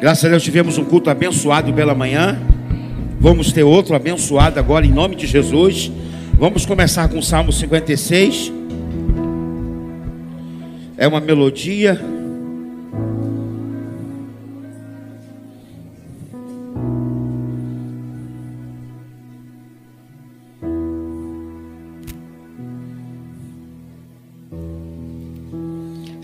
[0.00, 2.38] Graças a Deus tivemos um culto abençoado pela manhã.
[3.18, 5.90] Vamos ter outro abençoado agora em nome de Jesus.
[6.34, 8.52] Vamos começar com o Salmo 56.
[10.96, 12.00] É uma melodia.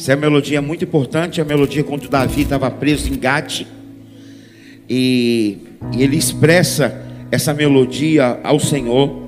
[0.04, 3.62] Essa é uma melodia muito importante, a melodia quando Davi estava preso em Gate.
[4.86, 5.56] E,
[5.96, 7.02] e ele expressa
[7.32, 9.22] essa melodia ao Senhor.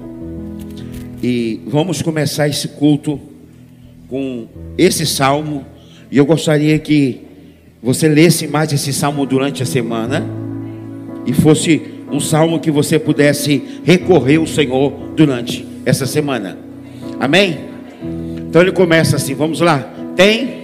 [1.23, 3.19] E vamos começar esse culto
[4.06, 5.64] com esse salmo.
[6.10, 7.22] E eu gostaria que
[7.83, 10.27] você lesse mais esse salmo durante a semana.
[11.24, 11.80] E fosse
[12.12, 16.58] um salmo que você pudesse recorrer ao Senhor durante essa semana.
[17.19, 17.61] Amém?
[18.47, 19.78] Então ele começa assim, vamos lá.
[20.14, 20.55] Tem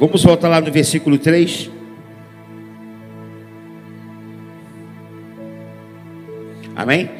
[0.00, 1.68] Vamos voltar lá no versículo 3.
[6.74, 7.10] Amém?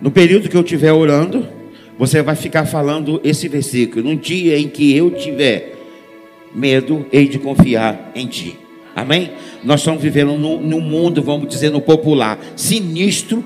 [0.00, 1.46] No período que eu estiver orando,
[1.98, 4.08] você vai ficar falando esse versículo.
[4.08, 5.74] No dia em que eu tiver
[6.54, 8.58] medo, hei de confiar em ti.
[8.96, 9.32] Amém?
[9.62, 13.44] Nós estamos vivendo num mundo, vamos dizer, no popular, sinistro,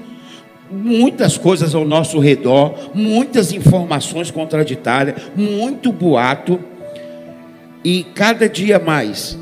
[0.71, 6.76] muitas coisas ao nosso redor, muitas informações contraditórias, muito boato.
[7.87, 9.39] E cada dia mais,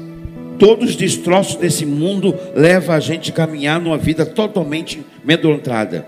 [0.59, 6.07] todos os destroços desse mundo levam a gente a caminhar numa vida totalmente amedrontada.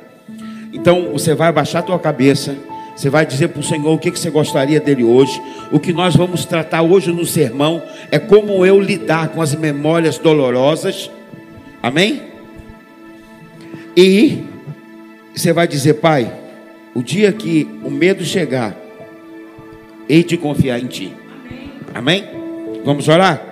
[0.70, 2.54] Então você vai abaixar a tua cabeça,
[2.94, 5.40] você vai dizer para o Senhor o que, que você gostaria dele hoje.
[5.72, 10.18] O que nós vamos tratar hoje no sermão é como eu lidar com as memórias
[10.18, 11.10] dolorosas.
[11.82, 12.20] Amém?
[13.96, 14.44] E
[15.34, 16.30] você vai dizer, Pai,
[16.94, 18.76] o dia que o medo chegar,
[20.06, 21.25] hei de confiar em Ti.
[21.96, 22.24] Amém?
[22.84, 23.42] Vamos orar?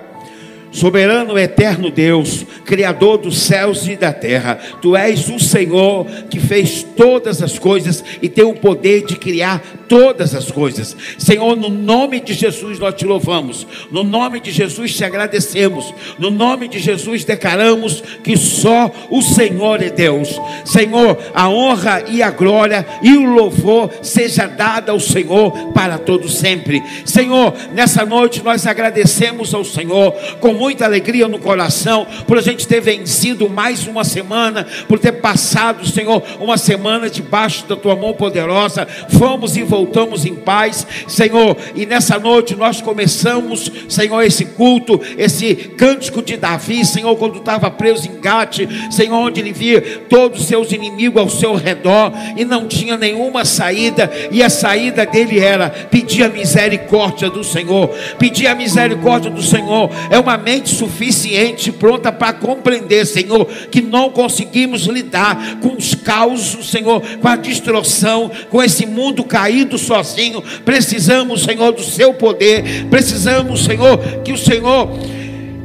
[0.71, 6.83] Soberano eterno Deus, Criador dos céus e da terra, Tu és o Senhor que fez
[6.83, 10.95] todas as coisas e tem o poder de criar todas as coisas.
[11.17, 16.29] Senhor, no nome de Jesus nós te louvamos, no nome de Jesus te agradecemos, no
[16.29, 20.39] nome de Jesus declaramos que só o Senhor é Deus.
[20.63, 26.29] Senhor, a honra e a glória e o louvor seja dada ao Senhor para todo
[26.29, 26.81] sempre.
[27.05, 32.67] Senhor, nessa noite nós agradecemos ao Senhor com muita alegria no coração por a gente
[32.67, 38.13] ter vencido mais uma semana, por ter passado, Senhor, uma semana debaixo da tua mão
[38.13, 38.87] poderosa.
[39.17, 41.57] Fomos e voltamos em paz, Senhor.
[41.75, 47.69] E nessa noite nós começamos, Senhor, esse culto, esse cântico de Davi, Senhor, quando estava
[47.69, 52.45] preso em Gate, Senhor, onde ele via todos os seus inimigos ao seu redor e
[52.45, 57.89] não tinha nenhuma saída, e a saída dele era pedir a misericórdia do Senhor.
[58.17, 64.09] Pedir a misericórdia do Senhor é uma mente suficiente, pronta para compreender, Senhor, que não
[64.09, 70.41] conseguimos lidar com os causos, Senhor, com a distorção, com esse mundo caído sozinho.
[70.63, 72.85] Precisamos, Senhor, do seu poder.
[72.89, 74.89] Precisamos, Senhor, que o Senhor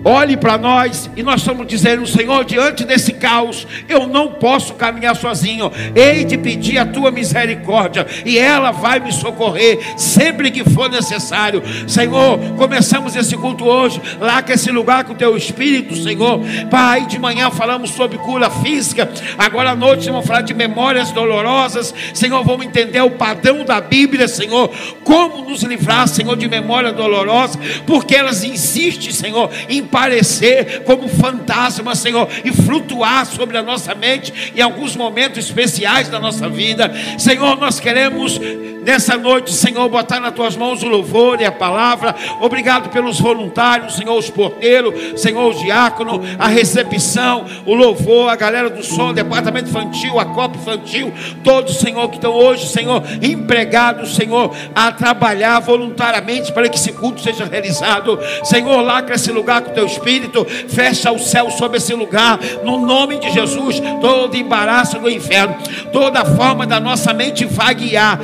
[0.05, 5.15] olhe para nós e nós estamos dizendo, Senhor, diante desse caos, eu não posso caminhar
[5.17, 5.71] sozinho.
[5.95, 11.63] Hei de pedir a tua misericórdia e ela vai me socorrer sempre que for necessário.
[11.87, 16.41] Senhor, começamos esse culto hoje, lá que esse lugar com o teu espírito, Senhor.
[16.71, 21.95] Pai, de manhã falamos sobre cura física, agora à noite vamos falar de memórias dolorosas.
[22.15, 24.71] Senhor, vamos entender o padrão da Bíblia, Senhor,
[25.05, 31.95] como nos livrar, Senhor, de memória dolorosa, porque elas insistem, Senhor, em parecer como fantasma,
[31.95, 36.93] Senhor, e flutuar sobre a nossa mente em alguns momentos especiais da nossa vida.
[37.19, 38.41] Senhor, nós queremos
[38.85, 42.15] nessa noite, Senhor, botar nas tuas mãos o louvor e a palavra.
[42.41, 48.71] Obrigado pelos voluntários, Senhor, os porteiros, Senhor, os diácono, a recepção, o louvor, a galera
[48.71, 51.13] do som, o departamento infantil, a copa infantil,
[51.43, 57.21] todos, Senhor, que estão hoje, Senhor, empregados, Senhor, a trabalhar voluntariamente para que esse culto
[57.21, 58.19] seja realizado.
[58.45, 63.19] Senhor, que esse lugar com teu espírito, fecha o céu sobre esse lugar, no nome
[63.19, 65.57] de Jesus, todo embaraço do inferno,
[65.93, 68.19] toda forma da nossa mente vaguear,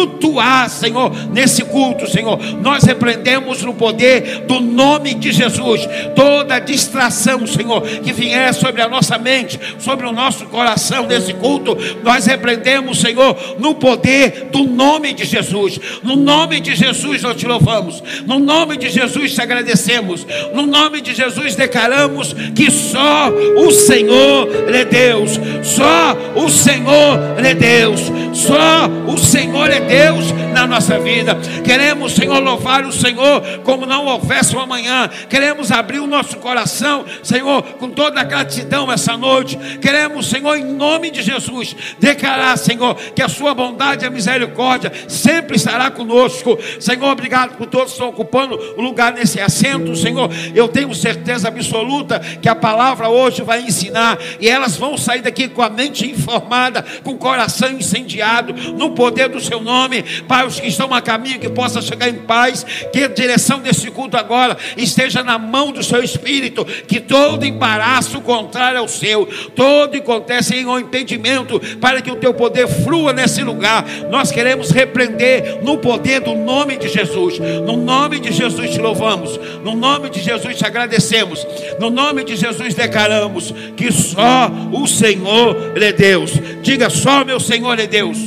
[0.00, 2.38] flutuar, Senhor, nesse culto, Senhor.
[2.62, 5.82] Nós repreendemos no poder do nome de Jesus
[6.14, 11.76] toda distração, Senhor, que vier sobre a nossa mente, sobre o nosso coração nesse culto,
[12.02, 15.78] nós repreendemos, Senhor, no poder do nome de Jesus.
[16.02, 18.02] No nome de Jesus nós te louvamos.
[18.26, 20.26] No nome de Jesus te agradecemos.
[20.54, 25.38] No nome de Jesus declaramos que só o Senhor é Deus.
[25.62, 28.00] Só o Senhor é Deus.
[28.32, 31.36] Só o Senhor é Deus na nossa vida.
[31.64, 35.10] Queremos, Senhor, louvar o Senhor como não houvesse um amanhã.
[35.28, 39.58] Queremos abrir o nosso coração, Senhor, com toda a gratidão essa noite.
[39.80, 44.92] Queremos, Senhor, em nome de Jesus, declarar, Senhor, que a sua bondade e a misericórdia
[45.08, 46.56] sempre estará conosco.
[46.78, 50.30] Senhor, obrigado por todos que estão ocupando o lugar nesse assento, Senhor.
[50.54, 55.48] Eu tenho certeza absoluta que a palavra hoje vai ensinar e elas vão sair daqui
[55.48, 59.79] com a mente informada, com o coração incendiado, no poder do seu nome.
[60.26, 63.90] Pai, os que estão a caminho, que possa chegar em paz, que a direção desse
[63.90, 69.96] culto agora esteja na mão do seu espírito, que todo embaraço contrário ao seu, todo
[69.96, 73.84] acontece em um impedimento, para que o teu poder flua nesse lugar.
[74.10, 77.38] Nós queremos repreender no poder do nome de Jesus.
[77.38, 81.46] No nome de Jesus te louvamos, no nome de Jesus te agradecemos,
[81.78, 86.32] no nome de Jesus declaramos que só o Senhor é Deus.
[86.62, 88.18] Diga só meu Senhor é Deus.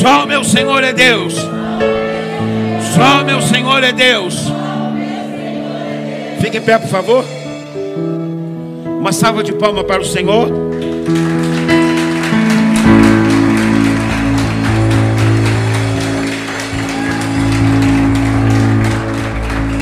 [0.00, 1.34] Só meu Senhor é Deus.
[2.94, 4.34] Só meu Senhor é Deus.
[6.40, 7.22] Fique em pé, por favor.
[8.98, 10.48] Uma salva de palmas para o Senhor.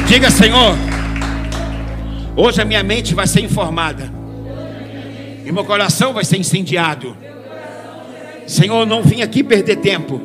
[0.08, 0.74] Diga, Senhor,
[2.34, 4.10] hoje a minha mente vai ser informada
[5.46, 7.27] e meu coração vai ser incendiado.
[8.48, 10.20] Senhor, eu não vim aqui perder tempo.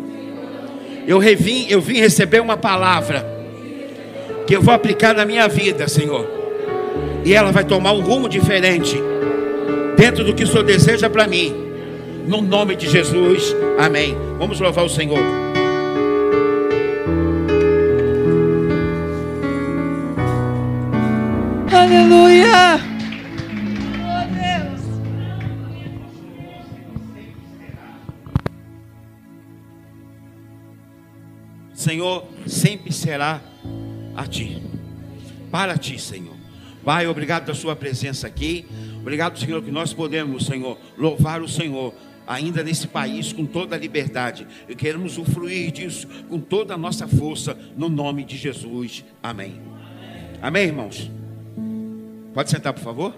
[1.05, 3.27] Eu, revim, eu vim receber uma palavra
[4.47, 6.25] que eu vou aplicar na minha vida, Senhor.
[7.25, 8.97] E ela vai tomar um rumo diferente
[9.97, 11.53] dentro do que o Senhor deseja para mim.
[12.25, 13.53] No nome de Jesus.
[13.77, 14.17] Amém.
[14.39, 15.19] Vamos louvar o Senhor.
[21.69, 22.92] Aleluia!
[31.83, 33.41] Senhor, sempre será
[34.15, 34.61] a Ti.
[35.51, 36.35] Para Ti, Senhor.
[36.83, 38.65] Pai, obrigado da Sua presença aqui.
[39.01, 41.93] Obrigado, Senhor, que nós podemos, Senhor, louvar o Senhor.
[42.25, 47.05] Ainda nesse país, com toda a liberdade, e queremos usufruir disso com toda a nossa
[47.05, 49.03] força, no nome de Jesus.
[49.21, 49.61] Amém.
[50.41, 51.11] Amém, irmãos?
[52.33, 53.13] Pode sentar, por favor?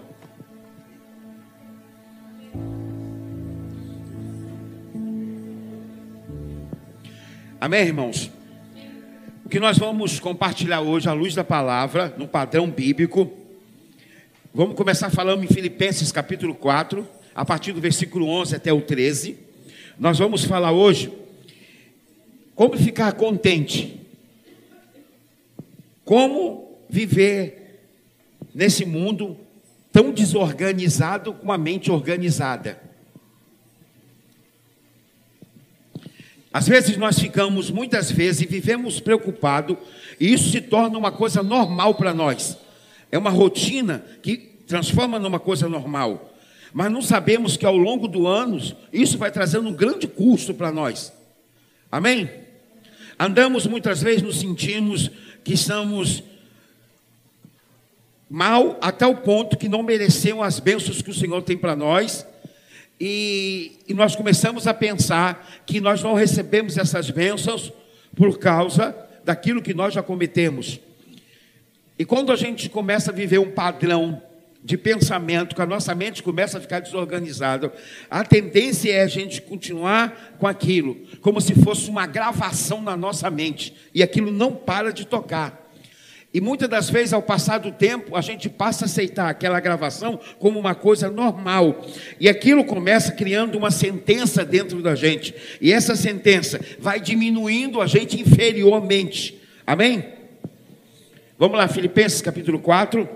[7.60, 8.30] Amém, irmãos?
[9.46, 13.30] O que nós vamos compartilhar hoje à luz da palavra, no padrão bíblico.
[14.52, 19.38] Vamos começar falando em Filipenses capítulo 4, a partir do versículo 11 até o 13.
[20.00, 21.12] Nós vamos falar hoje
[22.56, 24.00] como ficar contente.
[26.04, 27.86] Como viver
[28.52, 29.36] nesse mundo
[29.92, 32.82] tão desorganizado com a mente organizada.
[36.56, 39.76] Às vezes nós ficamos, muitas vezes, e vivemos preocupados,
[40.18, 42.56] e isso se torna uma coisa normal para nós.
[43.12, 46.34] É uma rotina que transforma numa coisa normal.
[46.72, 48.58] Mas não sabemos que ao longo do ano,
[48.90, 51.12] isso vai trazendo um grande custo para nós.
[51.92, 52.30] Amém?
[53.18, 55.10] Andamos muitas vezes nos sentimos
[55.44, 56.22] que estamos
[58.30, 62.24] mal até o ponto que não merecemos as bênçãos que o Senhor tem para nós
[63.00, 67.72] e, e, nós começamos a pensar que nós não recebemos essas bênçãos
[68.14, 70.80] por causa daquilo que nós já cometemos.
[71.98, 74.22] E quando a gente começa a viver um padrão
[74.64, 77.72] de pensamento, que a nossa mente começa a ficar desorganizada,
[78.10, 83.30] a tendência é a gente continuar com aquilo, como se fosse uma gravação na nossa
[83.30, 85.65] mente, e aquilo não para de tocar.
[86.36, 90.20] E muitas das vezes, ao passar do tempo, a gente passa a aceitar aquela gravação
[90.38, 91.82] como uma coisa normal.
[92.20, 95.34] E aquilo começa criando uma sentença dentro da gente.
[95.62, 99.40] E essa sentença vai diminuindo a gente inferiormente.
[99.66, 100.04] Amém?
[101.38, 103.08] Vamos lá, Filipenses capítulo 4.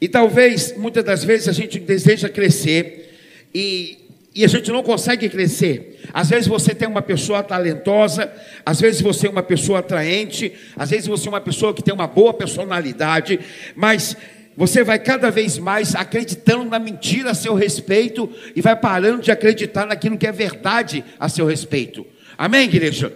[0.00, 3.18] E talvez, muitas das vezes, a gente deseja crescer.
[3.52, 4.01] E
[4.34, 6.00] e a gente não consegue crescer.
[6.12, 8.32] Às vezes você tem uma pessoa talentosa,
[8.64, 11.92] às vezes você é uma pessoa atraente, às vezes você é uma pessoa que tem
[11.92, 13.38] uma boa personalidade,
[13.76, 14.16] mas
[14.56, 19.30] você vai cada vez mais acreditando na mentira a seu respeito e vai parando de
[19.30, 22.06] acreditar naquilo que é verdade a seu respeito.
[22.36, 23.12] Amém, igreja?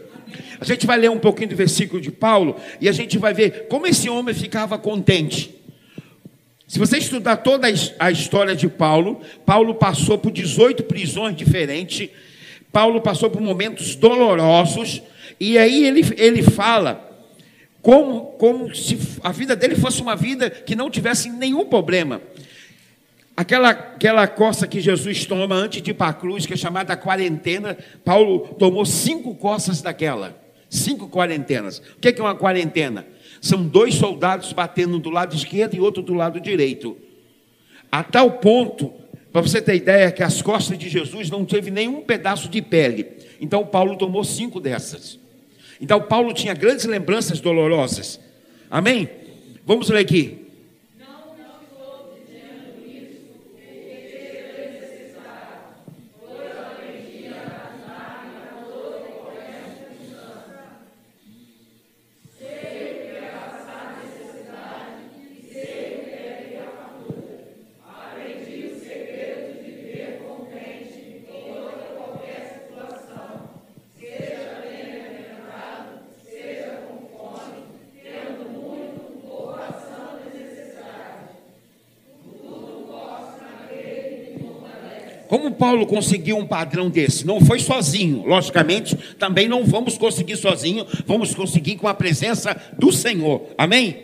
[0.61, 3.67] A gente vai ler um pouquinho do versículo de Paulo e a gente vai ver
[3.69, 5.55] como esse homem ficava contente.
[6.67, 7.69] Se você estudar toda
[7.99, 12.11] a história de Paulo, Paulo passou por 18 prisões diferentes,
[12.73, 15.01] Paulo passou por momentos dolorosos,
[15.39, 17.09] e aí ele, ele fala
[17.81, 22.21] como, como se a vida dele fosse uma vida que não tivesse nenhum problema.
[23.37, 26.97] Aquela, aquela coça que Jesus toma antes de ir para a cruz, que é chamada
[26.97, 30.43] quarentena, Paulo tomou cinco coças daquela.
[30.69, 31.79] Cinco quarentenas.
[31.79, 33.07] O que é uma quarentena?
[33.41, 36.97] São dois soldados batendo do lado esquerdo e outro do lado direito.
[37.91, 38.93] A tal ponto,
[39.33, 43.07] para você ter ideia, que as costas de Jesus não teve nenhum pedaço de pele.
[43.41, 45.19] Então Paulo tomou cinco dessas.
[45.81, 48.19] Então Paulo tinha grandes lembranças dolorosas.
[48.71, 49.09] Amém?
[49.65, 50.46] Vamos ler aqui.
[85.77, 87.27] Paulo conseguiu um padrão desse?
[87.27, 92.91] Não foi sozinho, logicamente, também não vamos conseguir sozinho, vamos conseguir com a presença do
[92.91, 93.43] Senhor.
[93.59, 93.99] Amém?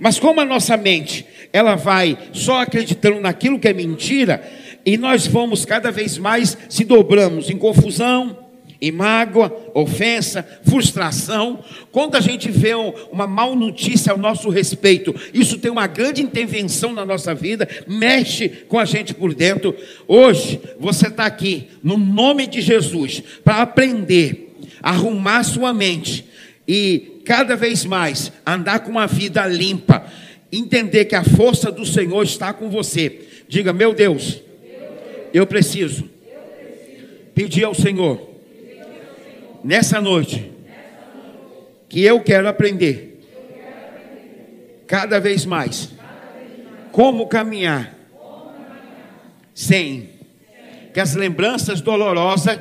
[0.00, 4.42] Mas como a nossa mente, ela vai só acreditando naquilo que é mentira,
[4.86, 8.47] e nós vamos cada vez mais se dobramos em confusão,
[8.80, 11.62] e mágoa, ofensa, frustração.
[11.90, 12.74] Quando a gente vê
[13.10, 18.48] uma mal notícia ao nosso respeito, isso tem uma grande intervenção na nossa vida, mexe
[18.48, 19.74] com a gente por dentro.
[20.06, 26.24] Hoje, você está aqui, no nome de Jesus, para aprender, arrumar sua mente
[26.66, 30.06] e cada vez mais andar com uma vida limpa,
[30.52, 33.20] entender que a força do Senhor está com você.
[33.48, 34.40] Diga, meu Deus,
[35.34, 36.08] eu preciso
[37.34, 38.27] pedir ao Senhor
[39.68, 40.50] nessa noite,
[41.90, 43.20] que eu quero aprender,
[44.86, 45.90] cada vez mais,
[46.90, 47.94] como caminhar,
[49.52, 50.08] sem
[50.94, 52.58] que as lembranças dolorosas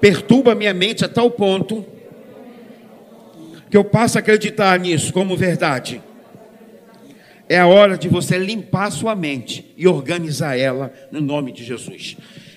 [0.00, 1.86] perturbam minha mente a tal ponto
[3.70, 6.02] que eu passo a acreditar nisso como verdade.
[7.48, 12.16] É a hora de você limpar sua mente e organizar ela no nome de Jesus.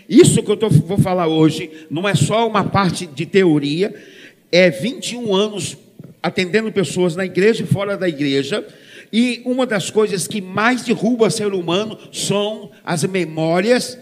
[0.10, 3.94] Isso que eu tô, vou falar hoje não é só uma parte de teoria,
[4.52, 5.78] é 21 anos
[6.22, 8.66] atendendo pessoas na igreja e fora da igreja.
[9.14, 14.00] E uma das coisas que mais derruba o ser humano são as memórias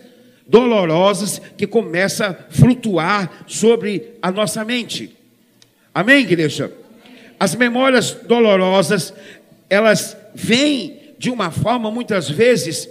[0.47, 5.13] dolorosas que começam a flutuar sobre a nossa mente.
[5.93, 6.71] Amém, igreja?
[7.37, 9.13] As memórias dolorosas,
[9.69, 12.87] elas vêm de uma forma, muitas vezes,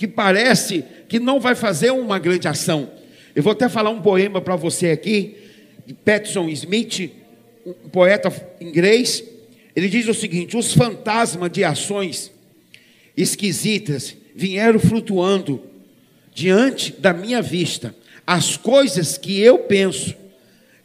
[0.00, 2.90] que parece que não vai fazer uma grande ação.
[3.36, 5.36] Eu vou até falar um poema para você aqui,
[5.86, 7.12] de Patterson Smith,
[7.66, 9.22] um poeta inglês.
[9.76, 12.32] Ele diz o seguinte: os fantasmas de ações
[13.14, 15.62] esquisitas vieram flutuando
[16.34, 17.94] diante da minha vista.
[18.26, 20.14] As coisas que eu penso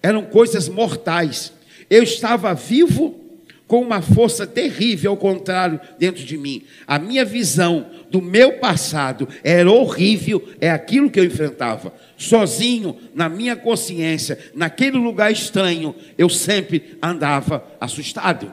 [0.03, 1.53] eram coisas mortais.
[1.89, 3.17] Eu estava vivo
[3.67, 6.63] com uma força terrível ao contrário dentro de mim.
[6.85, 11.93] A minha visão do meu passado era horrível, é aquilo que eu enfrentava.
[12.17, 18.51] Sozinho, na minha consciência, naquele lugar estranho, eu sempre andava assustado.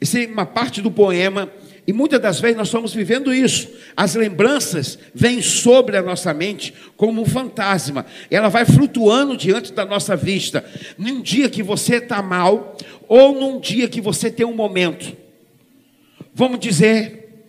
[0.00, 1.50] Essa é uma parte do poema
[1.88, 3.66] e muitas das vezes nós estamos vivendo isso.
[3.96, 8.04] As lembranças vêm sobre a nossa mente como um fantasma.
[8.30, 10.62] Ela vai flutuando diante da nossa vista.
[10.98, 12.76] Num dia que você está mal,
[13.08, 15.16] ou num dia que você tem um momento.
[16.34, 17.46] Vamos dizer,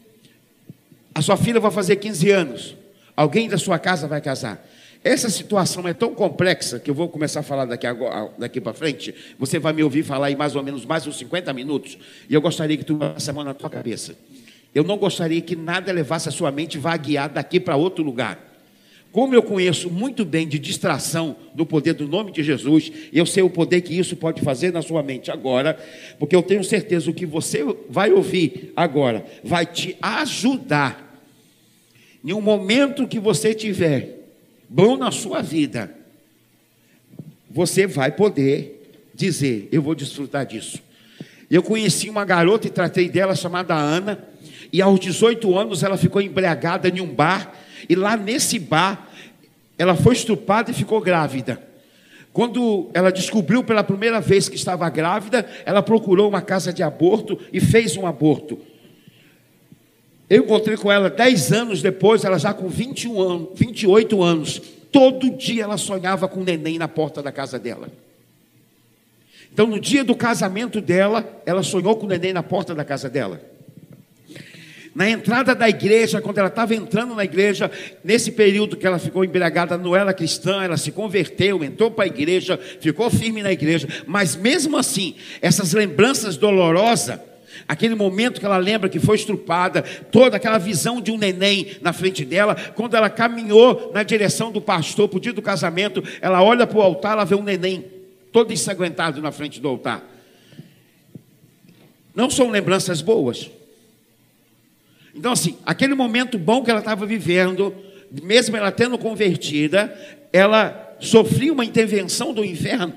[1.13, 2.77] a sua filha vai fazer 15 anos.
[3.17, 4.65] Alguém da sua casa vai casar.
[5.03, 7.87] Essa situação é tão complexa que eu vou começar a falar daqui,
[8.37, 9.15] daqui para frente.
[9.37, 11.97] Você vai me ouvir falar em mais ou menos mais uns 50 minutos.
[12.29, 14.15] E eu gostaria que tu passasse a mão na tua cabeça.
[14.75, 18.47] Eu não gostaria que nada levasse a sua mente vaguear daqui para outro lugar.
[19.11, 23.41] Como eu conheço muito bem de distração do poder do nome de Jesus, eu sei
[23.41, 25.79] o poder que isso pode fazer na sua mente agora,
[26.19, 31.23] porque eu tenho certeza o que você vai ouvir agora vai te ajudar.
[32.23, 34.18] Em um momento que você tiver
[34.69, 35.93] bom na sua vida,
[37.49, 40.79] você vai poder dizer: Eu vou desfrutar disso.
[41.49, 44.23] Eu conheci uma garota e tratei dela chamada Ana,
[44.71, 47.51] e aos 18 anos ela ficou embriagada em um bar,
[47.89, 49.09] e lá nesse bar
[49.77, 51.67] ela foi estuprada e ficou grávida.
[52.31, 57.39] Quando ela descobriu pela primeira vez que estava grávida, ela procurou uma casa de aborto
[57.51, 58.59] e fez um aborto.
[60.29, 64.61] Eu encontrei com ela 10 anos depois, ela já com 21 anos, 28 anos.
[64.91, 67.89] Todo dia ela sonhava com um neném na porta da casa dela.
[69.51, 73.09] Então, no dia do casamento dela, ela sonhou com o neném na porta da casa
[73.09, 73.41] dela.
[74.93, 77.71] Na entrada da igreja, quando ela estava entrando na igreja,
[78.03, 82.07] nesse período que ela ficou embriagada, não era cristã, ela se converteu, entrou para a
[82.07, 87.19] igreja, ficou firme na igreja, mas mesmo assim, essas lembranças dolorosas
[87.67, 91.93] Aquele momento que ela lembra que foi estrupada, toda aquela visão de um neném na
[91.93, 96.43] frente dela, quando ela caminhou na direção do pastor para o dia do casamento, ela
[96.43, 97.85] olha para o altar, ela vê um neném
[98.31, 100.03] todo ensanguentado na frente do altar.
[102.13, 103.49] Não são lembranças boas.
[105.15, 107.73] Então, assim, aquele momento bom que ela estava vivendo,
[108.23, 109.93] mesmo ela tendo convertida,
[110.31, 112.93] ela sofria uma intervenção do inferno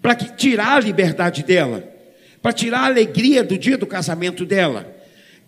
[0.00, 1.97] para tirar a liberdade dela
[2.40, 4.96] para tirar a alegria do dia do casamento dela.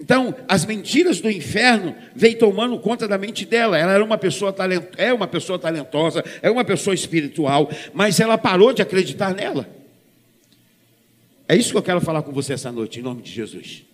[0.00, 3.76] Então, as mentiras do inferno veio tomando conta da mente dela.
[3.78, 4.84] Ela era uma pessoa talent...
[4.96, 9.68] é uma pessoa talentosa, é uma pessoa espiritual, mas ela parou de acreditar nela.
[11.46, 13.84] É isso que eu quero falar com você essa noite, em nome de Jesus.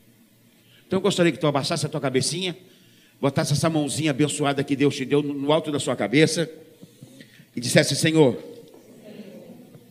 [0.86, 2.56] Então, eu gostaria que tu abaixasse a tua cabecinha,
[3.20, 6.48] botasse essa mãozinha abençoada que Deus te deu no alto da sua cabeça
[7.56, 8.38] e dissesse: Senhor,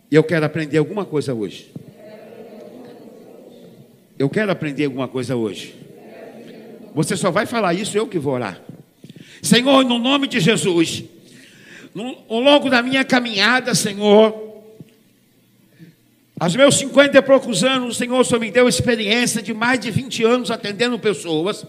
[0.10, 1.74] eu quero aprender alguma coisa hoje.
[4.18, 5.76] Eu quero aprender alguma coisa hoje.
[6.94, 8.62] Você só vai falar isso, eu que vou orar.
[9.42, 11.04] Senhor, no nome de Jesus,
[11.94, 14.64] no, ao longo da minha caminhada, Senhor,
[16.40, 19.92] aos meus 50 e poucos anos, o Senhor só me deu experiência de mais de
[19.92, 21.66] 20 anos atendendo pessoas.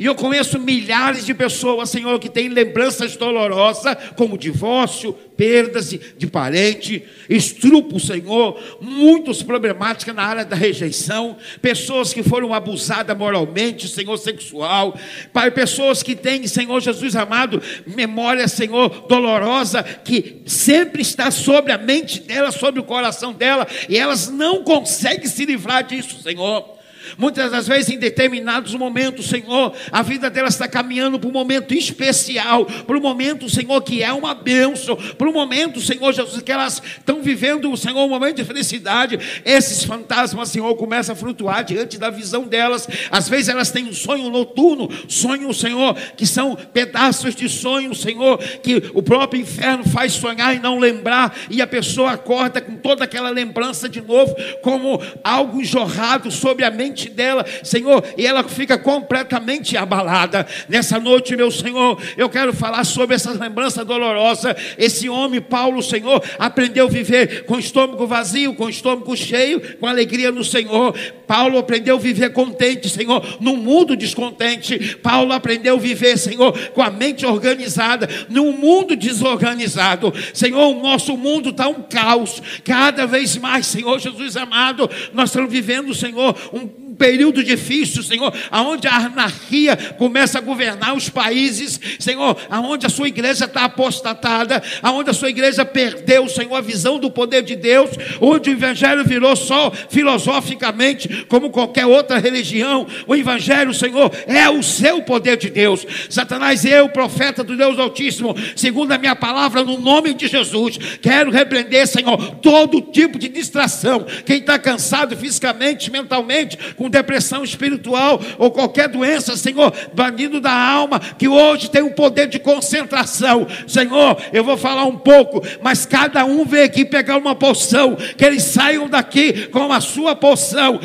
[0.00, 6.26] E eu conheço milhares de pessoas, Senhor, que têm lembranças dolorosas, como divórcio, perdas de,
[6.26, 14.16] parente, estrupo, Senhor, muitos problemáticas na área da rejeição, pessoas que foram abusadas moralmente, Senhor,
[14.16, 14.98] sexual,
[15.34, 21.78] Pai, pessoas que têm, Senhor Jesus amado, memória, Senhor, dolorosa, que sempre está sobre a
[21.78, 26.79] mente dela, sobre o coração dela, e elas não conseguem se livrar disso, Senhor.
[27.18, 31.74] Muitas das vezes, em determinados momentos, Senhor, a vida delas está caminhando para um momento
[31.74, 36.52] especial, para um momento, Senhor, que é uma bênção, para um momento, Senhor Jesus, que
[36.52, 39.18] elas estão vivendo, Senhor, um momento de felicidade.
[39.44, 42.88] Esses fantasmas, Senhor, começam a flutuar diante da visão delas.
[43.10, 48.38] Às vezes elas têm um sonho noturno, sonho, Senhor, que são pedaços de sonho, Senhor,
[48.62, 53.04] que o próprio inferno faz sonhar e não lembrar, e a pessoa acorda com toda
[53.04, 58.76] aquela lembrança de novo, como algo jorrado sobre a mente dela, Senhor, e ela fica
[58.76, 60.46] completamente abalada.
[60.68, 64.56] Nessa noite, meu Senhor, eu quero falar sobre essa lembrança dolorosa.
[64.76, 70.30] Esse homem, Paulo, Senhor, aprendeu a viver com estômago vazio, com estômago cheio, com alegria
[70.30, 70.94] no Senhor.
[71.26, 74.96] Paulo aprendeu a viver contente, Senhor, num mundo descontente.
[74.96, 80.12] Paulo aprendeu a viver, Senhor, com a mente organizada, num mundo desorganizado.
[80.34, 82.42] Senhor, o nosso mundo está um caos.
[82.64, 88.86] Cada vez mais, Senhor Jesus amado, nós estamos vivendo, Senhor, um período difícil, Senhor, aonde
[88.86, 95.08] a anarquia começa a governar os países, Senhor, aonde a sua igreja está apostatada, aonde
[95.08, 97.88] a sua igreja perdeu, Senhor, a visão do poder de Deus,
[98.20, 102.86] onde o evangelho virou só filosoficamente, como qualquer outra religião.
[103.06, 105.86] O evangelho, Senhor, é o seu poder de Deus.
[106.10, 111.30] Satanás, eu, profeta do Deus Altíssimo, segundo a minha palavra, no nome de Jesus, quero
[111.30, 114.04] repreender, Senhor, todo tipo de distração.
[114.26, 120.98] Quem está cansado fisicamente, mentalmente, com depressão espiritual ou qualquer doença, Senhor, banido da alma,
[121.00, 123.46] que hoje tem um poder de concentração.
[123.66, 128.24] Senhor, eu vou falar um pouco, mas cada um vem aqui pegar uma poção, que
[128.24, 130.80] eles saiam daqui com a sua poção,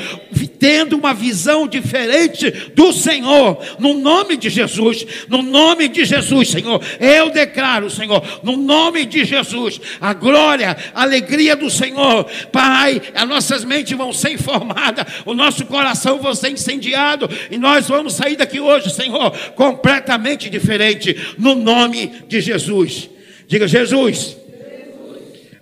[0.59, 6.81] tendo uma visão diferente do Senhor, no nome de Jesus, no nome de Jesus, Senhor,
[6.99, 13.27] eu declaro, Senhor, no nome de Jesus, a glória, a alegria do Senhor, Pai, as
[13.27, 18.13] nossas mentes vão ser informadas, o nosso coração coração vai ser incendiado e nós vamos
[18.13, 23.09] sair daqui hoje, Senhor, completamente diferente, no nome de Jesus.
[23.47, 24.37] Diga, Jesus,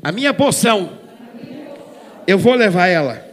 [0.02, 0.98] a minha poção,
[2.26, 3.24] eu vou levar ela.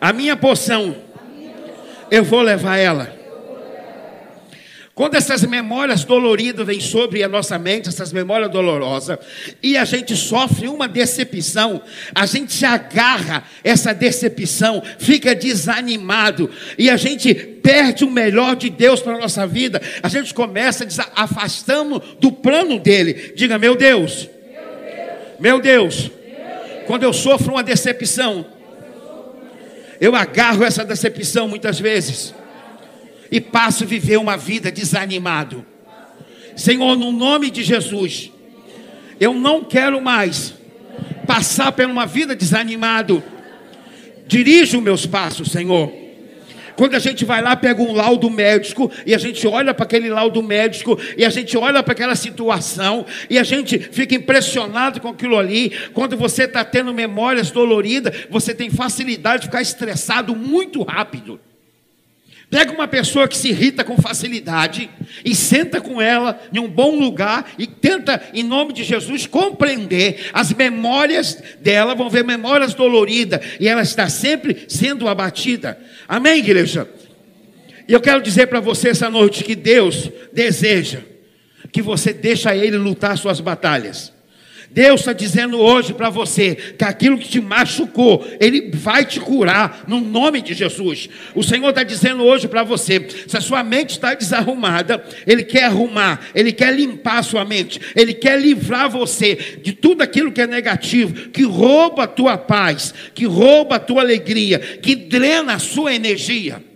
[0.00, 0.96] A minha poção,
[2.10, 3.21] eu vou levar ela.
[4.94, 9.18] Quando essas memórias doloridas vêm sobre a nossa mente, essas memórias dolorosas,
[9.62, 11.80] e a gente sofre uma decepção,
[12.14, 18.68] a gente se agarra essa decepção, fica desanimado, e a gente perde o melhor de
[18.68, 23.32] Deus para a nossa vida, a gente começa a afastamos do plano dele.
[23.34, 24.28] Diga, meu Deus,
[25.40, 26.10] meu Deus,
[26.86, 28.44] quando eu sofro uma decepção,
[29.98, 32.34] eu agarro essa decepção muitas vezes
[33.32, 35.64] e passo a viver uma vida desanimado.
[36.54, 38.30] Senhor, no nome de Jesus,
[39.18, 40.54] eu não quero mais
[41.26, 43.24] passar por uma vida desanimado.
[44.26, 45.90] Dirija os meus passos, Senhor.
[46.76, 50.10] Quando a gente vai lá, pega um laudo médico, e a gente olha para aquele
[50.10, 55.08] laudo médico, e a gente olha para aquela situação, e a gente fica impressionado com
[55.08, 55.72] aquilo ali.
[55.94, 61.40] Quando você está tendo memórias doloridas, você tem facilidade de ficar estressado muito rápido.
[62.52, 64.90] Pega uma pessoa que se irrita com facilidade
[65.24, 70.28] e senta com ela em um bom lugar e tenta, em nome de Jesus, compreender
[70.34, 75.80] as memórias dela, vão ver memórias doloridas e ela está sempre sendo abatida.
[76.06, 76.86] Amém, igreja?
[77.88, 80.98] E eu quero dizer para você essa noite que Deus deseja
[81.72, 84.12] que você deixe Ele lutar suas batalhas.
[84.72, 89.84] Deus está dizendo hoje para você que aquilo que te machucou, Ele vai te curar
[89.86, 91.10] no nome de Jesus.
[91.34, 95.64] O Senhor está dizendo hoje para você: se a sua mente está desarrumada, Ele quer
[95.64, 100.40] arrumar, Ele quer limpar a sua mente, Ele quer livrar você de tudo aquilo que
[100.40, 105.58] é negativo, que rouba a tua paz, que rouba a tua alegria, que drena a
[105.58, 106.71] sua energia.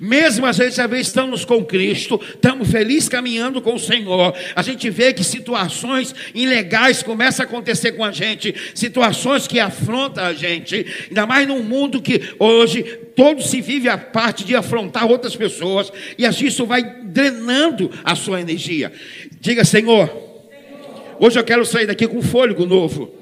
[0.00, 4.34] Mesmo às vezes, às vezes estamos com Cristo, estamos felizes caminhando com o Senhor.
[4.54, 10.24] A gente vê que situações ilegais começam a acontecer com a gente, situações que afrontam
[10.24, 12.82] a gente, ainda mais num mundo que hoje
[13.16, 18.14] todo se vive a parte de afrontar outras pessoas, e assim isso vai drenando a
[18.14, 18.92] sua energia.
[19.40, 20.10] Diga, Senhor,
[21.18, 23.12] hoje eu quero sair daqui com fôlego novo.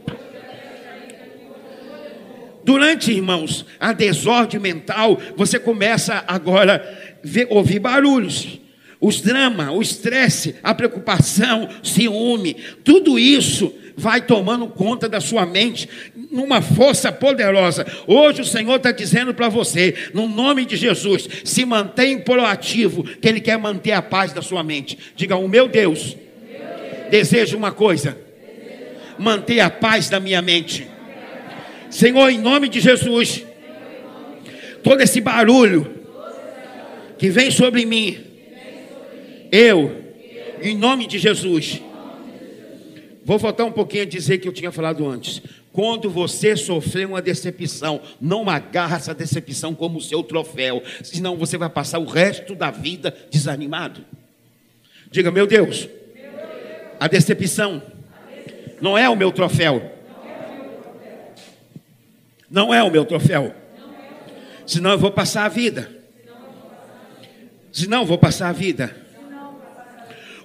[2.66, 6.84] Durante, irmãos, a desordem mental, você começa agora
[7.24, 8.58] a ouvir barulhos.
[9.00, 15.88] Os dramas, o estresse, a preocupação, ciúme, tudo isso vai tomando conta da sua mente
[16.32, 17.86] numa força poderosa.
[18.04, 23.28] Hoje o Senhor está dizendo para você, no nome de Jesus, se mantém proativo, que
[23.28, 24.98] Ele quer manter a paz da sua mente.
[25.14, 26.16] Diga, o meu Deus,
[27.12, 28.18] deseja uma coisa:
[29.16, 30.95] manter a paz da minha mente.
[31.96, 33.42] Senhor, em nome de Jesus,
[34.82, 36.04] todo esse barulho
[37.16, 38.18] que vem sobre mim,
[39.50, 40.04] eu,
[40.60, 41.80] em nome de Jesus,
[43.24, 45.40] vou voltar um pouquinho a dizer que eu tinha falado antes.
[45.72, 51.70] Quando você sofrer uma decepção, não agarra essa decepção como seu troféu, senão você vai
[51.70, 54.04] passar o resto da vida desanimado.
[55.10, 55.88] Diga, meu Deus,
[57.00, 57.82] a decepção
[58.82, 59.95] não é o meu troféu
[62.50, 63.54] Não é o meu troféu.
[64.66, 65.90] Senão eu vou passar a vida.
[67.72, 68.94] Senão eu vou passar a vida.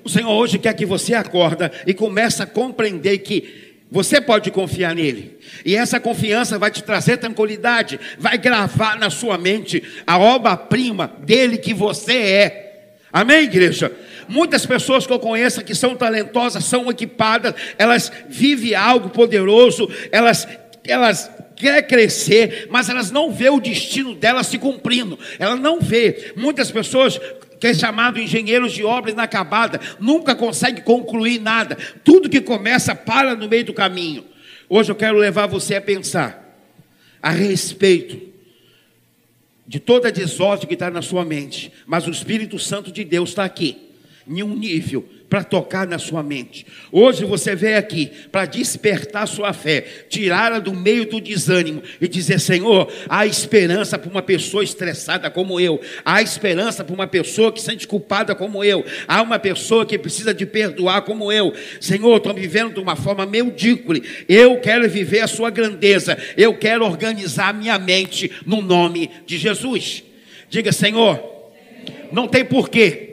[0.04, 4.96] O Senhor hoje quer que você acorda e comece a compreender que você pode confiar
[4.96, 5.38] nele.
[5.66, 11.58] E essa confiança vai te trazer tranquilidade, vai gravar na sua mente a obra-prima dele
[11.58, 12.72] que você é.
[13.12, 13.92] Amém, igreja?
[14.28, 20.48] Muitas pessoas que eu conheço que são talentosas, são equipadas, elas vivem algo poderoso, elas,
[20.88, 21.30] elas
[21.62, 25.18] quer crescer, mas elas não vê o destino delas se cumprindo.
[25.38, 26.34] Ela não vê.
[26.36, 27.20] Muitas pessoas
[27.60, 31.78] que é chamado engenheiros de obra inacabada, nunca consegue concluir nada.
[32.04, 34.26] Tudo que começa para no meio do caminho.
[34.68, 36.42] Hoje eu quero levar você a pensar
[37.22, 38.20] a respeito
[39.68, 43.30] de toda a desordem que está na sua mente, mas o Espírito Santo de Deus
[43.30, 43.78] está aqui,
[44.28, 46.66] em um nível para tocar na sua mente.
[46.92, 52.38] Hoje você veio aqui para despertar sua fé, tirá-la do meio do desânimo e dizer:
[52.38, 57.62] Senhor, há esperança para uma pessoa estressada como eu, há esperança para uma pessoa que
[57.62, 61.54] se sente culpada como eu, há uma pessoa que precisa de perdoar como eu.
[61.80, 66.84] Senhor, estou vivendo de uma forma medíocre, eu quero viver a sua grandeza, eu quero
[66.84, 70.04] organizar minha mente no nome de Jesus.
[70.50, 71.24] Diga, Senhor,
[72.12, 73.11] não tem porquê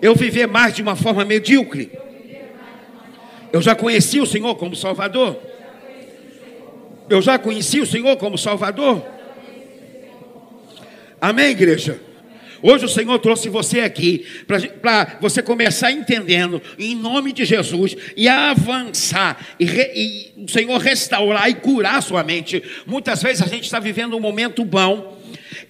[0.00, 1.90] eu viver mais de uma forma medíocre.
[3.52, 5.38] Eu já conheci o Senhor como Salvador.
[7.08, 9.04] Eu já conheci o Senhor como Salvador.
[11.20, 12.00] Amém, igreja?
[12.66, 14.24] Hoje o Senhor trouxe você aqui
[14.80, 20.78] para você começar entendendo, em nome de Jesus, e avançar, e, re, e o Senhor
[20.78, 22.62] restaurar e curar a sua mente.
[22.86, 25.14] Muitas vezes a gente está vivendo um momento bom,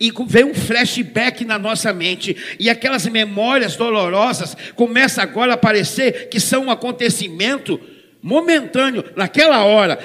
[0.01, 6.29] e vem um flashback na nossa mente, e aquelas memórias dolorosas começam agora a aparecer
[6.29, 7.81] que são um acontecimento
[8.23, 9.99] momentâneo, naquela hora.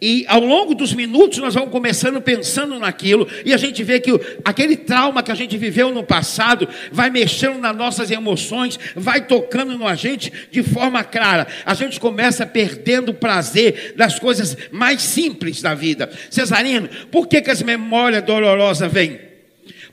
[0.00, 4.10] E ao longo dos minutos nós vamos começando pensando naquilo, e a gente vê que
[4.44, 9.78] aquele trauma que a gente viveu no passado vai mexendo nas nossas emoções, vai tocando
[9.78, 11.46] na gente de forma clara.
[11.64, 16.10] A gente começa perdendo o prazer das coisas mais simples da vida.
[16.30, 19.25] Cesarino, por que, que as memórias dolorosas vêm?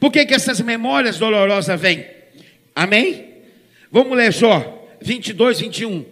[0.03, 2.05] Por que, que essas memórias dolorosas vêm?
[2.75, 3.37] Amém?
[3.89, 6.05] Vamos ler Jó 22, 21.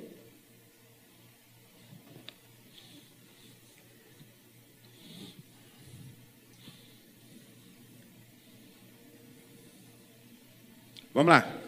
[11.13, 11.61] Vamos lá.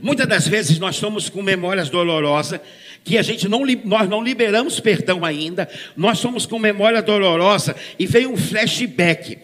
[0.00, 2.62] Muitas das vezes nós estamos com memórias dolorosas
[3.08, 5.66] que a gente não, nós não liberamos perdão ainda,
[5.96, 9.38] nós somos com memória dolorosa e vem um flashback.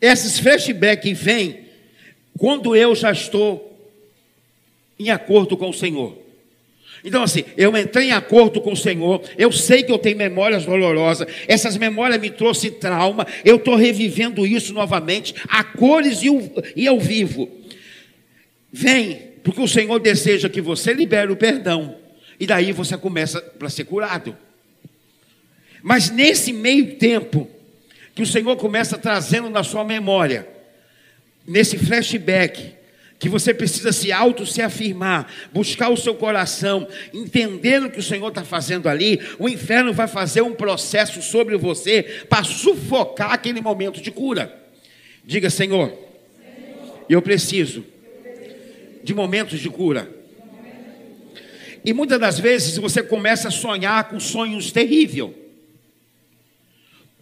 [0.00, 1.64] Esses flashbacks vêm
[2.38, 3.92] quando eu já estou
[4.96, 6.16] em acordo com o Senhor.
[7.04, 10.64] Então, assim, eu entrei em acordo com o Senhor, eu sei que eu tenho memórias
[10.64, 16.48] dolorosas, essas memórias me trouxe trauma, eu estou revivendo isso novamente, a cores e, o,
[16.76, 17.50] e ao vivo.
[18.72, 22.03] Vem, porque o Senhor deseja que você libere o perdão,
[22.38, 24.36] e daí você começa para ser curado.
[25.82, 27.48] Mas nesse meio tempo,
[28.14, 30.48] que o Senhor começa trazendo na sua memória,
[31.46, 32.74] nesse flashback,
[33.18, 38.02] que você precisa se auto se afirmar, buscar o seu coração, entendendo o que o
[38.02, 43.60] Senhor está fazendo ali, o inferno vai fazer um processo sobre você para sufocar aquele
[43.60, 44.54] momento de cura.
[45.24, 47.04] Diga, Senhor, Senhor.
[47.08, 47.84] eu preciso
[49.02, 50.23] de momentos de cura.
[51.84, 55.32] E muitas das vezes você começa a sonhar com sonhos terríveis.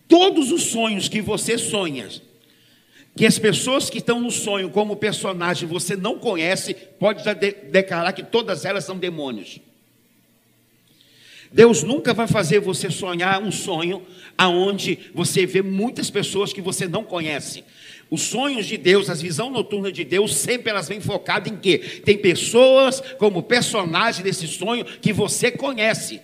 [0.06, 2.08] Todos os sonhos que você sonha,
[3.16, 7.50] que as pessoas que estão no sonho como personagem você não conhece, pode já de
[7.50, 9.58] declarar que todas elas são demônios.
[11.50, 14.06] Deus nunca vai fazer você sonhar um sonho
[14.38, 17.64] aonde você vê muitas pessoas que você não conhece.
[18.10, 21.78] Os sonhos de Deus, as visões noturnas de Deus, sempre elas vêm focadas em quê?
[22.04, 26.20] Tem pessoas como personagem desse sonho que você conhece.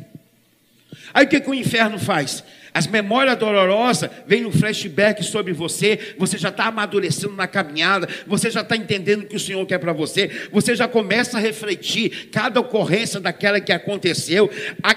[1.14, 2.44] Aí o que, que o inferno faz?
[2.72, 8.50] As memórias dolorosas vêm no flashback sobre você, você já está amadurecendo na caminhada, você
[8.50, 12.28] já está entendendo o que o Senhor quer para você, você já começa a refletir
[12.30, 14.50] cada ocorrência daquela que aconteceu,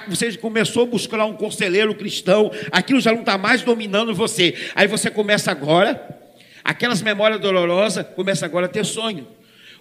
[0.08, 4.54] você começou a buscar um conselheiro cristão, aquilo já não está mais dominando você.
[4.76, 6.21] Aí você começa agora,
[6.64, 9.28] aquelas memórias dolorosas, começa agora a ter sonho.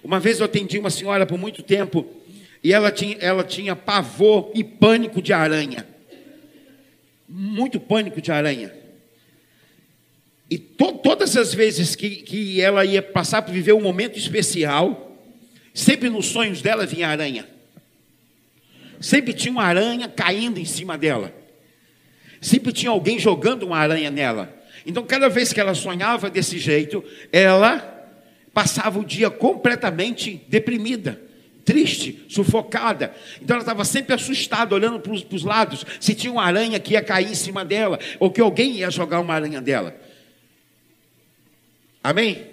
[0.02, 2.06] Uma vez eu atendi uma senhora por muito tempo,
[2.62, 5.86] e ela tinha, ela tinha pavor e pânico de aranha
[7.30, 8.74] muito pânico de aranha.
[10.50, 15.16] E to, todas as vezes que, que ela ia passar por viver um momento especial,
[15.72, 17.48] sempre nos sonhos dela vinha aranha.
[19.00, 21.32] Sempre tinha uma aranha caindo em cima dela.
[22.40, 24.60] Sempre tinha alguém jogando uma aranha nela.
[24.86, 28.00] Então, cada vez que ela sonhava desse jeito, ela
[28.52, 31.20] passava o dia completamente deprimida,
[31.64, 33.14] triste, sufocada.
[33.40, 37.02] Então ela estava sempre assustada, olhando para os lados, se tinha uma aranha que ia
[37.02, 39.96] cair em cima dela, ou que alguém ia jogar uma aranha dela.
[42.02, 42.46] Amém?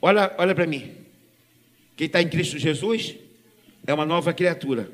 [0.00, 0.92] Olha, olha para mim.
[1.96, 3.14] Quem está em Cristo Jesus
[3.86, 4.90] é uma nova criatura.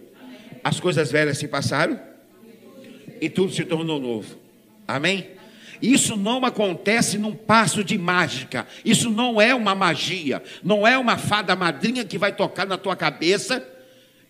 [0.62, 1.98] As coisas velhas se passaram
[3.20, 4.36] e tudo se tornou novo.
[4.86, 5.35] Amém?
[5.80, 8.66] Isso não acontece num passo de mágica.
[8.84, 10.42] Isso não é uma magia.
[10.62, 13.62] Não é uma fada madrinha que vai tocar na tua cabeça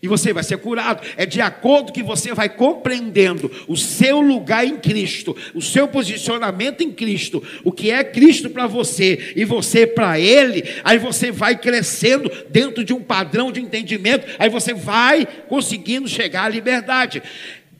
[0.01, 1.05] e você vai ser curado.
[1.15, 6.81] É de acordo que você vai compreendendo o seu lugar em Cristo, o seu posicionamento
[6.81, 10.63] em Cristo, o que é Cristo para você e você para Ele.
[10.83, 14.27] Aí você vai crescendo dentro de um padrão de entendimento.
[14.37, 17.23] Aí você vai conseguindo chegar à liberdade.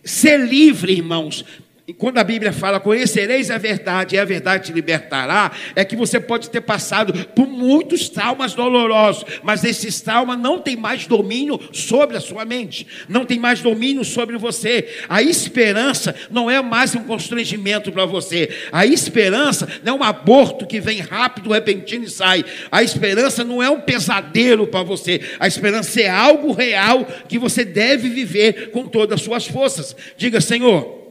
[0.03, 1.45] Ser livre, irmãos,
[1.87, 5.95] e quando a Bíblia fala, conhecereis a verdade e a verdade te libertará, é que
[5.95, 11.57] você pode ter passado por muitos traumas dolorosos, mas esses traumas não tem mais domínio
[11.71, 14.85] sobre a sua mente, não tem mais domínio sobre você.
[15.07, 18.49] A esperança não é mais um constrangimento para você.
[18.69, 22.43] A esperança não é um aborto que vem rápido, repentino e sai.
[22.69, 25.21] A esperança não é um pesadelo para você.
[25.39, 29.95] A esperança é algo real que você deve viver com todas as suas forças.
[30.17, 31.06] Diga, Senhor,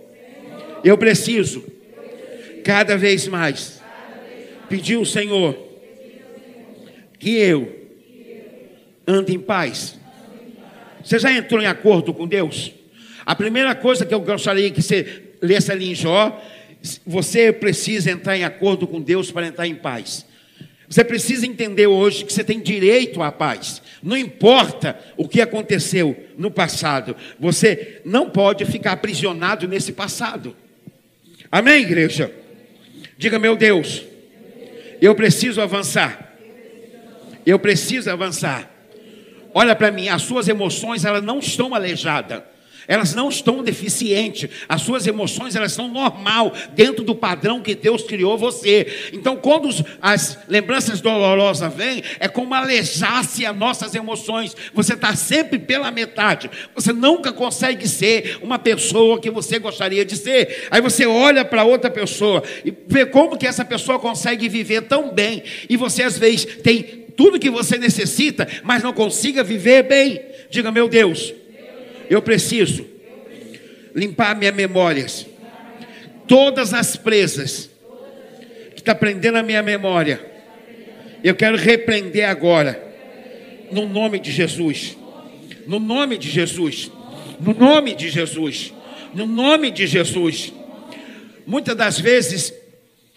[0.88, 1.64] eu preciso,
[2.62, 3.82] cada vez mais,
[4.68, 5.56] pedir ao Senhor
[7.18, 7.88] que eu
[9.06, 9.98] ande em paz.
[11.02, 12.72] Você já entrou em acordo com Deus?
[13.24, 16.40] A primeira coisa que eu gostaria que você lesse ali em Jó,
[17.04, 20.24] você precisa entrar em acordo com Deus para entrar em paz.
[20.88, 23.82] Você precisa entender hoje que você tem direito à paz.
[24.00, 30.54] Não importa o que aconteceu no passado, você não pode ficar aprisionado nesse passado.
[31.50, 32.32] Amém, igreja?
[33.16, 34.02] Diga, meu Deus,
[35.00, 36.36] eu preciso avançar.
[37.44, 38.70] Eu preciso avançar.
[39.54, 42.42] Olha para mim, as suas emoções elas não estão aleijadas.
[42.88, 44.48] Elas não estão deficientes.
[44.68, 49.10] As suas emoções elas são normal dentro do padrão que Deus criou você.
[49.12, 49.68] Então, quando
[50.00, 54.56] as lembranças dolorosas vêm, é como alejar-se as nossas emoções.
[54.74, 56.50] Você está sempre pela metade.
[56.74, 60.68] Você nunca consegue ser uma pessoa que você gostaria de ser.
[60.70, 65.12] Aí você olha para outra pessoa e vê como que essa pessoa consegue viver tão
[65.12, 65.42] bem.
[65.68, 70.20] E você às vezes tem tudo que você necessita, mas não consiga viver bem.
[70.50, 71.34] Diga, meu Deus,
[72.08, 72.86] eu preciso
[73.94, 75.26] limpar minhas memórias.
[76.26, 77.70] Todas as presas
[78.74, 80.20] que está prendendo a minha memória,
[81.22, 82.82] eu quero repreender agora,
[83.70, 84.96] no nome de Jesus.
[85.66, 86.90] No nome de Jesus.
[87.40, 88.72] No nome de Jesus.
[89.14, 90.52] No nome de Jesus.
[91.46, 92.52] Muitas das vezes,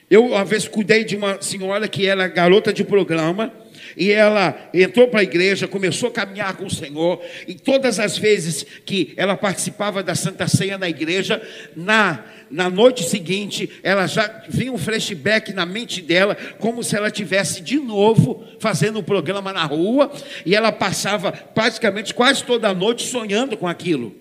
[0.10, 3.54] eu uma vez cuidei de uma senhora que era garota de programa
[3.96, 8.18] e ela entrou para a igreja, começou a caminhar com o Senhor, e todas as
[8.18, 11.42] vezes que ela participava da Santa Ceia na igreja,
[11.76, 17.12] na, na noite seguinte, ela já vinha um flashback na mente dela, como se ela
[17.12, 20.12] tivesse de novo fazendo um programa na rua,
[20.46, 24.16] e ela passava praticamente quase toda a noite sonhando com aquilo.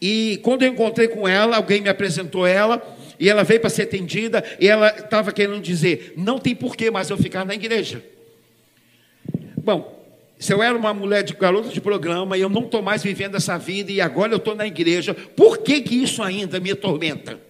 [0.00, 2.82] E quando eu encontrei com ela, alguém me apresentou ela,
[3.18, 7.08] e ela veio para ser atendida, e ela estava querendo dizer: não tem porquê mais
[7.10, 8.02] eu ficar na igreja.
[9.64, 10.04] Bom,
[10.38, 13.34] se eu era uma mulher de garota de programa e eu não estou mais vivendo
[13.34, 17.40] essa vida e agora eu estou na igreja, por que, que isso ainda me atormenta?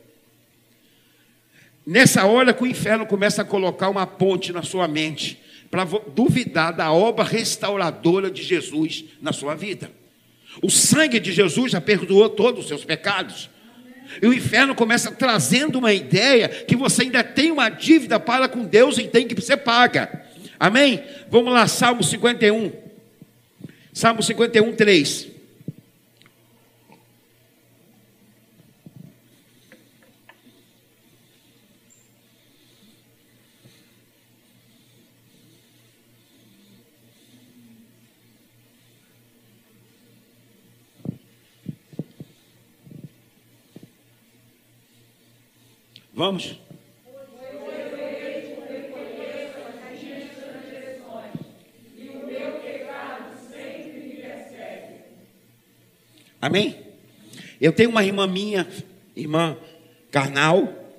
[1.84, 6.72] Nessa hora que o inferno começa a colocar uma ponte na sua mente para duvidar
[6.72, 9.90] da obra restauradora de Jesus na sua vida.
[10.62, 13.50] O sangue de Jesus já perdoou todos os seus pecados.
[14.22, 18.64] E o inferno começa trazendo uma ideia que você ainda tem uma dívida para com
[18.64, 20.24] Deus e tem que ser paga.
[20.64, 21.04] Amém?
[21.30, 22.72] Vamos lá, Salmo 51.
[23.92, 25.28] Salmo 51, 3.
[46.14, 46.63] Vamos?
[56.44, 56.76] Amém?
[57.58, 58.68] Eu tenho uma irmã minha,
[59.16, 59.56] irmã
[60.10, 60.92] carnal,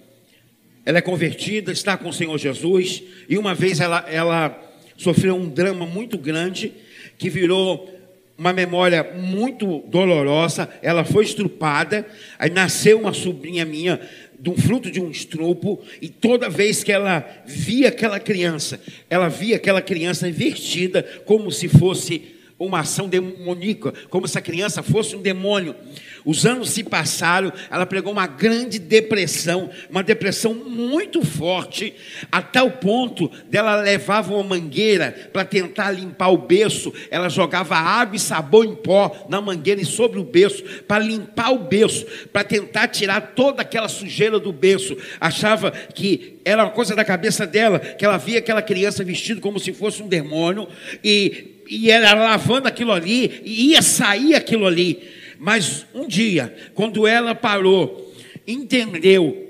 [0.84, 4.60] ela é convertida, está com o Senhor Jesus, e uma vez ela, ela
[4.98, 6.74] sofreu um drama muito grande
[7.20, 7.88] que virou
[8.36, 10.68] uma memória muito dolorosa.
[10.82, 12.08] Ela foi estrupada,
[12.40, 14.02] aí nasceu uma sobrinha minha
[14.40, 19.30] de um fruto de um estrupo, e toda vez que ela via aquela criança, ela
[19.30, 25.16] via aquela criança vestida como se fosse uma ação demoníaca, como se a criança fosse
[25.16, 25.76] um demônio.
[26.24, 31.94] Os anos se passaram, ela pegou uma grande depressão, uma depressão muito forte,
[32.32, 38.16] até o ponto dela levava uma mangueira para tentar limpar o berço, ela jogava água
[38.16, 42.44] e sabão em pó na mangueira e sobre o berço, para limpar o berço, para
[42.44, 44.98] tentar tirar toda aquela sujeira do berço.
[45.20, 49.60] Achava que era uma coisa da cabeça dela, que ela via aquela criança vestida como
[49.60, 50.68] se fosse um demônio
[51.04, 55.02] e e era lavando aquilo ali, e ia sair aquilo ali.
[55.40, 58.14] Mas um dia, quando ela parou,
[58.48, 59.46] entendeu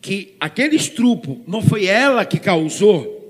[0.00, 3.20] que aquele estrupo não foi ela que causou.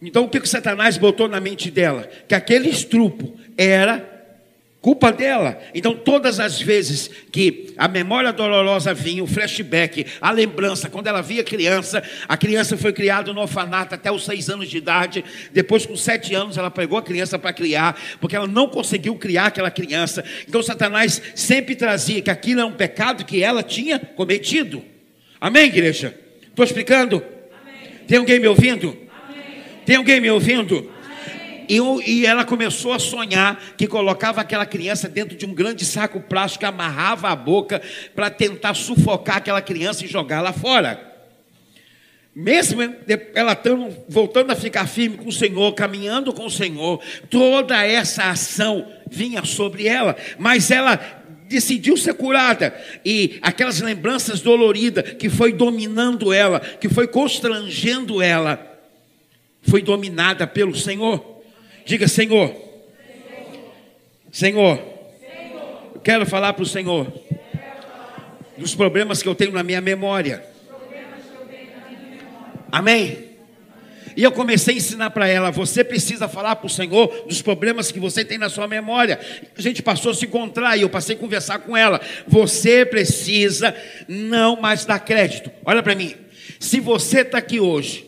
[0.00, 2.08] Então o que, que Satanás botou na mente dela?
[2.28, 4.13] Que aquele estrupo era
[4.84, 5.58] Culpa dela.
[5.74, 11.22] Então, todas as vezes que a memória dolorosa vinha, o flashback, a lembrança, quando ela
[11.22, 15.24] via criança, a criança foi criada no orfanato até os seis anos de idade.
[15.54, 19.46] Depois, com sete anos, ela pegou a criança para criar, porque ela não conseguiu criar
[19.46, 20.22] aquela criança.
[20.46, 24.84] Então, Satanás sempre trazia que aquilo é um pecado que ela tinha cometido.
[25.40, 26.14] Amém, igreja?
[26.42, 27.24] Estou explicando?
[27.62, 28.00] Amém.
[28.06, 28.88] Tem alguém me ouvindo?
[28.88, 29.62] Amém.
[29.86, 30.92] Tem alguém me ouvindo?
[31.68, 36.20] E, e ela começou a sonhar que colocava aquela criança dentro de um grande saco
[36.20, 37.80] plástico, amarrava a boca
[38.14, 41.12] para tentar sufocar aquela criança e jogá-la fora.
[42.34, 42.82] Mesmo
[43.34, 47.00] ela tando, voltando a ficar firme com o Senhor, caminhando com o Senhor,
[47.30, 50.98] toda essa ação vinha sobre ela, mas ela
[51.48, 58.80] decidiu ser curada e aquelas lembranças doloridas que foi dominando ela, que foi constrangendo ela,
[59.62, 61.33] foi dominada pelo Senhor.
[61.84, 62.54] Diga, Senhor.
[64.32, 64.82] Senhor.
[65.94, 67.12] Eu quero falar para o Senhor
[68.56, 70.44] dos problemas que eu tenho na minha memória.
[72.70, 73.24] Amém?
[74.16, 77.90] E eu comecei a ensinar para ela: você precisa falar para o Senhor dos problemas
[77.90, 79.18] que você tem na sua memória.
[79.56, 82.00] A gente passou a se encontrar e eu passei a conversar com ela.
[82.26, 83.74] Você precisa
[84.08, 85.50] não mais dar crédito.
[85.64, 86.14] Olha para mim.
[86.58, 88.06] Se você está aqui hoje,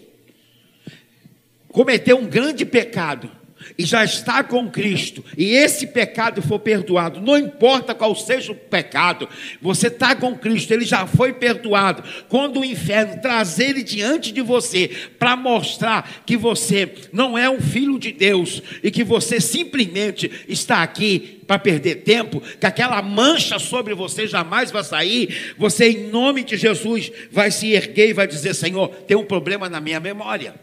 [1.68, 3.30] cometeu um grande pecado,
[3.78, 8.56] e já está com Cristo, e esse pecado for perdoado, não importa qual seja o
[8.56, 9.28] pecado,
[9.60, 12.02] você está com Cristo, ele já foi perdoado.
[12.28, 14.88] Quando o inferno trazer ele diante de você
[15.18, 20.82] para mostrar que você não é um filho de Deus e que você simplesmente está
[20.82, 26.42] aqui para perder tempo, que aquela mancha sobre você jamais vai sair, você, em nome
[26.42, 30.54] de Jesus, vai se erguer e vai dizer: Senhor, tem um problema na minha memória.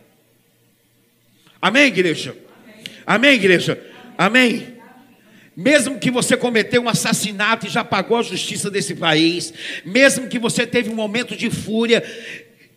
[1.62, 2.36] Amém, igreja?
[3.06, 3.82] Amém, igreja?
[4.18, 4.74] Amém?
[5.56, 9.54] Mesmo que você cometeu um assassinato e já pagou a justiça desse país,
[9.86, 12.04] mesmo que você teve um momento de fúria,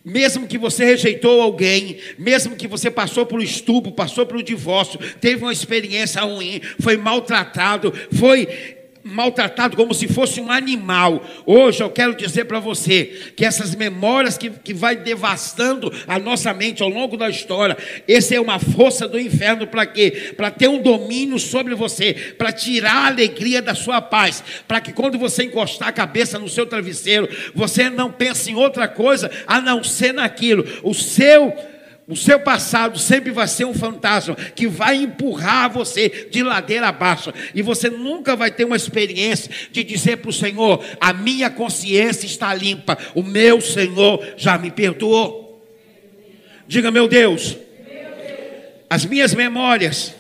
[0.04, 5.42] mesmo que você rejeitou alguém, mesmo que você passou por estupro, passou pelo divórcio, teve
[5.42, 8.75] uma experiência ruim, foi maltratado, foi
[9.06, 11.24] maltratado como se fosse um animal.
[11.46, 16.52] Hoje eu quero dizer para você que essas memórias que, que vai devastando a nossa
[16.52, 17.76] mente ao longo da história,
[18.08, 20.34] essa é uma força do inferno para quê?
[20.36, 24.92] Para ter um domínio sobre você, para tirar a alegria da sua paz, para que
[24.92, 29.60] quando você encostar a cabeça no seu travesseiro, você não pense em outra coisa a
[29.60, 30.64] não ser naquilo.
[30.82, 31.54] O seu
[32.08, 37.32] o seu passado sempre vai ser um fantasma que vai empurrar você de ladeira abaixo.
[37.52, 42.24] E você nunca vai ter uma experiência de dizer para o Senhor: a minha consciência
[42.24, 45.66] está limpa, o meu Senhor já me perdoou.
[46.68, 47.56] Diga, meu Deus,
[48.88, 50.14] as minhas memórias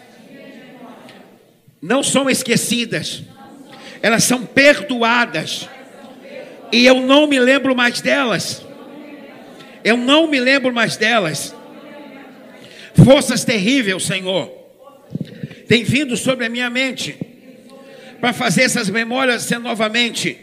[1.80, 3.22] não são esquecidas,
[4.02, 5.68] elas são perdoadas.
[6.72, 8.66] E eu não me lembro mais delas.
[9.84, 11.54] Eu não me lembro mais delas
[13.04, 14.50] forças terríveis, Senhor,
[15.68, 17.16] tem vindo sobre a minha mente
[18.20, 20.38] para fazer essas memórias ser novamente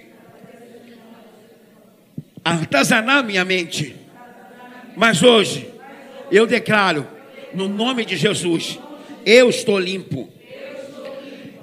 [2.43, 3.95] artasanar minha mente.
[4.95, 5.67] Mas hoje
[6.31, 7.07] eu declaro
[7.53, 8.79] no nome de Jesus,
[9.25, 10.31] eu estou limpo.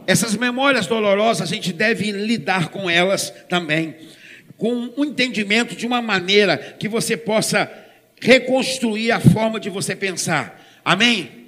[0.07, 3.95] Essas memórias dolorosas a gente deve lidar com elas também,
[4.57, 7.70] com um entendimento de uma maneira que você possa
[8.20, 10.60] reconstruir a forma de você pensar.
[10.85, 11.41] Amém?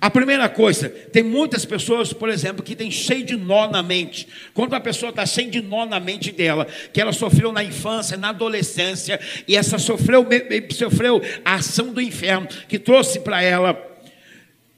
[0.00, 4.26] A primeira coisa, tem muitas pessoas, por exemplo, que tem cheio de nó na mente.
[4.54, 8.16] Quando a pessoa está cheia de nó na mente dela, que ela sofreu na infância,
[8.16, 10.26] na adolescência, e essa sofreu,
[10.70, 13.78] sofreu a ação do inferno, que trouxe para ela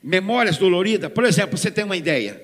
[0.02, 1.12] memórias doloridas.
[1.12, 2.42] Por exemplo, você tem uma ideia.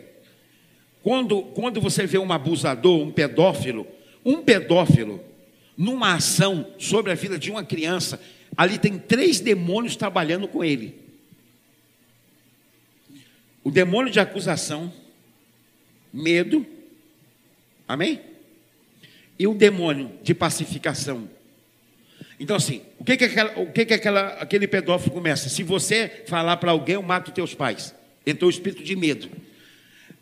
[1.02, 3.88] Quando, quando você vê um abusador, um pedófilo,
[4.24, 5.24] um pedófilo,
[5.76, 8.20] numa ação sobre a vida de uma criança,
[8.56, 11.07] ali tem três demônios trabalhando com ele:
[13.68, 14.90] o demônio de acusação,
[16.10, 16.66] medo,
[17.86, 18.18] amém?
[19.38, 21.28] E o demônio de pacificação.
[22.40, 25.50] Então, assim, o que, que, aquela, o que, que aquela, aquele pedófilo começa?
[25.50, 27.94] Se você falar para alguém, eu mato teus pais.
[28.26, 29.28] Entrou o espírito de medo.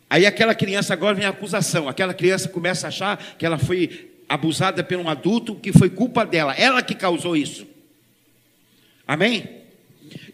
[0.09, 1.87] Aí aquela criança agora vem a acusação.
[1.87, 6.25] Aquela criança começa a achar que ela foi abusada por um adulto, que foi culpa
[6.25, 6.53] dela.
[6.53, 7.65] Ela que causou isso.
[9.07, 9.47] Amém?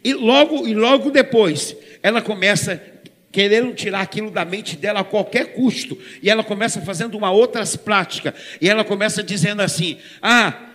[0.03, 2.92] E logo, e logo depois, ela começa
[3.33, 5.97] querendo tirar aquilo da mente dela a qualquer custo.
[6.21, 8.33] E ela começa fazendo uma outras prática.
[8.61, 10.69] E ela começa dizendo assim: Ah,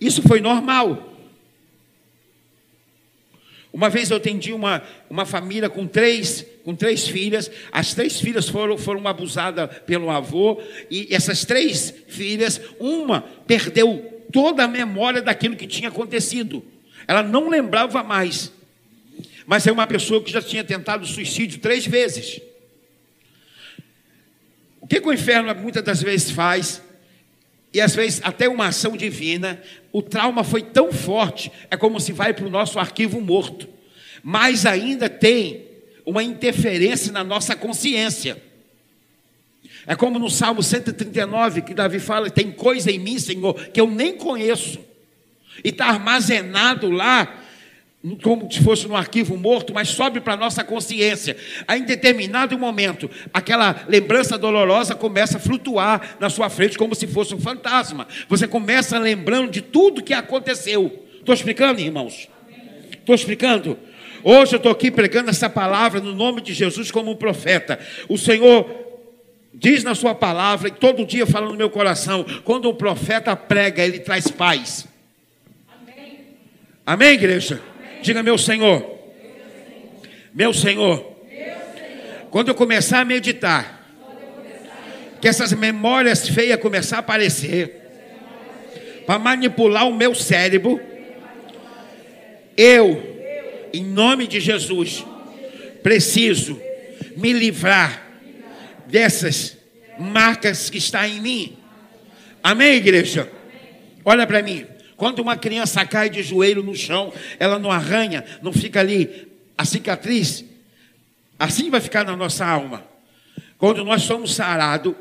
[0.00, 1.08] isso foi normal.
[3.72, 8.46] Uma vez eu atendi uma, uma família com três, com três filhas, as três filhas
[8.46, 10.60] foram, foram abusadas pelo avô,
[10.90, 16.62] e essas três filhas, uma perdeu toda a memória daquilo que tinha acontecido,
[17.08, 18.52] ela não lembrava mais,
[19.52, 22.40] mas é uma pessoa que já tinha tentado suicídio três vezes.
[24.80, 26.80] O que, que o inferno muitas das vezes faz?
[27.70, 29.60] e às vezes até uma ação divina,
[29.92, 33.68] o trauma foi tão forte, é como se vai para o nosso arquivo morto,
[34.22, 35.66] mas ainda tem
[36.06, 38.42] uma interferência na nossa consciência.
[39.86, 43.90] É como no Salmo 139 que Davi fala: tem coisa em mim, Senhor, que eu
[43.90, 44.80] nem conheço,
[45.62, 47.41] e está armazenado lá
[48.22, 51.36] como se fosse no arquivo morto, mas sobe para a nossa consciência.
[51.68, 57.06] Aí, em determinado momento, aquela lembrança dolorosa começa a flutuar na sua frente como se
[57.06, 58.08] fosse um fantasma.
[58.28, 61.06] Você começa lembrando de tudo que aconteceu.
[61.14, 62.28] Estou explicando, irmãos?
[62.90, 63.78] Estou explicando?
[64.24, 67.78] Hoje eu estou aqui pregando essa palavra no nome de Jesus como um profeta.
[68.08, 68.82] O Senhor
[69.54, 73.84] diz na sua palavra, e todo dia fala no meu coração: quando um profeta prega,
[73.84, 74.88] ele traz paz.
[75.68, 76.18] Amém,
[76.84, 77.71] Amém igreja?
[78.02, 78.98] Diga, meu Senhor.
[80.34, 81.12] Meu Senhor.
[82.30, 83.80] Quando eu começar a meditar,
[85.20, 87.80] que essas memórias feias começar a aparecer,
[89.06, 90.80] para manipular o meu cérebro,
[92.56, 95.04] eu, em nome de Jesus,
[95.82, 96.60] preciso
[97.16, 98.10] me livrar
[98.86, 99.56] dessas
[99.98, 101.58] marcas que estão em mim.
[102.42, 103.30] Amém, igreja?
[104.04, 104.66] Olha para mim.
[105.02, 109.26] Quando uma criança cai de joelho no chão, ela não arranha, não fica ali
[109.58, 110.44] a cicatriz.
[111.36, 112.86] Assim vai ficar na nossa alma.
[113.58, 114.94] Quando nós somos sarados,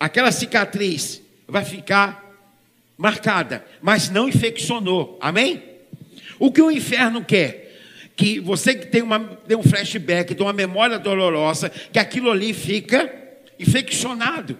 [0.00, 2.28] aquela cicatriz vai ficar
[2.98, 5.16] marcada, mas não infeccionou.
[5.20, 5.62] Amém?
[6.40, 7.78] O que o inferno quer?
[8.16, 9.04] Que você que tem,
[9.46, 13.14] tem um flashback, tem uma memória dolorosa, que aquilo ali fica
[13.60, 14.58] infeccionado.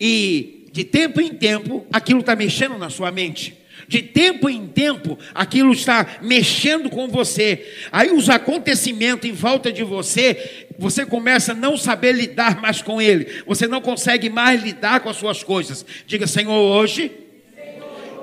[0.00, 3.65] E de tempo em tempo, aquilo está mexendo na sua mente.
[3.88, 7.66] De tempo em tempo, aquilo está mexendo com você.
[7.92, 13.00] Aí os acontecimentos em volta de você, você começa a não saber lidar mais com
[13.00, 13.42] ele.
[13.46, 15.86] Você não consegue mais lidar com as suas coisas.
[16.06, 17.12] Diga, Senhor, hoje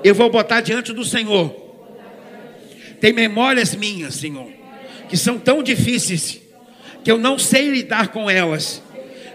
[0.02, 1.64] eu vou botar diante do Senhor.
[3.00, 4.50] Tem memórias minhas, Senhor,
[5.08, 6.40] que são tão difíceis
[7.02, 8.82] que eu não sei lidar com elas.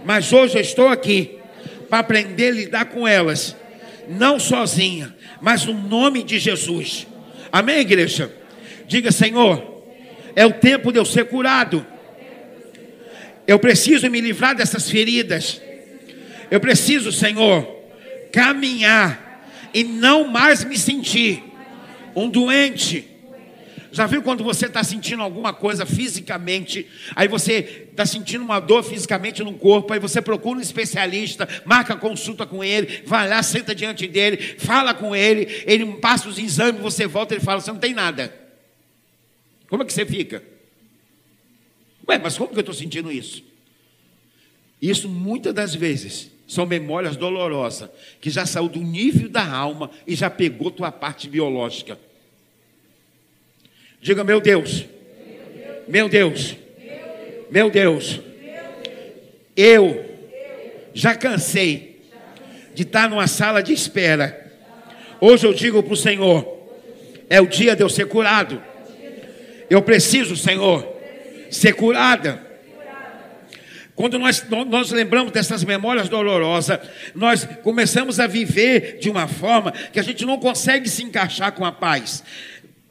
[0.05, 1.37] Mas hoje eu estou aqui
[1.89, 3.55] para aprender a lidar com elas,
[4.07, 7.07] não sozinha, mas no nome de Jesus.
[7.51, 8.31] Amém, igreja?
[8.87, 9.83] Diga, Senhor,
[10.35, 11.85] é o tempo de eu ser curado.
[13.47, 15.61] Eu preciso me livrar dessas feridas.
[16.51, 17.67] Eu preciso, Senhor,
[18.31, 21.43] caminhar e não mais me sentir
[22.15, 23.08] um doente
[23.91, 28.83] já viu quando você está sentindo alguma coisa fisicamente, aí você está sentindo uma dor
[28.83, 33.73] fisicamente no corpo, aí você procura um especialista, marca consulta com ele, vai lá, senta
[33.73, 37.79] diante dele, fala com ele, ele passa os exames, você volta ele fala: Você não
[37.79, 38.33] tem nada.
[39.69, 40.43] Como é que você fica?
[42.07, 43.43] Ué, mas como que eu estou sentindo isso?
[44.81, 50.15] Isso muitas das vezes são memórias dolorosas que já saiu do nível da alma e
[50.15, 51.99] já pegou tua parte biológica.
[54.01, 54.85] Diga, meu Deus,
[55.87, 56.55] meu Deus,
[57.51, 58.21] meu Deus,
[59.55, 60.05] eu
[60.93, 62.01] já cansei
[62.73, 64.51] de estar numa sala de espera.
[65.19, 66.69] Hoje eu digo para o Senhor:
[67.29, 68.63] é o dia de eu ser curado.
[69.69, 70.87] Eu preciso, Senhor,
[71.51, 72.47] ser curada.
[73.95, 76.79] Quando nós, nós lembramos dessas memórias dolorosas,
[77.13, 81.65] nós começamos a viver de uma forma que a gente não consegue se encaixar com
[81.65, 82.23] a paz.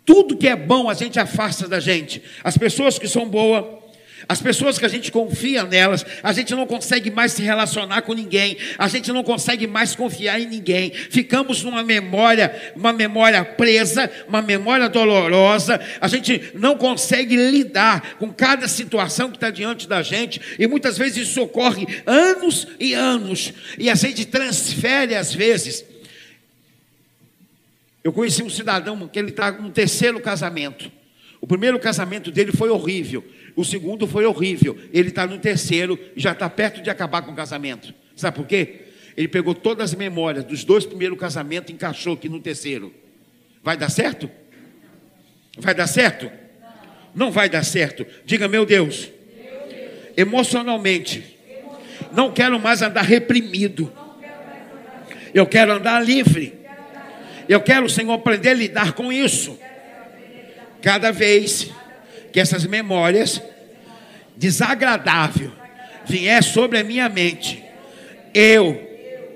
[0.09, 2.23] Tudo que é bom a gente afasta da gente.
[2.43, 3.63] As pessoas que são boas,
[4.27, 8.15] As pessoas que a gente confia nelas, a gente não consegue mais se relacionar com
[8.15, 10.91] ninguém, a gente não consegue mais confiar em ninguém.
[10.91, 15.79] Ficamos numa memória, uma memória presa, uma memória dolorosa.
[16.01, 20.97] A gente não consegue lidar com cada situação que está diante da gente, e muitas
[20.97, 25.85] vezes isso ocorre anos e anos, e a gente transfere às vezes.
[28.09, 30.91] Eu conheci um cidadão que ele está no terceiro casamento.
[31.43, 33.23] O primeiro casamento dele foi horrível.
[33.55, 34.79] O segundo foi horrível.
[34.95, 37.93] Ele está no terceiro já está perto de acabar com o casamento.
[38.17, 38.87] Sabe por quê?
[39.15, 42.95] Ele pegou todas as memórias dos dois primeiros casamentos e encaixou aqui no terceiro.
[43.63, 44.31] Vai dar certo?
[45.59, 46.33] Vai dar certo?
[47.15, 48.07] Não vai dar certo.
[48.25, 49.11] Diga, meu Deus,
[50.17, 51.37] emocionalmente,
[52.11, 53.93] não quero mais andar reprimido.
[55.35, 56.58] Eu quero andar livre.
[57.49, 59.59] Eu quero, Senhor, aprender a lidar com isso.
[60.83, 61.71] Cada vez
[62.33, 63.43] que essas memórias
[64.37, 65.51] desagradável
[66.07, 67.65] vier sobre a minha mente,
[68.35, 68.81] eu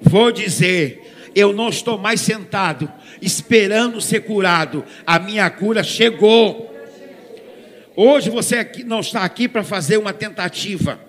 [0.01, 2.91] vou dizer, eu não estou mais sentado
[3.21, 6.71] esperando ser curado, a minha cura chegou.
[7.95, 11.01] Hoje você não está aqui para fazer uma tentativa.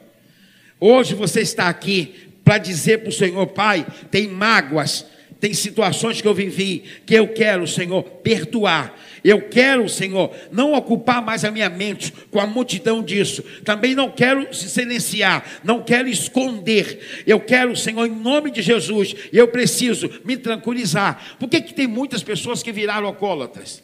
[0.80, 5.06] Hoje você está aqui para dizer para o Senhor, Pai, tem mágoas,
[5.44, 8.98] tem situações que eu vivi que eu quero, Senhor, perdoar.
[9.22, 13.44] Eu quero, Senhor, não ocupar mais a minha mente com a multidão disso.
[13.66, 17.24] Também não quero silenciar, não quero esconder.
[17.28, 21.36] Eu quero, Senhor, em nome de Jesus, eu preciso me tranquilizar.
[21.38, 23.84] Por que, que tem muitas pessoas que viraram alcoólatras?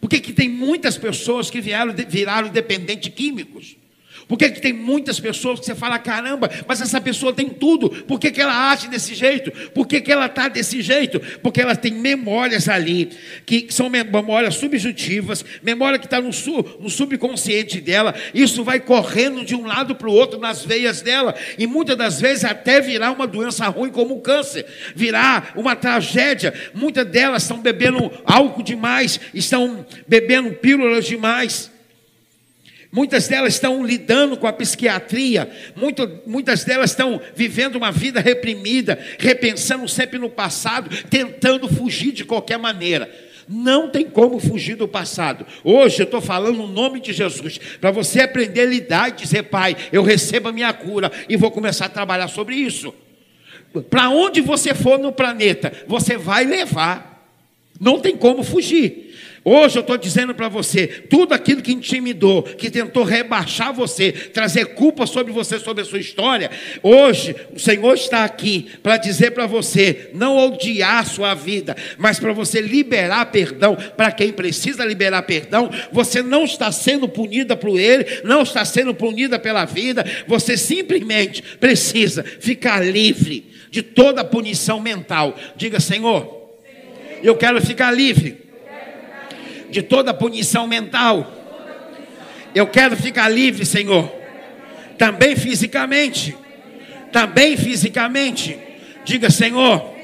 [0.00, 3.76] Por que, que tem muitas pessoas que viraram, viraram dependentes químicos?
[4.30, 7.90] Por que, que tem muitas pessoas que você fala, caramba, mas essa pessoa tem tudo,
[8.04, 9.50] por que, que ela age desse jeito?
[9.70, 11.18] Por que, que ela está desse jeito?
[11.42, 13.10] Porque ela tem memórias ali,
[13.44, 16.30] que são memórias subjetivas, memória que está no,
[16.78, 21.34] no subconsciente dela, isso vai correndo de um lado para o outro nas veias dela,
[21.58, 24.64] e muitas das vezes até virar uma doença ruim como o câncer,
[24.94, 26.54] virar uma tragédia.
[26.72, 31.68] Muitas delas estão bebendo álcool demais, estão bebendo pílulas demais.
[32.92, 38.98] Muitas delas estão lidando com a psiquiatria, muito, muitas delas estão vivendo uma vida reprimida,
[39.16, 43.08] repensando sempre no passado, tentando fugir de qualquer maneira.
[43.48, 45.46] Não tem como fugir do passado.
[45.62, 49.44] Hoje eu estou falando no nome de Jesus, para você aprender a lidar e dizer,
[49.44, 52.92] Pai, eu recebo a minha cura e vou começar a trabalhar sobre isso.
[53.88, 57.10] Para onde você for no planeta, você vai levar.
[57.80, 59.09] Não tem como fugir.
[59.42, 64.74] Hoje eu estou dizendo para você: tudo aquilo que intimidou, que tentou rebaixar você, trazer
[64.74, 66.50] culpa sobre você, sobre a sua história,
[66.82, 72.18] hoje o Senhor está aqui para dizer para você: não odiar a sua vida, mas
[72.18, 75.70] para você liberar perdão para quem precisa liberar perdão.
[75.90, 81.42] Você não está sendo punida por Ele, não está sendo punida pela vida, você simplesmente
[81.58, 85.34] precisa ficar livre de toda punição mental.
[85.56, 86.50] Diga, Senhor,
[87.22, 88.49] eu quero ficar livre
[89.70, 91.30] de toda punição mental.
[92.54, 94.10] Eu quero ficar livre, Senhor.
[94.98, 96.36] Também fisicamente.
[97.12, 98.58] Também fisicamente.
[99.04, 99.94] Diga, Senhor,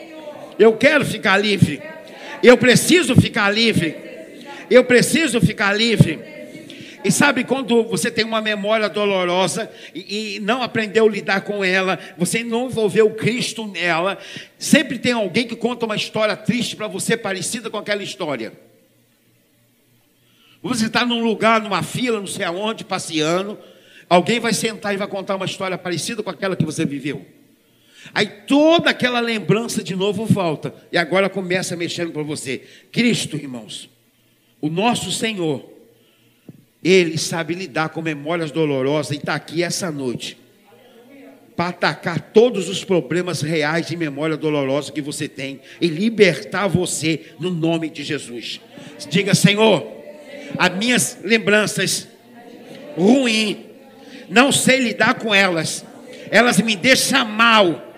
[0.58, 1.82] eu quero ficar livre.
[2.42, 3.96] Eu preciso ficar livre.
[4.70, 6.36] Eu preciso ficar livre.
[7.04, 11.62] E sabe quando você tem uma memória dolorosa e, e, não aprendeu a lidar com
[11.62, 14.18] ela, você não envolveu Cristo nela,
[14.58, 18.52] sempre tem alguém que conta uma história triste para você parecida com aquela história.
[20.66, 23.58] Você está num lugar, numa fila, não sei aonde, passeando.
[24.08, 27.24] Alguém vai sentar e vai contar uma história parecida com aquela que você viveu.
[28.14, 30.74] Aí toda aquela lembrança de novo volta.
[30.92, 32.62] E agora começa mexendo para você.
[32.92, 33.90] Cristo, irmãos,
[34.60, 35.68] o nosso Senhor,
[36.82, 40.38] Ele sabe lidar com memórias dolorosas e está aqui essa noite
[41.56, 47.32] para atacar todos os problemas reais de memória dolorosa que você tem e libertar você
[47.40, 48.60] no nome de Jesus.
[49.08, 49.95] Diga, Senhor,
[50.58, 52.08] as minhas lembranças
[52.96, 53.58] ruins,
[54.28, 55.84] não sei lidar com elas,
[56.30, 57.94] elas me deixam mal,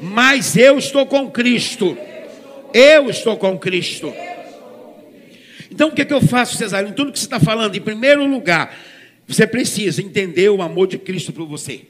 [0.00, 1.96] mas eu estou com Cristo,
[2.72, 4.12] eu estou com Cristo.
[5.70, 6.94] Então o que, é que eu faço, Cesarino?
[6.94, 8.76] Tudo que você está falando, em primeiro lugar,
[9.26, 11.82] você precisa entender o amor de Cristo por você.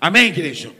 [0.00, 0.70] Amém, igreja?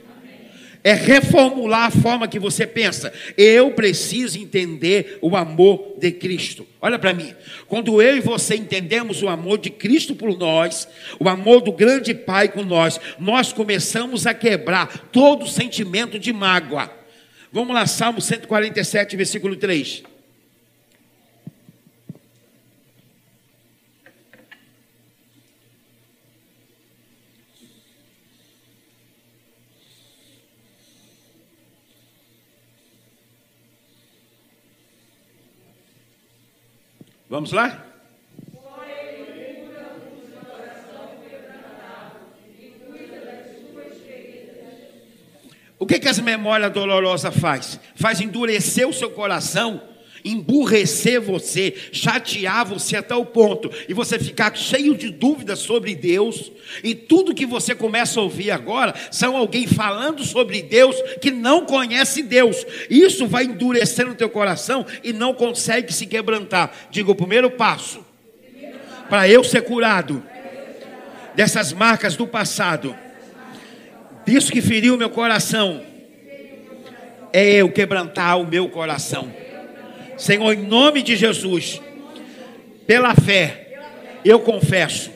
[0.85, 3.11] É reformular a forma que você pensa.
[3.35, 6.67] Eu preciso entender o amor de Cristo.
[6.79, 7.33] Olha para mim.
[7.67, 10.87] Quando eu e você entendemos o amor de Cristo por nós,
[11.19, 16.91] o amor do grande Pai com nós, nós começamos a quebrar todo sentimento de mágoa.
[17.51, 20.14] Vamos lá, Salmo 147, versículo 3.
[37.35, 37.85] Vamos lá?
[45.77, 47.77] O que, que as memórias dolorosas faz?
[47.93, 49.83] Faz endurecer o seu coração,
[50.25, 56.51] emburrecer você, chatear você até o ponto e você ficar cheio de dúvidas sobre Deus.
[56.83, 61.65] E tudo que você começa a ouvir agora são alguém falando sobre Deus que não
[61.65, 62.65] conhece Deus.
[62.89, 66.71] Isso vai endurecer no teu coração e não consegue se quebrantar.
[66.89, 68.03] Diga o primeiro passo
[69.07, 70.23] para eu ser curado
[71.35, 72.95] dessas marcas do passado
[74.25, 75.83] disso que feriu meu coração,
[77.31, 79.31] é eu quebrantar o meu coração.
[80.17, 81.81] Senhor, em nome de Jesus,
[82.87, 83.65] pela fé,
[84.23, 85.11] eu confesso.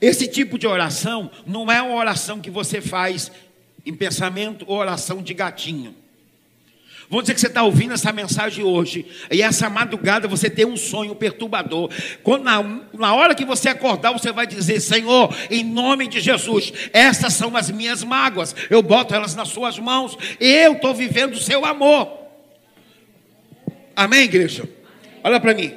[0.00, 3.30] Esse tipo de oração não é uma oração que você faz
[3.84, 5.94] em pensamento ou oração de gatinho.
[7.12, 10.78] Vamos dizer que você está ouvindo essa mensagem hoje, e essa madrugada você tem um
[10.78, 11.90] sonho perturbador.
[12.22, 12.62] Quando, na,
[12.94, 17.54] na hora que você acordar, você vai dizer: Senhor, em nome de Jesus, essas são
[17.54, 22.21] as minhas mágoas, eu boto elas nas suas mãos, eu estou vivendo o seu amor.
[23.94, 24.68] Amém, igreja?
[25.22, 25.74] Olha para mim.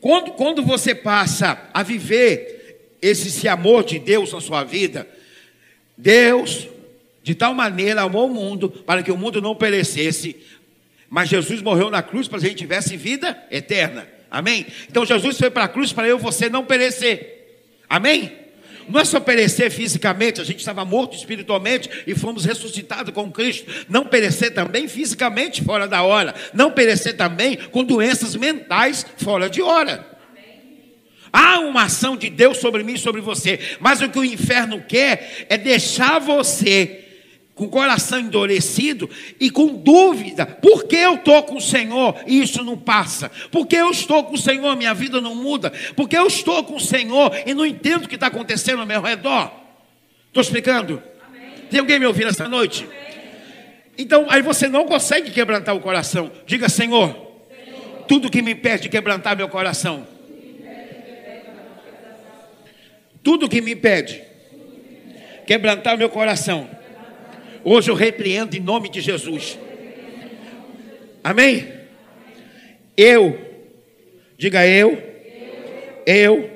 [0.00, 5.08] Quando, quando você passa a viver esse, esse amor de Deus na sua vida,
[5.96, 6.68] Deus
[7.22, 10.36] de tal maneira amou o mundo para que o mundo não perecesse,
[11.10, 14.08] mas Jesus morreu na cruz para que a gente tivesse vida eterna.
[14.30, 14.66] Amém?
[14.88, 17.66] Então Jesus foi para a cruz para eu e você não perecer.
[17.88, 18.32] Amém?
[18.88, 23.86] Não é só perecer fisicamente, a gente estava morto espiritualmente e fomos ressuscitados com Cristo.
[23.88, 26.34] Não perecer também fisicamente fora da hora.
[26.54, 30.06] Não perecer também com doenças mentais fora de hora.
[31.32, 34.82] Há uma ação de Deus sobre mim e sobre você, mas o que o inferno
[34.88, 37.07] quer é deixar você
[37.58, 42.40] com o coração endurecido e com dúvida, por que eu estou com o Senhor e
[42.40, 43.28] isso não passa?
[43.50, 45.72] Por que eu estou com o Senhor, minha vida não muda?
[45.96, 48.86] Por que eu estou com o Senhor e não entendo o que está acontecendo ao
[48.86, 49.50] meu redor?
[50.28, 51.02] Estou explicando?
[51.26, 51.50] Amém.
[51.68, 52.84] Tem alguém me ouvindo essa noite?
[52.84, 52.98] Amém.
[53.98, 56.30] Então, aí você não consegue quebrantar o coração.
[56.46, 58.04] Diga, Senhor, Senhor.
[58.06, 60.06] tudo que me impede de quebrantar meu coração.
[63.20, 64.22] Tudo que me impede
[65.44, 66.77] quebrantar meu coração
[67.64, 69.58] Hoje eu repreendo em nome de Jesus.
[71.22, 71.72] Amém?
[72.96, 73.38] Eu,
[74.36, 75.02] diga eu,
[76.06, 76.50] eu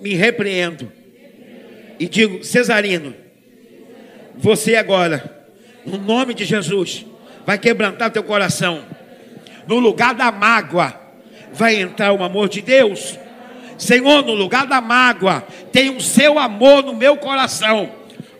[0.00, 0.92] me repreendo.
[1.98, 3.14] E digo, Cesarino,
[4.36, 5.46] você agora,
[5.84, 7.04] no nome de Jesus,
[7.44, 8.84] vai quebrantar teu coração.
[9.66, 10.98] No lugar da mágoa,
[11.52, 13.18] vai entrar o amor de Deus.
[13.76, 17.90] Senhor, no lugar da mágoa, tem o seu amor no meu coração.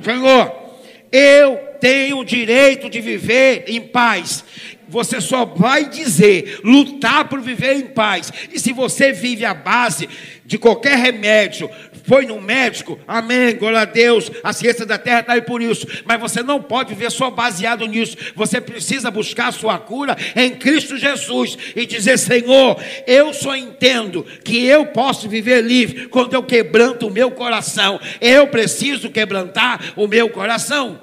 [0.00, 0.67] Senhor,
[1.12, 4.44] eu tenho o direito de viver em paz.
[4.88, 8.32] Você só vai dizer, lutar por viver em paz.
[8.52, 10.08] E se você vive à base
[10.46, 11.70] de qualquer remédio,
[12.08, 15.86] foi no médico, amém, glória a Deus, a ciência da terra está aí por isso.
[16.06, 18.16] Mas você não pode viver só baseado nisso.
[18.34, 24.24] Você precisa buscar a sua cura em Cristo Jesus e dizer: Senhor, eu só entendo
[24.42, 28.00] que eu posso viver livre quando eu quebranto o meu coração.
[28.22, 30.98] Eu preciso quebrantar o meu coração.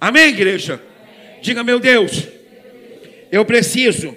[0.00, 0.82] Amém, igreja?
[1.42, 2.26] Diga, meu Deus,
[3.30, 4.16] eu preciso,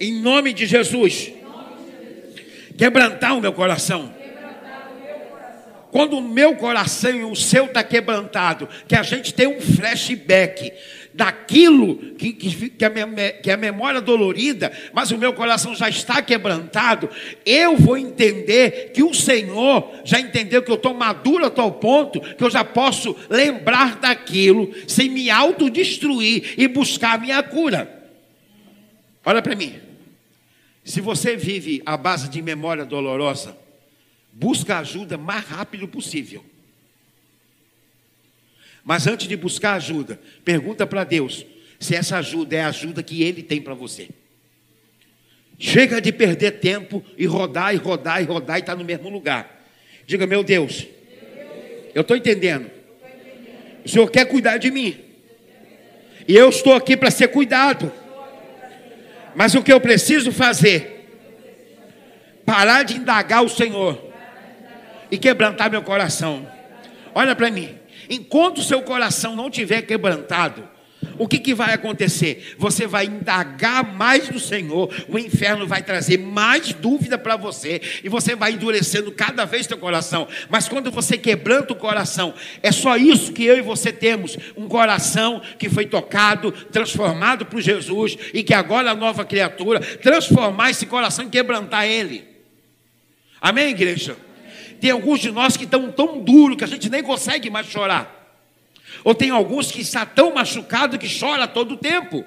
[0.00, 1.30] em nome de Jesus,
[2.82, 4.12] quebrantar o meu coração.
[5.92, 10.72] Quando o meu coração e o seu está quebrantado, que a gente tem um flashback
[11.14, 12.90] daquilo que, que, que, a,
[13.40, 17.08] que a memória dolorida, mas o meu coração já está quebrantado,
[17.46, 22.20] eu vou entender que o Senhor já entendeu que eu estou maduro a tal ponto
[22.20, 28.10] que eu já posso lembrar daquilo sem me autodestruir e buscar a minha cura.
[29.24, 29.91] Olha para mim.
[30.84, 33.56] Se você vive à base de memória dolorosa,
[34.32, 36.44] busca ajuda mais rápido possível.
[38.84, 41.46] Mas antes de buscar ajuda, pergunta para Deus
[41.78, 44.08] se essa ajuda é a ajuda que Ele tem para você.
[45.58, 49.08] Chega de perder tempo e rodar e rodar e rodar e estar tá no mesmo
[49.08, 49.64] lugar.
[50.06, 50.86] Diga, meu Deus,
[51.94, 52.70] eu estou entendendo.
[53.84, 54.98] O Senhor quer cuidar de mim.
[56.26, 57.92] E eu estou aqui para ser cuidado.
[59.34, 60.98] Mas o que eu preciso fazer?
[62.44, 64.12] Parar de indagar o Senhor
[65.10, 66.46] e quebrantar meu coração.
[67.14, 67.78] Olha para mim.
[68.08, 70.68] Enquanto o seu coração não tiver quebrantado,
[71.18, 72.54] o que, que vai acontecer?
[72.58, 78.08] Você vai indagar mais do Senhor, o inferno vai trazer mais dúvida para você, e
[78.08, 80.28] você vai endurecendo cada vez seu coração.
[80.48, 84.68] Mas quando você quebranta o coração, é só isso que eu e você temos: um
[84.68, 90.70] coração que foi tocado, transformado por Jesus, e que agora é a nova criatura, transformar
[90.70, 92.24] esse coração e quebrantar ele.
[93.40, 94.16] Amém, igreja?
[94.80, 98.21] Tem alguns de nós que estão tão duros que a gente nem consegue mais chorar.
[99.04, 102.24] Ou tem alguns que está tão machucado que chora todo o tempo.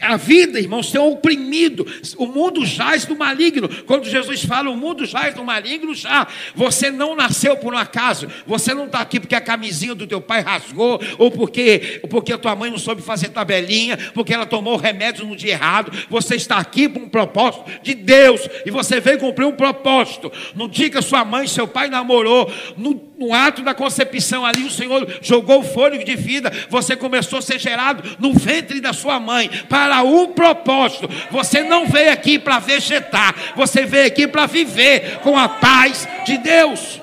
[0.00, 1.86] A vida, irmãos, tem oprimido.
[2.16, 3.68] O mundo jaz do maligno.
[3.84, 6.26] Quando Jesus fala o mundo jaz do maligno, já.
[6.54, 8.26] Você não nasceu por um acaso.
[8.46, 12.38] Você não está aqui porque a camisinha do teu pai rasgou, ou porque, porque a
[12.38, 15.92] tua mãe não soube fazer tabelinha, porque ela tomou remédio no dia errado.
[16.08, 18.48] Você está aqui por um propósito de Deus.
[18.64, 20.32] E você veio cumprir um propósito.
[20.54, 24.64] No dia que a sua mãe seu pai namorou, no, no ato da concepção ali,
[24.64, 26.50] o Senhor jogou o fôlego de vida.
[26.70, 31.06] Você começou a ser gerado no ventre da sua mãe para um propósito.
[31.30, 36.38] Você não veio aqui para vegetar, você veio aqui para viver com a paz de
[36.38, 36.98] Deus.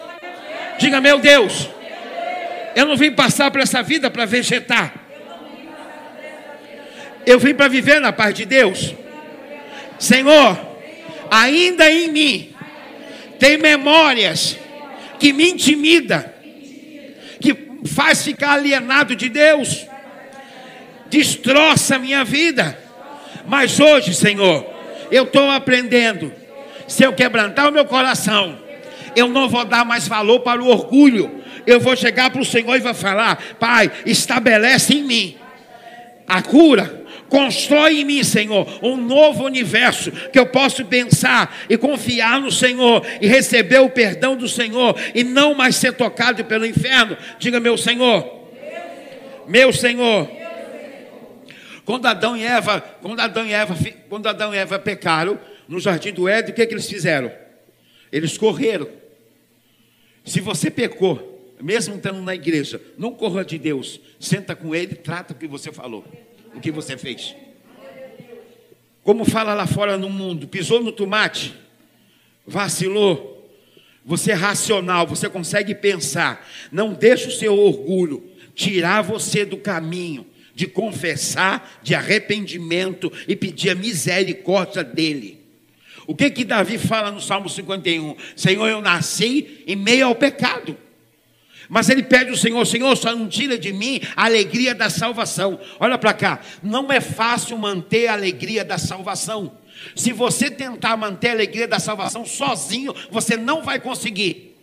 [0.80, 1.70] Diga, meu Deus,
[2.76, 4.95] eu não vim passar por essa vida para vegetar.
[7.28, 8.95] Eu vim para viver na paz de Deus.
[9.99, 10.57] Senhor,
[11.30, 12.55] ainda em mim
[13.38, 14.57] tem memórias
[15.20, 16.34] que me intimida,
[17.39, 17.55] que
[17.86, 19.88] faz ficar alienado de Deus
[21.09, 22.78] destroça a minha vida.
[23.47, 24.65] Mas hoje, Senhor,
[25.11, 26.32] eu estou aprendendo.
[26.88, 28.57] Se eu quebrantar o meu coração,
[29.15, 31.43] eu não vou dar mais valor para o orgulho.
[31.65, 35.38] Eu vou chegar para o Senhor e vou falar: Pai, estabelece em mim
[36.28, 37.05] a cura.
[37.30, 43.05] Constrói em mim, Senhor, um novo universo que eu possa pensar e confiar no Senhor
[43.21, 47.17] e receber o perdão do Senhor e não mais ser tocado pelo inferno.
[47.38, 48.47] Diga, meu Senhor,
[49.47, 50.30] meu Senhor,
[51.86, 53.78] quando Adão e Eva, quando Adão e Eva,
[54.09, 57.32] quando Adão e Eva pecaram no jardim do Éden, o que, é que eles fizeram?
[58.11, 58.88] Eles correram.
[60.23, 65.34] Se você pecou, mesmo estando na igreja, não corra de Deus, senta com ele, trata
[65.34, 66.05] o que você falou,
[66.55, 67.35] o que você fez.
[69.03, 71.55] Como fala lá fora no mundo, pisou no tomate,
[72.45, 73.49] vacilou,
[74.05, 78.23] você é racional, você consegue pensar, não deixa o seu orgulho
[78.53, 80.25] tirar você do caminho
[80.57, 85.39] de confessar, de arrependimento e pedir a misericórdia dele.
[86.07, 88.15] O que que Davi fala no Salmo 51?
[88.35, 90.75] Senhor, eu nasci em meio ao pecado.
[91.70, 95.59] Mas ele pede ao Senhor, Senhor, só tira de mim a alegria da salvação.
[95.80, 99.51] Olha para cá, não é fácil manter a alegria da salvação.
[99.95, 104.55] Se você tentar manter a alegria da salvação sozinho, você não vai conseguir.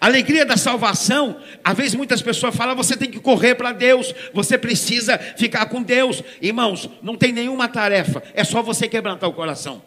[0.00, 4.12] A alegria da salvação, às vezes muitas pessoas falam, você tem que correr para Deus,
[4.32, 6.22] você precisa ficar com Deus.
[6.40, 9.82] Irmãos, não tem nenhuma tarefa, é só você quebrantar o coração.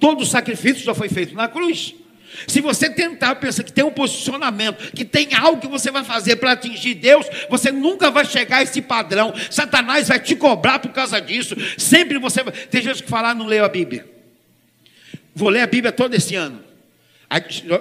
[0.00, 1.94] Todo o sacrifício já foi feito na cruz.
[2.46, 6.36] Se você tentar pensar que tem um posicionamento, que tem algo que você vai fazer
[6.36, 9.32] para atingir Deus, você nunca vai chegar a esse padrão.
[9.50, 11.54] Satanás vai te cobrar por causa disso.
[11.78, 12.52] Sempre você vai.
[12.52, 14.06] Tem gente que fala, ah, não leio a Bíblia.
[15.34, 16.62] Vou ler a Bíblia todo esse ano.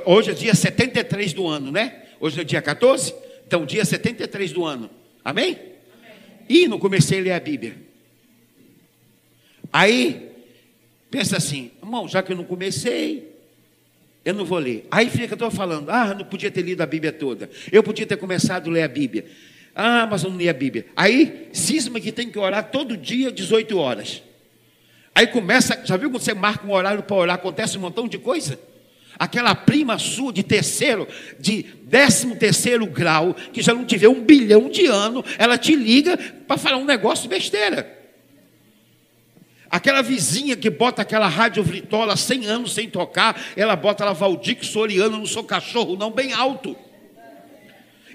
[0.05, 2.03] Hoje é dia 73 do ano, né?
[2.19, 3.13] Hoje é dia 14?
[3.45, 4.89] Então, dia 73 do ano.
[5.25, 5.57] Amém?
[5.57, 5.67] Amém.
[6.47, 7.75] E não comecei a ler a Bíblia.
[9.73, 10.29] Aí,
[11.09, 13.30] pensa assim, irmão, já que eu não comecei,
[14.23, 14.87] eu não vou ler.
[14.91, 17.49] Aí fica, eu falando, ah, não podia ter lido a Bíblia toda.
[17.71, 19.25] Eu podia ter começado a ler a Bíblia.
[19.75, 20.85] Ah, mas eu não li a Bíblia.
[20.95, 24.21] Aí, cisma que tem que orar todo dia, 18 horas.
[25.13, 28.17] Aí começa, já viu quando você marca um horário para orar, acontece um montão de
[28.17, 28.59] coisa?
[29.21, 31.07] aquela prima sua de terceiro,
[31.39, 36.17] de décimo terceiro grau, que já não tiver um bilhão de ano, ela te liga
[36.17, 38.00] para falar um negócio besteira.
[39.71, 44.63] Aquela vizinha que bota aquela rádio Vritola 100 anos sem tocar, ela bota lá Valdir
[44.63, 46.75] Soriano, não sou cachorro, não, bem alto.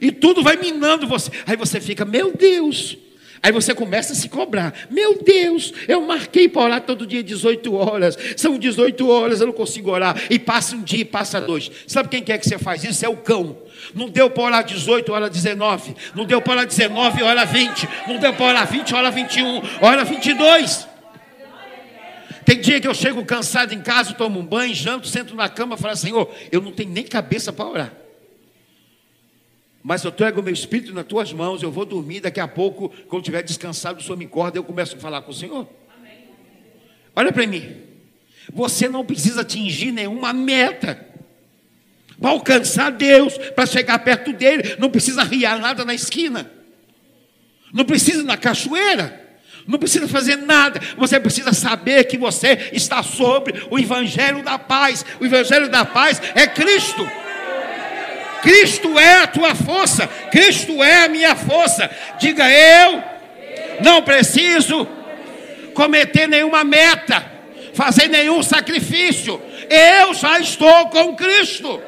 [0.00, 1.30] E tudo vai minando você.
[1.46, 2.98] Aí você fica, meu Deus,
[3.42, 4.74] Aí você começa a se cobrar.
[4.90, 8.18] Meu Deus, eu marquei para orar todo dia 18 horas.
[8.36, 10.20] São 18 horas, eu não consigo orar.
[10.28, 11.70] E passa um dia, passa dois.
[11.86, 13.04] Sabe quem quer que você faz isso?
[13.04, 13.56] É o cão.
[13.94, 15.94] Não deu para orar 18, hora 19.
[16.14, 17.88] Não deu para orar 19, hora 20.
[18.08, 20.95] Não deu para orar 20, hora 21, hora 22.
[22.46, 25.74] Tem dia que eu chego cansado em casa, tomo um banho, janto, sento na cama
[25.74, 27.92] e falo, Senhor, eu não tenho nem cabeça para orar.
[29.82, 32.88] Mas eu trago o meu espírito nas tuas mãos, eu vou dormir, daqui a pouco,
[33.08, 35.68] quando tiver descansado, o Senhor me acorda, eu começo a falar com o Senhor.
[37.16, 37.78] Olha para mim.
[38.52, 41.04] Você não precisa atingir nenhuma meta.
[42.20, 46.48] Para alcançar Deus, para chegar perto dele, não precisa riar nada na esquina.
[47.72, 49.25] Não precisa ir na cachoeira.
[49.66, 50.80] Não precisa fazer nada.
[50.96, 55.04] Você precisa saber que você está sobre o evangelho da paz.
[55.20, 57.08] O evangelho da paz é Cristo.
[58.42, 60.06] Cristo é a tua força.
[60.30, 61.90] Cristo é a minha força.
[62.18, 63.16] Diga eu
[63.80, 64.86] não preciso
[65.74, 67.24] cometer nenhuma meta,
[67.74, 69.40] fazer nenhum sacrifício.
[69.68, 71.80] Eu já estou com Cristo.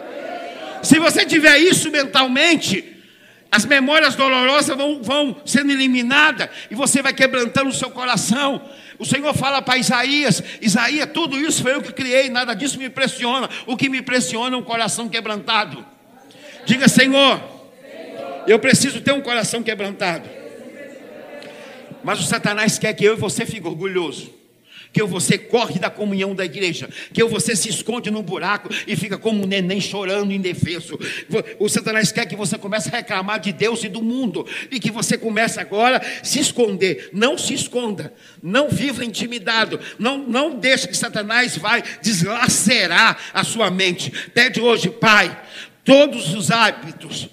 [0.82, 2.97] Se você tiver isso mentalmente,
[3.50, 8.60] as memórias dolorosas vão, vão sendo eliminadas e você vai quebrantando o seu coração.
[8.98, 12.86] O Senhor fala para Isaías: Isaías, tudo isso foi eu que criei, nada disso me
[12.86, 13.48] impressiona.
[13.66, 15.84] O que me impressiona é um coração quebrantado.
[16.66, 17.40] Diga, Senhor,
[18.46, 20.28] eu preciso ter um coração quebrantado.
[22.04, 24.37] Mas o Satanás quer que eu e você fique orgulhoso
[24.92, 29.18] que você corre da comunhão da igreja, que você se esconde num buraco e fica
[29.18, 30.98] como um neném chorando indefeso.
[31.58, 34.90] O Satanás quer que você comece a reclamar de Deus e do mundo e que
[34.90, 37.10] você comece agora a se esconder.
[37.12, 38.12] Não se esconda,
[38.42, 44.10] não viva intimidado, não, não deixe que Satanás vai deslacerar a sua mente.
[44.34, 45.36] Pede hoje, Pai,
[45.84, 47.28] todos os hábitos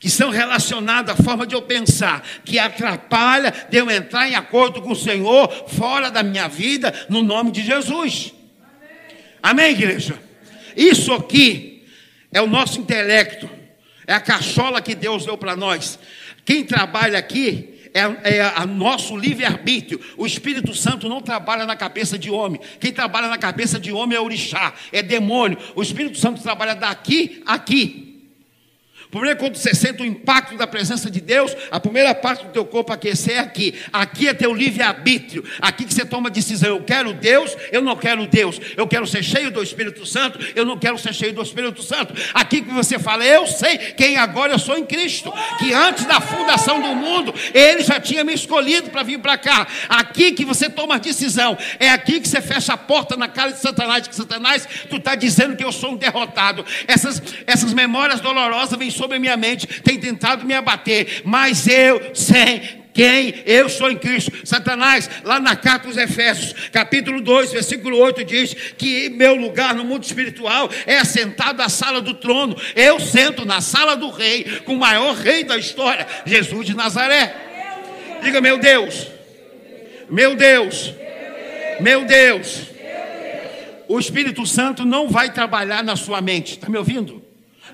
[0.00, 4.80] que são relacionados à forma de eu pensar, que atrapalha de eu entrar em acordo
[4.80, 8.32] com o Senhor fora da minha vida, no nome de Jesus.
[9.42, 10.18] Amém, igreja?
[10.74, 11.84] Isso aqui
[12.32, 13.48] é o nosso intelecto,
[14.06, 15.98] é a cachola que Deus deu para nós.
[16.46, 20.00] Quem trabalha aqui é, é a nosso livre-arbítrio.
[20.16, 22.58] O Espírito Santo não trabalha na cabeça de homem.
[22.78, 25.58] Quem trabalha na cabeça de homem é orixá, é demônio.
[25.74, 28.09] O Espírito Santo trabalha daqui aqui.
[29.10, 32.92] Quando você sente o impacto da presença de Deus, a primeira parte do teu corpo
[32.92, 33.74] aquecer é aqui.
[33.92, 35.44] Aqui é teu livre-arbítrio.
[35.60, 36.70] Aqui que você toma decisão.
[36.70, 38.60] Eu quero Deus, eu não quero Deus.
[38.76, 42.14] Eu quero ser cheio do Espírito Santo, eu não quero ser cheio do Espírito Santo.
[42.32, 45.32] Aqui que você fala, eu sei quem agora eu sou em Cristo.
[45.58, 49.66] Que antes da fundação do mundo, Ele já tinha me escolhido para vir para cá.
[49.88, 51.58] Aqui que você toma decisão.
[51.80, 54.06] É aqui que você fecha a porta na cara de Satanás.
[54.06, 56.64] Que Satanás, tu está dizendo que eu sou um derrotado.
[56.86, 62.80] Essas, essas memórias dolorosas vêm sobre minha mente, tem tentado me abater, mas eu sei
[62.92, 64.30] quem eu sou em Cristo.
[64.44, 69.84] Satanás, lá na carta aos Efésios, capítulo 2, versículo 8, diz que meu lugar no
[69.84, 72.54] mundo espiritual é assentado na sala do trono.
[72.76, 77.34] Eu sento na sala do rei, com o maior rei da história, Jesus de Nazaré.
[78.22, 79.06] Diga, meu Deus,
[80.10, 80.92] meu Deus,
[81.80, 82.68] meu Deus.
[83.88, 87.29] O Espírito Santo não vai trabalhar na sua mente, está me ouvindo?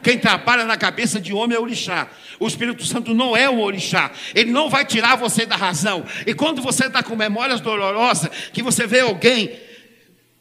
[0.06, 2.06] Quem trabalha na cabeça de homem é orixá.
[2.38, 4.12] O Espírito Santo não é um orixá.
[4.36, 6.04] Ele não vai tirar você da razão.
[6.24, 9.50] E quando você está com memórias dolorosas, que você vê alguém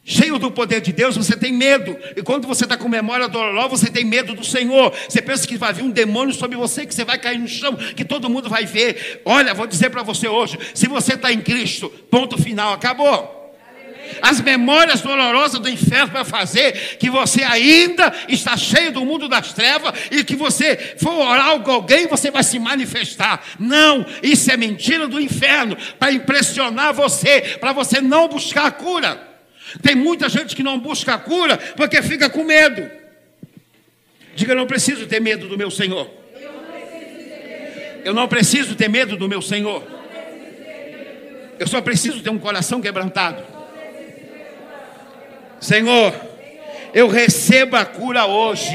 [0.04, 1.98] cheio do poder de Deus, você tem medo.
[2.16, 4.94] E quando você está com memória dolorosa, você tem medo do Senhor.
[5.08, 7.74] Você pensa que vai vir um demônio sobre você, que você vai cair no chão,
[7.74, 9.20] que todo mundo vai ver.
[9.24, 13.35] Olha, vou dizer para você hoje: se você está em Cristo, ponto final, acabou
[14.22, 19.52] as memórias dolorosas do inferno para fazer que você ainda está cheio do mundo das
[19.52, 23.42] trevas e que você for orar com alguém, você vai se manifestar.
[23.58, 29.26] Não, isso é mentira do inferno para impressionar você, para você não buscar a cura.
[29.82, 32.88] Tem muita gente que não busca a cura porque fica com medo.
[34.34, 36.10] Diga, eu não preciso ter medo do meu Senhor.
[38.04, 39.82] Eu não preciso ter medo do meu Senhor.
[41.58, 43.55] Eu só preciso ter um coração quebrantado.
[45.66, 46.14] Senhor,
[46.94, 48.72] eu recebo a cura hoje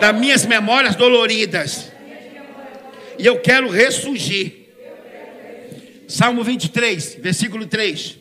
[0.00, 1.92] das minhas memórias doloridas.
[3.18, 4.70] E eu quero ressurgir.
[6.08, 8.16] Salmo 23, versículo 3.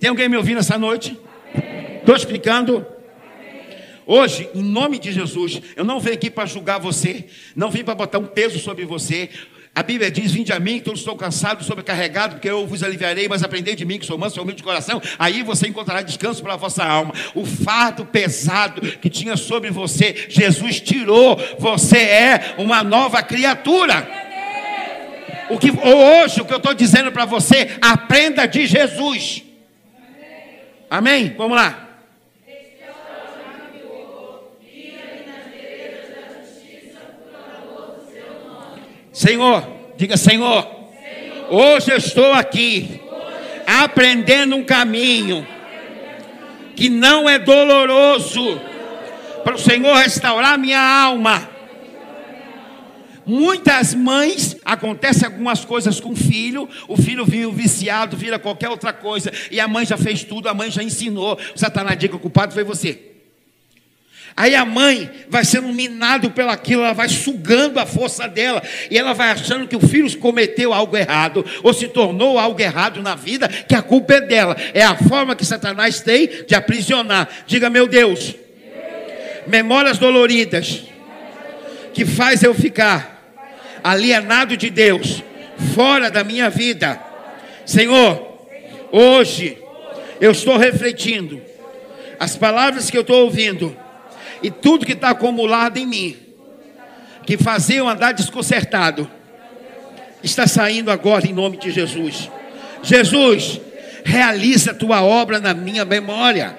[0.00, 1.16] Tem alguém me ouvindo essa noite?
[2.00, 2.84] Estou explicando.
[4.04, 7.94] Hoje, em nome de Jesus, eu não venho aqui para julgar você, não vim para
[7.94, 9.30] botar um peso sobre você.
[9.78, 13.44] A Bíblia diz: Vinde a mim, todos estou cansado, sobrecarregado, porque eu vos aliviarei, mas
[13.44, 15.00] aprendei de mim, que sou manso e humilde de coração.
[15.16, 17.14] Aí você encontrará descanso para a vossa alma.
[17.32, 21.40] O fardo pesado que tinha sobre você, Jesus tirou.
[21.60, 24.04] Você é uma nova criatura.
[25.48, 29.44] O que, hoje, o que eu estou dizendo para você, aprenda de Jesus.
[30.90, 31.36] Amém?
[31.38, 31.87] Vamos lá.
[39.18, 40.64] Senhor, diga Senhor,
[41.50, 43.00] hoje eu estou aqui
[43.66, 45.44] aprendendo um caminho
[46.76, 48.60] que não é doloroso
[49.42, 51.50] para o Senhor restaurar minha alma.
[53.26, 58.92] Muitas mães acontece algumas coisas com o filho, o filho viu viciado, vira qualquer outra
[58.92, 61.36] coisa, e a mãe já fez tudo, a mãe já ensinou.
[61.56, 63.17] O Satanás diga que o culpado foi você.
[64.38, 69.12] Aí a mãe vai sendo minado pelaquilo, ela vai sugando a força dela, e ela
[69.12, 73.48] vai achando que o filho cometeu algo errado, ou se tornou algo errado na vida,
[73.48, 74.56] que a culpa é dela.
[74.72, 77.28] É a forma que Satanás tem de aprisionar.
[77.48, 78.36] Diga, meu Deus,
[79.48, 80.84] memórias doloridas,
[81.92, 83.34] que faz eu ficar
[83.82, 85.20] alienado de Deus,
[85.74, 87.02] fora da minha vida.
[87.66, 88.46] Senhor,
[88.92, 89.58] hoje
[90.20, 91.42] eu estou refletindo
[92.20, 93.76] as palavras que eu estou ouvindo
[94.42, 96.16] e tudo que está acumulado em mim,
[97.26, 99.08] que fazia eu andar desconcertado,
[100.22, 102.30] está saindo agora em nome de Jesus.
[102.82, 103.60] Jesus,
[104.04, 106.56] realiza a tua obra na minha memória.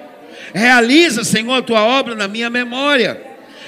[0.54, 3.20] Realiza, Senhor, a tua obra na minha memória.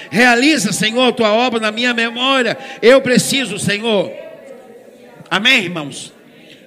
[0.09, 2.57] Realiza, Senhor, a tua obra na minha memória.
[2.81, 4.11] Eu preciso, Senhor.
[5.29, 6.13] Amém, irmãos?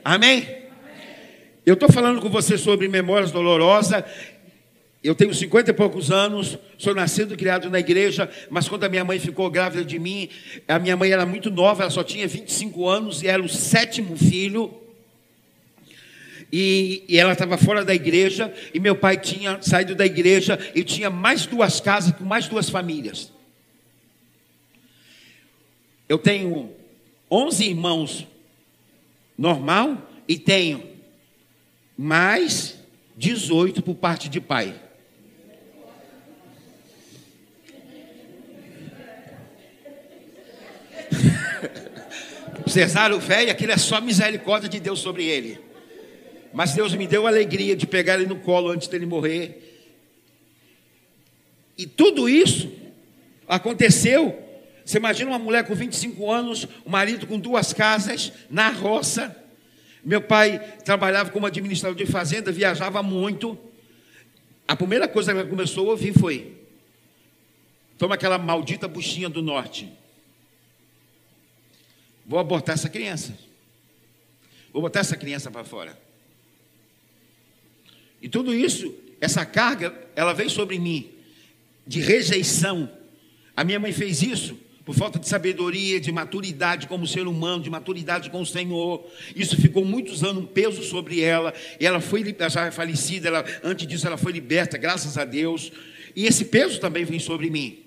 [0.05, 0.49] Amém?
[1.65, 4.05] Eu estou falando com você sobre memórias dolorosas
[5.03, 8.89] eu tenho cinquenta e poucos anos, sou nascido e criado na igreja, mas quando a
[8.89, 10.29] minha mãe ficou grávida de mim,
[10.67, 14.17] a minha mãe era muito nova, ela só tinha 25 anos e era o sétimo
[14.17, 14.75] filho.
[16.53, 20.83] E, e ela estava fora da igreja, e meu pai tinha saído da igreja e
[20.83, 23.33] tinha mais duas casas com mais duas famílias.
[26.09, 26.71] Eu tenho
[27.31, 28.27] 11 irmãos
[29.37, 30.89] normal e tenho
[31.97, 32.79] mais
[33.17, 34.86] 18 por parte de pai.
[42.67, 45.59] Cesário velho, aquilo é só misericórdia de Deus sobre ele.
[46.53, 49.63] Mas Deus me deu a alegria de pegar ele no colo antes dele morrer.
[51.79, 52.73] E tudo isso
[53.47, 54.43] aconteceu.
[54.85, 59.35] Você imagina uma mulher com 25 anos, um marido com duas casas, na roça.
[60.05, 63.59] Meu pai trabalhava como administrador de fazenda, viajava muito.
[64.67, 66.53] A primeira coisa que ela começou a ouvir foi:
[67.99, 69.93] toma aquela maldita buchinha do norte.
[72.27, 73.39] Vou abortar essa criança.
[74.73, 75.99] Vou botar essa criança para fora.
[78.21, 81.11] E tudo isso, essa carga, ela veio sobre mim
[81.87, 82.91] de rejeição.
[83.57, 87.69] A minha mãe fez isso por falta de sabedoria, de maturidade como ser humano, de
[87.69, 89.05] maturidade com o Senhor.
[89.35, 91.53] Isso ficou muitos anos um peso sobre ela.
[91.81, 95.73] E ela foi já é falecida, ela, antes disso ela foi liberta, graças a Deus.
[96.15, 97.86] E esse peso também vem sobre mim.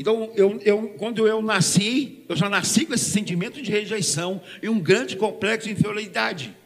[0.00, 4.66] Então, eu, eu, quando eu nasci, eu já nasci com esse sentimento de rejeição e
[4.66, 6.56] um grande complexo de inferioridade.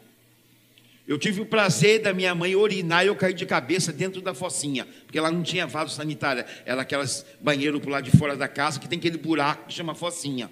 [1.05, 4.33] Eu tive o prazer da minha mãe urinar e eu caí de cabeça dentro da
[4.33, 8.47] focinha, porque ela não tinha vaso sanitário, era aquelas banheiros por lá de fora da
[8.47, 10.49] casa que tem aquele buraco que chama focinha.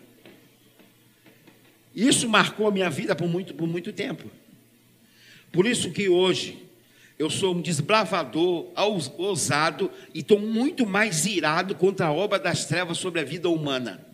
[1.95, 4.29] Isso marcou a minha vida por muito, por muito tempo.
[5.53, 6.61] Por isso que hoje
[7.17, 8.67] eu sou um desbravador,
[9.17, 14.05] ousado e estou muito mais irado contra a obra das trevas sobre a vida humana.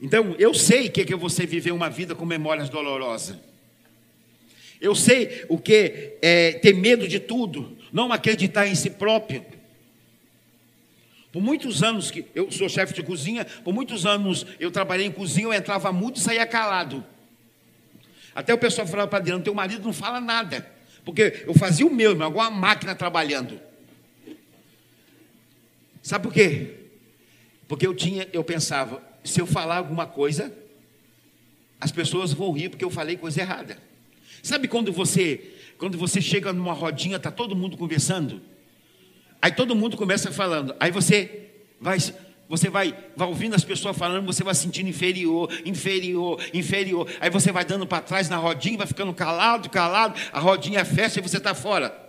[0.00, 3.36] Então, eu sei o que é você viver uma vida com memórias dolorosas.
[4.78, 9.44] Eu sei o que é ter medo de tudo, não acreditar em si próprio.
[11.32, 15.10] Por muitos anos que eu sou chefe de cozinha, por muitos anos eu trabalhei em
[15.10, 17.04] cozinha, eu entrava mudo e saía calado.
[18.36, 20.70] Até o pessoal falava para Adriano, teu marido não fala nada.
[21.06, 23.58] Porque eu fazia o meu, irmão, alguma máquina trabalhando.
[26.02, 26.74] Sabe por quê?
[27.66, 30.52] Porque eu tinha, eu pensava, se eu falar alguma coisa,
[31.80, 33.78] as pessoas vão rir porque eu falei coisa errada.
[34.42, 38.42] Sabe quando você, quando você chega numa rodinha, tá todo mundo conversando?
[39.40, 40.76] Aí todo mundo começa falando.
[40.78, 41.96] Aí você vai
[42.48, 47.08] você vai, vai ouvindo as pessoas falando, você vai sentindo inferior, inferior, inferior.
[47.20, 51.18] Aí você vai dando para trás na rodinha, vai ficando calado, calado, a rodinha fecha
[51.18, 52.06] e você está fora.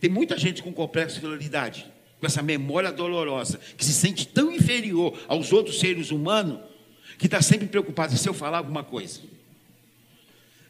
[0.00, 1.86] Tem muita gente com complexo de inferioridade,
[2.20, 6.60] com essa memória dolorosa, que se sente tão inferior aos outros seres humanos,
[7.18, 9.20] que está sempre preocupado se eu falar alguma coisa.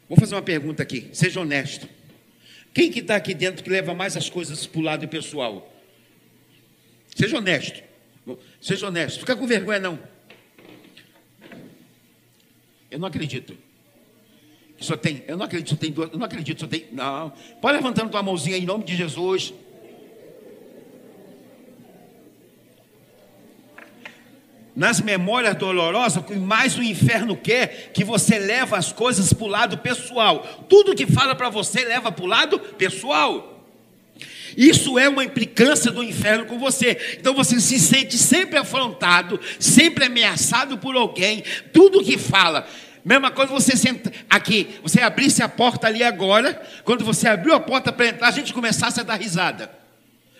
[0.07, 1.87] Vou fazer uma pergunta aqui, seja honesto.
[2.73, 5.71] Quem que está aqui dentro que leva mais as coisas para o lado pessoal?
[7.15, 7.88] Seja honesto.
[8.61, 9.99] Seja honesto, fica com vergonha não.
[12.91, 13.55] Eu não acredito.
[14.79, 16.87] Só tem, eu não acredito, só tem duas, eu não acredito, só tem.
[16.91, 17.31] Não.
[17.61, 19.53] Pode levantando tua mãozinha em nome de Jesus.
[24.79, 29.77] nas memórias dolorosas, mais o inferno quer, que você leva as coisas para o lado
[29.79, 30.39] pessoal.
[30.69, 33.58] Tudo que fala para você leva para o lado pessoal.
[34.57, 37.17] Isso é uma implicância do inferno com você.
[37.19, 41.43] Então você se sente sempre afrontado, sempre ameaçado por alguém.
[41.71, 42.67] Tudo que fala,
[43.03, 47.59] Mesma coisa você senta aqui, você abrisse a porta ali agora, quando você abriu a
[47.59, 49.71] porta para entrar, a gente começasse a dar risada.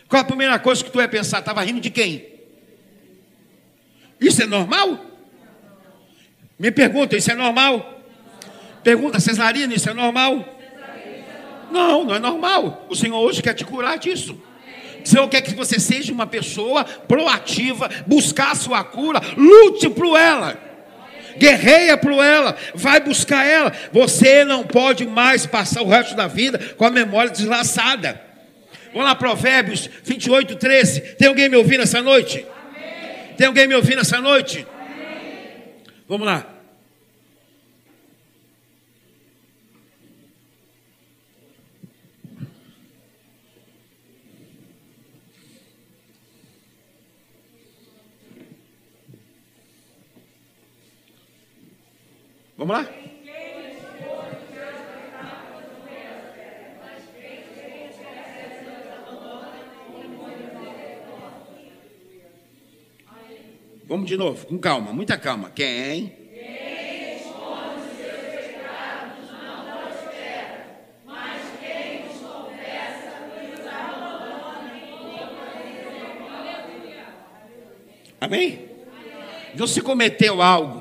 [0.08, 1.40] Qual a primeira coisa que tu ia pensar?
[1.40, 2.28] Estava rindo de quem?
[4.20, 5.06] Isso é normal?
[6.58, 8.04] Me pergunta, isso é normal?
[8.84, 10.59] Pergunta, Cesarina, isso é normal?
[11.72, 12.86] Não, não é normal.
[12.90, 14.40] O Senhor hoje quer te curar disso.
[15.04, 20.18] O Senhor quer que você seja uma pessoa proativa, buscar a sua cura, lute por
[20.18, 20.58] ela.
[21.38, 23.72] Guerreia por ela, vai buscar ela.
[23.94, 28.22] Você não pode mais passar o resto da vida com a memória deslaçada.
[28.92, 31.02] Vamos lá, Provérbios 28, 13.
[31.16, 32.46] Tem alguém me ouvindo essa noite?
[32.76, 33.36] Amém.
[33.38, 34.68] Tem alguém me ouvindo essa noite?
[34.80, 35.84] Amém.
[36.08, 36.59] Vamos lá.
[52.60, 52.86] Vamos lá?
[63.86, 65.50] Vamos de novo, com calma, muita calma.
[65.52, 66.08] Quem?
[66.08, 73.22] Quem esconde seus pecados não prospera, mas quem os confessa
[73.54, 74.74] os abandona
[78.20, 78.68] Amém?
[79.54, 80.79] Então, se cometeu algo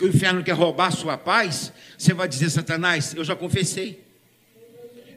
[0.00, 4.02] o inferno quer roubar a sua paz, você vai dizer, Satanás, eu já confessei.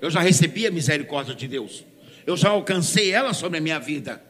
[0.01, 1.83] Eu já recebi a misericórdia de Deus.
[2.25, 4.21] Eu já alcancei ela sobre a minha vida.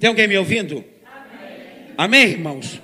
[0.00, 0.84] Tem alguém me ouvindo?
[1.04, 2.80] Amém, Amém irmãos?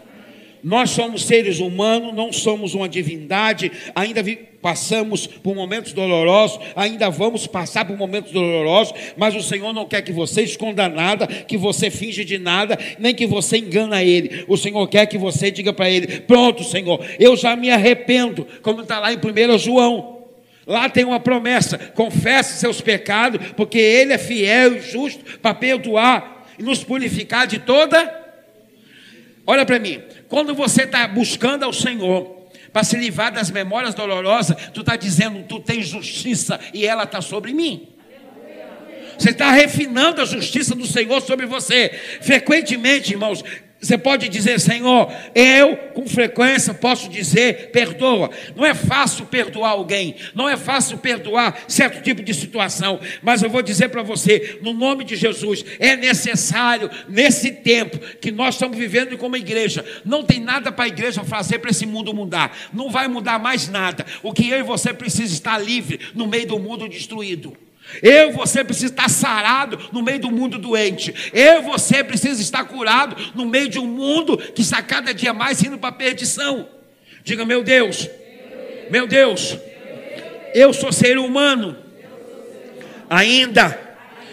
[0.62, 4.22] Nós somos seres humanos, não somos uma divindade, ainda
[4.60, 10.02] passamos por momentos dolorosos, ainda vamos passar por momentos dolorosos, mas o Senhor não quer
[10.02, 14.44] que você esconda nada, que você finge de nada, nem que você engana Ele.
[14.48, 18.82] O Senhor quer que você diga para Ele: Pronto, Senhor, eu já me arrependo, como
[18.82, 20.20] está lá em 1 João.
[20.66, 26.46] Lá tem uma promessa: confesse seus pecados, porque Ele é fiel e justo para perdoar
[26.58, 28.18] e nos purificar de toda.
[29.46, 30.00] Olha para mim,
[30.30, 35.42] quando você está buscando ao Senhor para se livrar das memórias dolorosas, tu está dizendo,
[35.42, 37.88] tu tens justiça e ela está sobre mim.
[39.18, 41.90] Você está refinando a justiça do Senhor sobre você.
[42.22, 43.44] Frequentemente, irmãos,
[43.80, 48.30] você pode dizer, Senhor, eu com frequência posso dizer, perdoa.
[48.54, 53.48] Não é fácil perdoar alguém, não é fácil perdoar certo tipo de situação, mas eu
[53.48, 58.76] vou dizer para você, no nome de Jesus, é necessário nesse tempo que nós estamos
[58.76, 59.84] vivendo como igreja.
[60.04, 63.66] Não tem nada para a igreja fazer para esse mundo mudar, não vai mudar mais
[63.68, 64.04] nada.
[64.22, 67.56] O que eu e você precisa estar livre no meio do mundo destruído.
[68.02, 71.14] Eu e você precisa estar sarado no meio do mundo doente.
[71.32, 75.32] Eu e você precisa estar curado no meio de um mundo que está cada dia
[75.32, 76.68] mais indo para a perdição.
[77.22, 78.08] Diga, meu Deus,
[78.90, 79.56] meu Deus,
[80.54, 81.76] eu sou ser humano.
[83.08, 83.78] Ainda,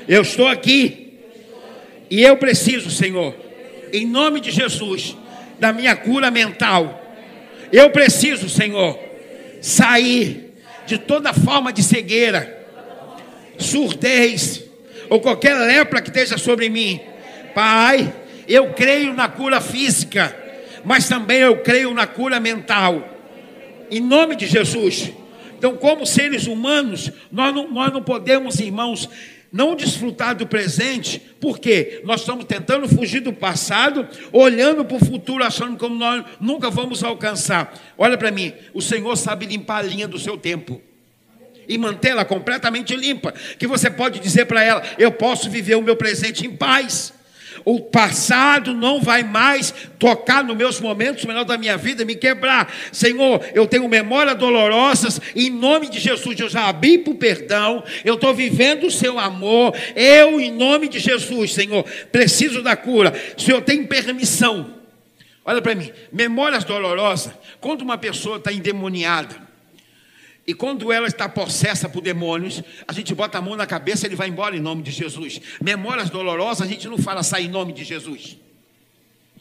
[0.08, 1.20] eu estou aqui.
[2.10, 3.36] E eu preciso, Senhor,
[3.92, 5.18] em nome de Jesus,
[5.60, 7.04] da minha cura mental.
[7.72, 8.98] Eu preciso, Senhor,
[9.62, 10.54] sair
[10.86, 12.57] de toda forma de cegueira
[13.58, 14.64] surdez
[15.10, 17.00] ou qualquer lepra que esteja sobre mim.
[17.54, 18.14] Pai,
[18.48, 20.36] eu creio na cura física,
[20.86, 23.16] mas também eu creio na cura mental.
[23.90, 25.12] Em nome de Jesus.
[25.58, 29.10] Então, como seres humanos, nós não, nós não podemos, irmãos,
[29.52, 35.44] não desfrutar do presente, porque nós estamos tentando fugir do passado, olhando para o futuro,
[35.44, 37.74] achando como nós nunca vamos alcançar.
[37.98, 40.82] Olha para mim, o Senhor sabe limpar a linha do seu tempo
[41.68, 43.34] e mantê-la completamente limpa.
[43.57, 47.14] Que você pode dizer para ela: Eu posso viver o meu presente em paz.
[47.65, 52.73] O passado não vai mais tocar nos meus momentos melhor da minha vida, me quebrar.
[52.91, 57.84] Senhor, eu tenho memórias dolorosas, em nome de Jesus, eu já abri para o perdão,
[58.06, 59.76] eu estou vivendo o seu amor.
[59.95, 63.14] Eu, em nome de Jesus, Senhor, preciso da cura.
[63.38, 64.76] Senhor tem permissão.
[65.44, 69.47] Olha para mim, memórias dolorosas, quando uma pessoa está endemoniada,
[70.48, 74.07] e quando ela está possessa por demônios, a gente bota a mão na cabeça e
[74.07, 75.41] ele vai embora em nome de Jesus.
[75.61, 78.38] Memórias dolorosas, a gente não fala sai em nome de Jesus.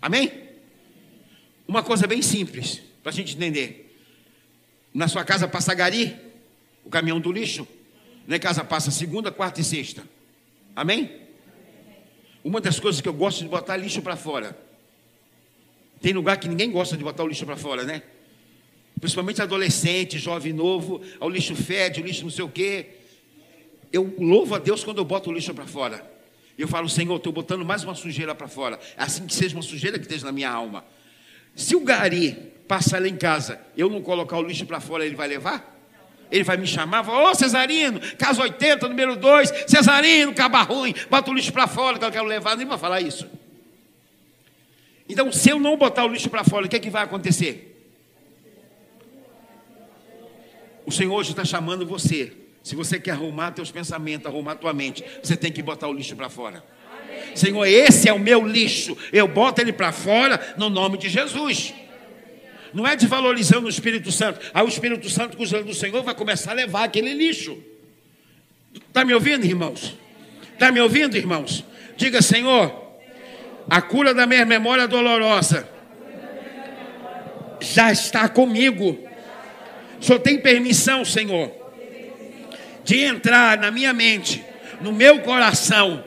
[0.03, 0.33] Amém?
[1.69, 3.97] Uma coisa bem simples, para a gente entender.
[4.93, 6.17] Na sua casa passa gari,
[6.85, 7.69] o caminhão do lixo.
[8.27, 10.03] Na casa passa segunda, quarta e sexta.
[10.75, 11.21] Amém?
[12.43, 14.59] Uma das coisas que eu gosto de botar lixo para fora.
[16.01, 18.03] Tem lugar que ninguém gosta de botar o lixo para fora, né?
[19.01, 22.87] Principalmente adolescente, jovem novo, ao lixo fede, o lixo não sei o quê.
[23.93, 26.17] Eu louvo a Deus quando eu boto o lixo para fora.
[26.59, 28.79] Eu falo, Senhor, estou botando mais uma sujeira para fora.
[28.97, 30.85] Assim que seja uma sujeira que esteja na minha alma.
[31.55, 35.15] Se o gari passar lá em casa, eu não colocar o lixo para fora, ele
[35.15, 35.75] vai levar?
[36.31, 41.31] Ele vai me chamar, falar, ô Cesarino, casa 80, número 2, Cesarino, caba ruim, bota
[41.31, 43.29] o lixo para fora que eu quero levar, nem vai falar isso.
[45.09, 47.76] Então, se eu não botar o lixo para fora, o que, é que vai acontecer?
[50.87, 52.33] O Senhor hoje está chamando você.
[52.63, 56.17] Se você quer arrumar teus pensamentos, arrumar tua mente, você tem que botar o lixo
[56.17, 56.65] para fora.
[57.35, 58.97] Senhor, esse é o meu lixo.
[59.13, 61.75] Eu boto ele para fora no nome de Jesus.
[62.73, 64.41] Não é desvalorizando o Espírito Santo.
[64.53, 67.59] Aí o Espírito Santo, com os do Senhor, vai começar a levar aquele lixo.
[68.75, 69.97] Está me ouvindo, irmãos?
[70.53, 71.65] Está me ouvindo, irmãos?
[71.97, 72.99] Diga, Senhor,
[73.69, 75.69] a cura da minha memória dolorosa
[77.61, 79.06] já está comigo.
[80.01, 81.51] Senhor tem permissão, Senhor,
[82.85, 84.45] de entrar na minha mente,
[84.81, 86.05] no meu coração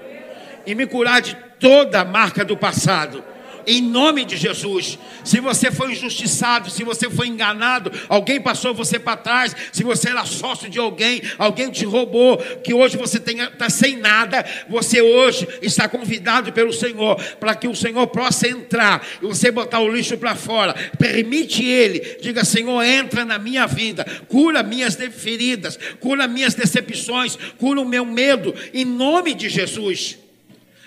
[0.65, 3.23] e me curar de toda a marca do passado
[3.65, 4.97] em nome de Jesus.
[5.23, 10.09] Se você foi injustiçado, se você foi enganado, alguém passou você para trás, se você
[10.09, 15.47] era sócio de alguém, alguém te roubou, que hoje você está sem nada, você hoje
[15.61, 20.17] está convidado pelo Senhor para que o Senhor possa entrar e você botar o lixo
[20.17, 20.73] para fora.
[20.97, 27.81] Permite Ele, diga: Senhor, entra na minha vida, cura minhas feridas, cura minhas decepções, cura
[27.81, 30.17] o meu medo, em nome de Jesus.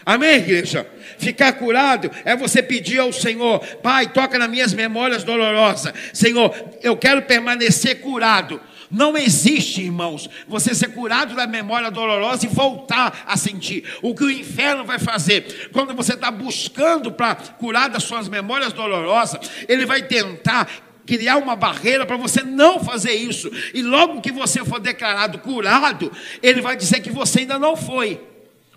[0.04, 0.86] Amém, igreja?
[1.18, 5.92] Ficar curado é você pedir ao Senhor, Pai, toca nas minhas memórias dolorosas.
[6.12, 8.60] Senhor, eu quero permanecer curado.
[8.90, 13.84] Não existe, irmãos, você ser curado da memória dolorosa e voltar a sentir.
[14.02, 18.72] O que o inferno vai fazer quando você está buscando para curar das suas memórias
[18.74, 20.68] dolorosas, ele vai tentar
[21.06, 23.50] criar uma barreira para você não fazer isso.
[23.72, 26.12] E logo que você for declarado curado,
[26.42, 28.20] ele vai dizer que você ainda não foi.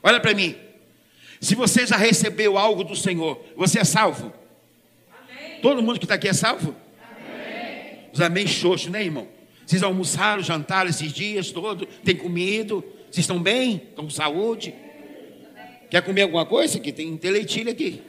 [0.01, 0.64] Olha para mim.
[1.45, 4.33] Se você já recebeu algo do Senhor, você é salvo?
[5.11, 5.59] Amém.
[5.61, 6.75] Todo mundo que está aqui é salvo?
[6.99, 7.99] Amém.
[8.11, 9.27] Os amém xoxos, né, irmão?
[9.63, 11.87] Vocês almoçaram, jantaram esses dias todos?
[12.03, 12.83] Tem comido?
[13.11, 13.75] Vocês estão bem?
[13.75, 14.73] Estão com saúde?
[15.91, 16.79] Quer comer alguma coisa?
[16.79, 18.01] Que tem teleitilha aqui.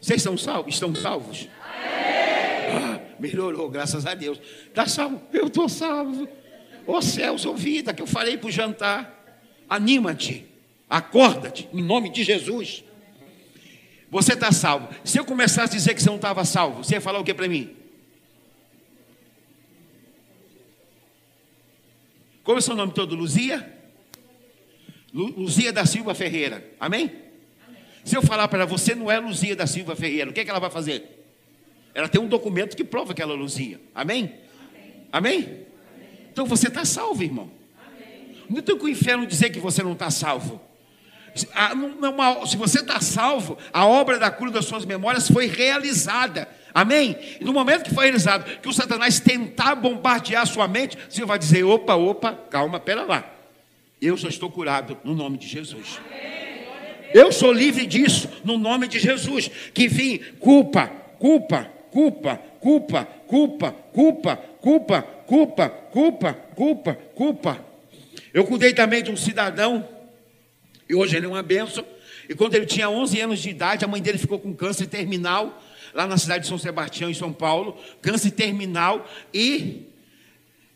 [0.00, 0.72] Vocês estão salvos?
[0.72, 1.46] Estão salvos?
[1.62, 4.40] Ah, melhorou, graças a Deus.
[4.66, 5.20] Está salvo?
[5.30, 6.26] Eu estou salvo.
[6.86, 9.44] Ô oh, céus, ô vida, que eu falei para o jantar.
[9.68, 10.56] Anima-te.
[10.88, 12.84] Acorda-te, em nome de Jesus.
[14.10, 14.88] Você está salvo.
[15.04, 17.34] Se eu começasse a dizer que você não estava salvo, você ia falar o que
[17.34, 17.76] para mim?
[22.42, 23.14] Como é o seu nome todo?
[23.14, 23.76] Luzia?
[25.12, 26.66] Luzia da Silva Ferreira.
[26.80, 27.12] Amém?
[27.66, 27.82] Amém.
[28.04, 30.50] Se eu falar para você, não é Luzia da Silva Ferreira, o que, é que
[30.50, 31.26] ela vai fazer?
[31.94, 33.78] Ela tem um documento que prova que ela é Luzia.
[33.94, 34.32] Amém?
[35.12, 35.44] Amém?
[35.44, 35.66] Amém?
[36.32, 37.50] Então você está salvo, irmão.
[37.86, 38.36] Amém.
[38.48, 40.67] Não tem que o inferno dizer que você não está salvo.
[41.34, 46.48] Se você está salvo, a obra da cura das suas memórias foi realizada.
[46.74, 47.16] Amém?
[47.40, 51.24] E no momento que foi realizado, que o Satanás tentar bombardear a sua mente, você
[51.24, 53.24] vai dizer: opa, opa, calma, pera lá.
[54.00, 56.00] Eu já estou curado no nome de Jesus.
[57.12, 59.50] Eu sou livre disso no nome de Jesus.
[59.72, 60.86] Que vim, culpa,
[61.18, 67.66] culpa, culpa, culpa, culpa, culpa, culpa, culpa, culpa, culpa, culpa.
[68.32, 69.86] Eu cuidei também de um cidadão
[70.88, 71.84] e hoje ele é uma benção.
[72.28, 75.62] E quando ele tinha 11 anos de idade, a mãe dele ficou com câncer terminal,
[75.94, 79.86] lá na cidade de São Sebastião, em São Paulo, câncer terminal, e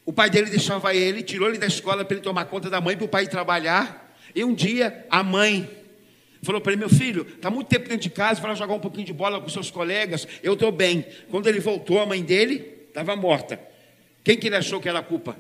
[0.05, 2.97] o pai dele deixava ele, tirou ele da escola para ele tomar conta da mãe,
[2.97, 4.16] para o pai trabalhar.
[4.34, 5.68] E um dia a mãe
[6.43, 9.06] falou para ele: Meu filho, está muito tempo dentro de casa, vai jogar um pouquinho
[9.06, 11.05] de bola com seus colegas, eu estou bem.
[11.30, 13.60] Quando ele voltou, a mãe dele estava morta.
[14.24, 15.36] Quem que ele achou que era a culpa?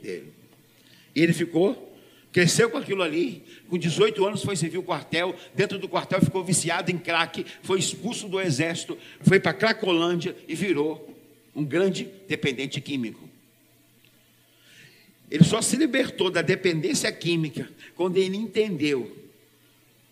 [0.00, 0.32] Dele.
[1.14, 1.91] E ele ficou
[2.32, 6.42] Cresceu com aquilo ali, com 18 anos foi servir o quartel, dentro do quartel ficou
[6.42, 11.14] viciado em crack, foi expulso do exército, foi para Cracolândia e virou
[11.54, 13.28] um grande dependente químico.
[15.30, 19.14] Ele só se libertou da dependência química quando ele entendeu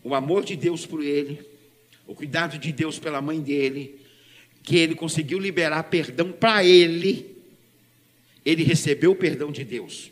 [0.05, 1.41] o amor de Deus por ele,
[2.07, 3.99] o cuidado de Deus pela mãe dele,
[4.63, 7.35] que ele conseguiu liberar perdão para ele,
[8.45, 10.11] ele recebeu o perdão de Deus.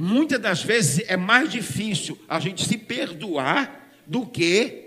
[0.00, 4.86] Muitas das vezes é mais difícil a gente se perdoar do que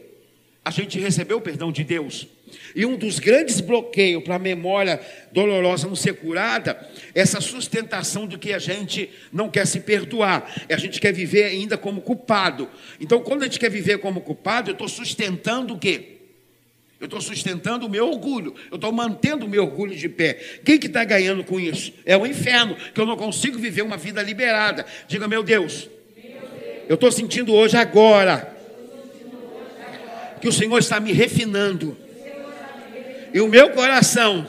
[0.65, 2.27] a gente receber o perdão de Deus.
[2.75, 4.99] E um dos grandes bloqueios para a memória
[5.31, 10.51] dolorosa não ser curada é essa sustentação do que a gente não quer se perdoar.
[10.67, 12.67] A gente quer viver ainda como culpado.
[12.99, 16.12] Então, quando a gente quer viver como culpado, eu estou sustentando o quê?
[17.03, 18.55] Eu estou sustentando o meu orgulho.
[18.71, 20.35] Eu estou mantendo o meu orgulho de pé.
[20.63, 21.91] Quem que está ganhando com isso?
[22.05, 24.85] É o inferno, que eu não consigo viver uma vida liberada.
[25.05, 25.89] Diga, meu Deus,
[26.87, 28.55] eu estou sentindo hoje agora
[30.39, 31.97] que o Senhor está me refinando
[33.33, 34.47] E o meu coração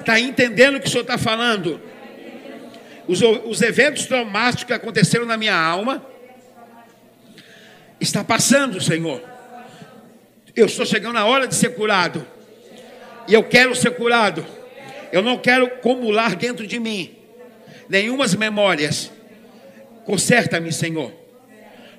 [0.00, 1.80] está entendendo o que o Senhor está falando.
[3.08, 6.04] Os, os eventos traumáticos que aconteceram na minha alma
[7.98, 9.33] está passando, Senhor.
[10.56, 12.24] Eu estou chegando na hora de ser curado.
[13.26, 14.46] E eu quero ser curado.
[15.10, 17.16] Eu não quero acumular dentro de mim
[17.88, 19.10] nenhumas memórias.
[20.04, 21.12] Conserta-me, Senhor.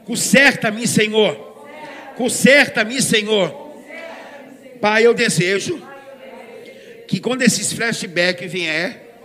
[0.05, 1.35] Conserta-me, Senhor.
[2.15, 3.73] Conserta-me, Senhor.
[4.79, 5.81] Pai, eu desejo
[7.07, 9.17] que quando esses flashbacks vier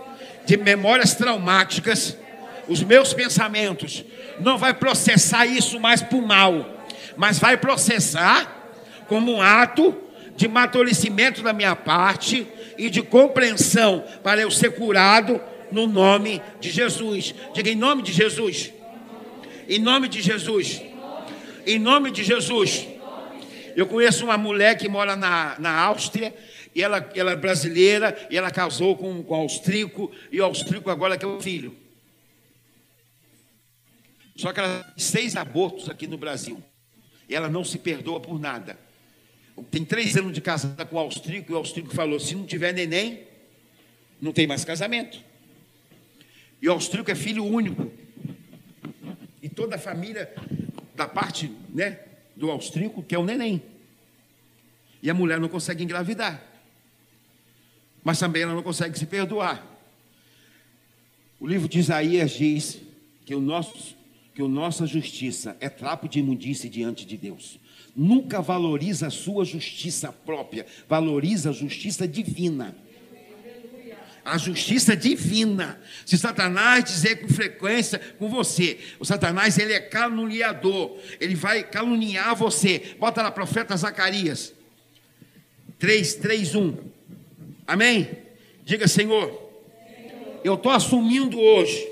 [0.44, 2.16] de memórias traumáticas,
[2.66, 4.04] os meus pensamentos
[4.40, 6.84] não vai processar isso mais por mal,
[7.16, 8.59] mas vai processar
[9.10, 9.92] como um ato
[10.36, 12.46] de matolicimento da minha parte
[12.78, 15.40] e de compreensão para eu ser curado
[15.72, 17.34] no nome de Jesus.
[17.52, 18.72] Diga em nome de Jesus.
[19.68, 20.80] Em nome de Jesus.
[21.66, 22.86] Em nome de Jesus.
[23.74, 26.32] Eu conheço uma mulher que mora na, na Áustria,
[26.72, 31.18] e ela, ela é brasileira, e ela casou com, com austríaco, e o austríaco agora
[31.18, 31.76] quer o filho.
[34.36, 36.62] Só que ela tem seis abortos aqui no Brasil.
[37.28, 38.78] E ela não se perdoa por nada.
[39.70, 42.72] Tem três anos de casada com o austríaco, e o austríaco falou: se não tiver
[42.72, 43.24] neném,
[44.20, 45.20] não tem mais casamento.
[46.60, 47.90] E o austríaco é filho único.
[49.42, 50.32] E toda a família,
[50.94, 52.00] da parte né,
[52.36, 53.62] do austríaco, quer o neném.
[55.02, 56.42] E a mulher não consegue engravidar.
[58.04, 59.66] Mas também ela não consegue se perdoar.
[61.38, 62.80] O livro de Isaías diz
[63.24, 63.98] que o nosso
[64.34, 67.58] que a nossa justiça é trapo de imundície diante de Deus.
[67.94, 72.74] Nunca valoriza a sua justiça própria, valoriza a justiça divina
[74.24, 75.80] a justiça divina.
[76.04, 82.34] Se Satanás dizer com frequência com você, o Satanás ele é caluniador, ele vai caluniar
[82.36, 82.94] você.
[82.98, 84.52] Bota lá profeta Zacarias
[85.78, 86.76] 3, 3, 1.
[87.66, 88.10] Amém?
[88.64, 89.50] Diga, Senhor,
[90.44, 91.88] eu estou assumindo hoje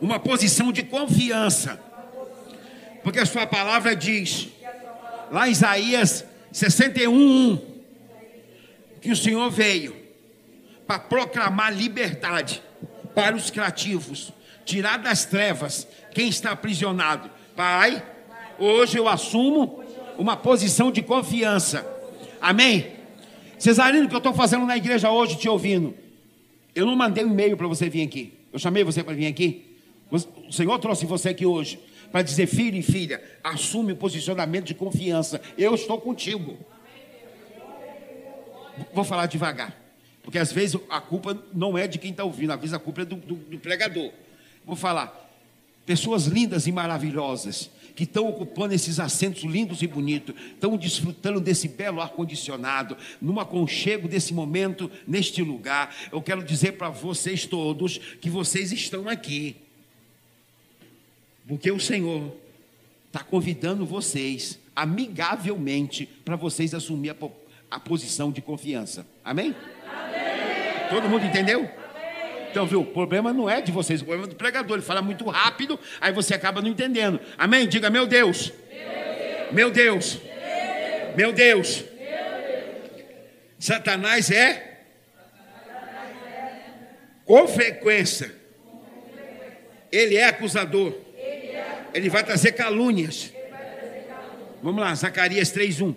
[0.00, 1.80] uma posição de confiança,
[3.02, 4.48] porque a Sua palavra diz,
[5.30, 7.58] lá em Isaías 61, 1,
[9.00, 9.94] que o Senhor veio
[10.86, 12.62] para proclamar liberdade
[13.14, 14.32] para os cativos,
[14.64, 17.30] tirar das trevas quem está aprisionado.
[17.56, 18.02] Pai,
[18.58, 19.82] hoje eu assumo
[20.16, 21.86] uma posição de confiança.
[22.40, 22.92] Amém?
[23.58, 25.94] Cesarino, que eu estou fazendo na igreja hoje te ouvindo?
[26.74, 28.32] Eu não mandei um e-mail para você vir aqui.
[28.52, 29.76] Eu chamei você para vir aqui.
[30.10, 31.78] O Senhor trouxe você aqui hoje
[32.14, 35.40] para dizer, filho e filha, assume o posicionamento de confiança.
[35.58, 36.56] Eu estou contigo.
[38.92, 39.76] Vou falar devagar.
[40.22, 43.02] Porque às vezes a culpa não é de quem está ouvindo, às vezes a culpa
[43.02, 44.12] é do, do, do pregador.
[44.64, 45.28] Vou falar.
[45.84, 51.66] Pessoas lindas e maravilhosas que estão ocupando esses assentos lindos e bonitos, estão desfrutando desse
[51.66, 55.92] belo ar-condicionado, num aconchego desse momento, neste lugar.
[56.12, 59.63] Eu quero dizer para vocês todos que vocês estão aqui,
[61.46, 62.34] porque o Senhor
[63.06, 67.16] está convidando vocês amigavelmente para vocês assumir a,
[67.70, 69.06] a posição de confiança.
[69.24, 69.54] Amém?
[70.90, 71.70] Todo mundo entendeu?
[72.50, 72.82] Então, viu?
[72.82, 74.76] O problema não é de vocês, o problema é do pregador.
[74.76, 77.20] Ele fala muito rápido, aí você acaba não entendendo.
[77.36, 77.68] Amém?
[77.68, 78.52] Diga, meu Deus.
[79.52, 80.20] Meu Deus.
[81.16, 81.84] Meu Deus.
[83.58, 84.82] Satanás é
[87.24, 88.34] com frequência.
[89.90, 91.03] Ele é acusador.
[91.94, 93.32] Ele vai trazer calúnias.
[94.60, 95.94] Vamos lá, Zacarias 3:1.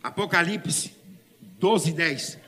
[0.00, 0.92] Apocalipse
[1.58, 2.47] 12, 10.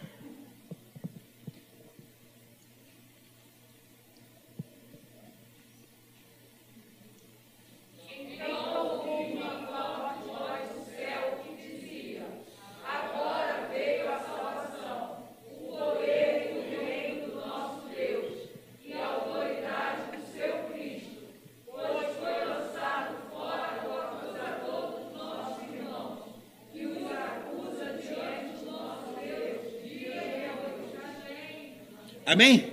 [32.31, 32.73] Amém?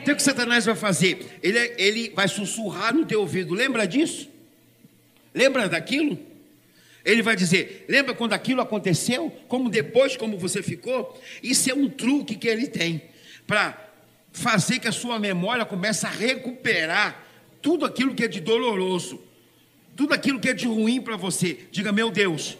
[0.00, 1.26] Então o que Satanás vai fazer?
[1.42, 3.52] Ele, ele vai sussurrar no teu ouvido.
[3.52, 4.28] Lembra disso?
[5.34, 6.16] Lembra daquilo?
[7.04, 9.28] Ele vai dizer: lembra quando aquilo aconteceu?
[9.48, 11.20] Como depois, como você ficou?
[11.42, 13.02] Isso é um truque que ele tem
[13.44, 13.76] para
[14.30, 17.26] fazer que a sua memória comece a recuperar
[17.60, 19.20] tudo aquilo que é de doloroso,
[19.96, 21.58] tudo aquilo que é de ruim para você.
[21.72, 22.56] Diga, meu Deus,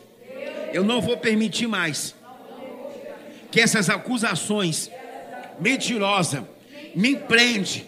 [0.72, 2.16] eu não vou permitir mais
[3.52, 4.90] que essas acusações
[5.60, 6.42] mentirosas
[6.94, 7.86] me prende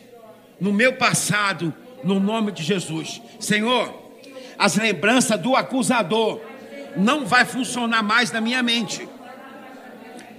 [0.60, 3.20] no meu passado, no nome de Jesus.
[3.38, 4.02] Senhor,
[4.58, 6.40] as lembranças do acusador
[6.96, 9.08] não vai funcionar mais na minha mente.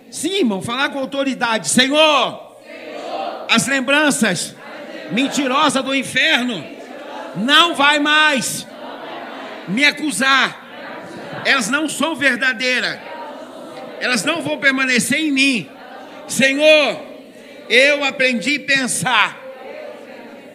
[0.10, 1.68] Sim, irmão, falar com autoridade.
[1.70, 2.58] Senhor,
[3.50, 4.56] as lembranças
[5.12, 6.64] mentirosas do inferno
[7.36, 8.66] não vai mais
[9.68, 10.64] me acusar.
[11.46, 12.98] Elas não são verdadeiras.
[14.00, 15.70] Elas não vão permanecer em mim.
[16.28, 17.15] Senhor,
[17.70, 19.46] eu aprendi a pensar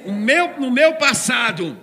[0.04, 1.78] o meu, no meu passado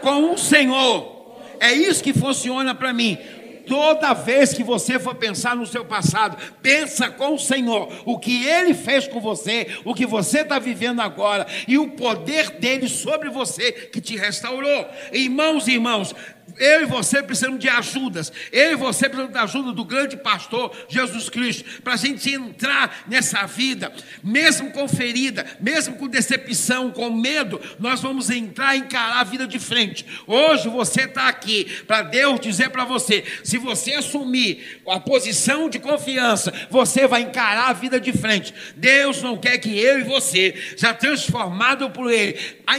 [0.00, 1.16] com o Senhor.
[1.60, 3.18] É isso que funciona para mim.
[3.66, 8.46] Toda vez que você for pensar no seu passado, pensa com o Senhor, o que
[8.46, 13.28] Ele fez com você, o que você está vivendo agora e o poder dele sobre
[13.28, 14.88] você que te restaurou.
[15.12, 16.14] Irmãos e irmãos,
[16.58, 18.32] eu e você precisamos de ajudas.
[18.52, 21.82] Eu e você precisamos da ajuda do grande pastor Jesus Cristo.
[21.82, 28.00] Para a gente entrar nessa vida, mesmo com ferida, mesmo com decepção, com medo, nós
[28.00, 30.04] vamos entrar e encarar a vida de frente.
[30.26, 35.78] Hoje você está aqui para Deus dizer para você: se você assumir a posição de
[35.78, 38.54] confiança, você vai encarar a vida de frente.
[38.76, 42.38] Deus não quer que eu e você, já transformado por Ele,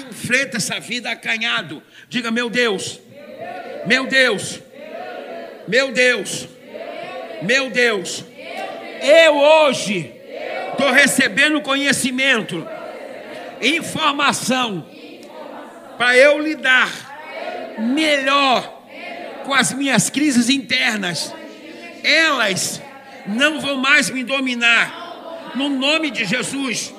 [0.09, 1.81] enfrente essa vida acanhado.
[2.09, 2.99] Diga, meu Deus.
[3.89, 4.61] Meu Deus,
[5.67, 6.47] meu Deus,
[7.41, 8.23] meu Deus,
[9.01, 10.13] eu hoje
[10.69, 12.67] estou recebendo conhecimento,
[13.59, 14.85] informação,
[15.97, 18.79] para eu lidar melhor
[19.43, 21.33] com as minhas crises internas.
[22.03, 22.79] Elas
[23.25, 26.93] não vão mais me dominar, no nome de Jesus.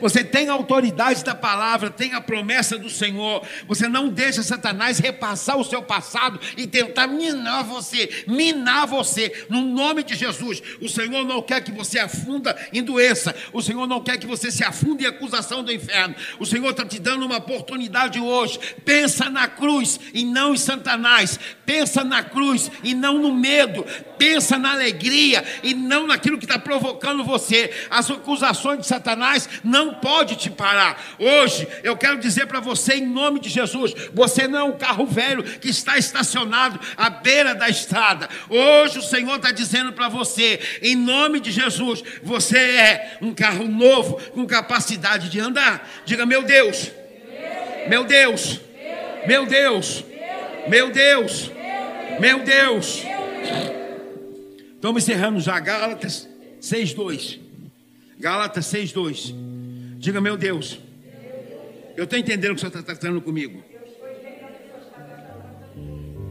[0.00, 3.42] Você tem a autoridade da palavra, tem a promessa do Senhor.
[3.66, 9.60] Você não deixa Satanás repassar o seu passado e tentar minar você, minar você, no
[9.62, 10.62] nome de Jesus.
[10.80, 13.34] O Senhor não quer que você afunda em doença.
[13.52, 16.14] O Senhor não quer que você se afunde em acusação do inferno.
[16.38, 18.58] O Senhor está te dando uma oportunidade hoje.
[18.84, 21.38] Pensa na cruz e não em Satanás.
[21.66, 23.84] Pensa na cruz e não no medo.
[24.18, 27.70] Pensa na alegria e não naquilo que está provocando você.
[27.90, 31.02] As acusações de Satanás não não pode te parar.
[31.18, 35.04] Hoje, eu quero dizer para você, em nome de Jesus: você não é um carro
[35.04, 38.28] velho que está estacionado à beira da estrada.
[38.48, 43.66] Hoje, o Senhor está dizendo para você, em nome de Jesus: você é um carro
[43.66, 45.88] novo com capacidade de andar.
[46.04, 46.92] Diga, meu Deus,
[47.88, 48.60] meu Deus,
[49.26, 50.04] meu Deus,
[50.68, 51.50] meu Deus,
[52.20, 53.02] meu Deus.
[54.74, 56.28] Estamos encerrando já Gálatas
[56.62, 57.38] 6,2.
[58.18, 59.49] Gálatas 6,2.
[60.00, 60.80] Diga, meu Deus,
[61.94, 63.62] eu estou entendendo o que o Senhor está tratando comigo.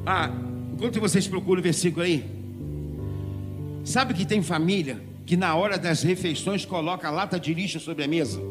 [0.04, 0.32] Ah,
[0.74, 2.26] enquanto vocês procuram o versículo aí,
[3.84, 8.08] sabe que tem família que na hora das refeições coloca lata de lixo sobre a
[8.08, 8.42] mesa?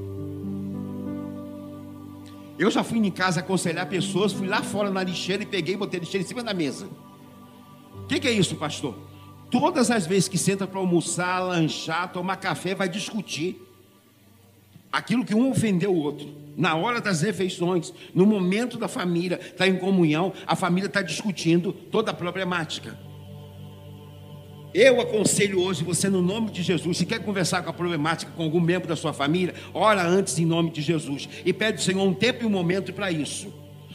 [2.56, 5.76] Eu já fui em casa aconselhar pessoas, fui lá fora na lixeira e peguei e
[5.76, 6.88] botei a lixeira em cima da mesa.
[8.04, 8.96] O que, que é isso, pastor?
[9.50, 13.67] Todas as vezes que senta para almoçar, lanchar, tomar café, vai discutir
[14.92, 16.28] aquilo que um ofendeu o outro.
[16.56, 21.72] Na hora das refeições, no momento da família, está em comunhão, a família está discutindo
[21.72, 22.98] toda a problemática.
[24.74, 28.42] Eu aconselho hoje você, no nome de Jesus, se quer conversar com a problemática com
[28.42, 32.02] algum membro da sua família, ora antes em nome de Jesus e pede ao Senhor
[32.02, 33.52] um tempo e um momento para isso.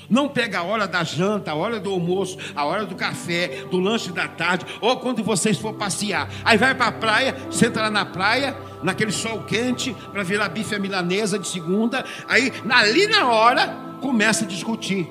[0.09, 3.79] Não pega a hora da janta, a hora do almoço, a hora do café, do
[3.79, 6.29] lanche da tarde, ou quando vocês for passear.
[6.43, 10.77] Aí vai para a praia, senta lá na praia, naquele sol quente, para virar bife
[10.79, 12.05] milanesa de segunda.
[12.27, 13.67] Aí, ali na hora,
[14.01, 15.07] começa a discutir.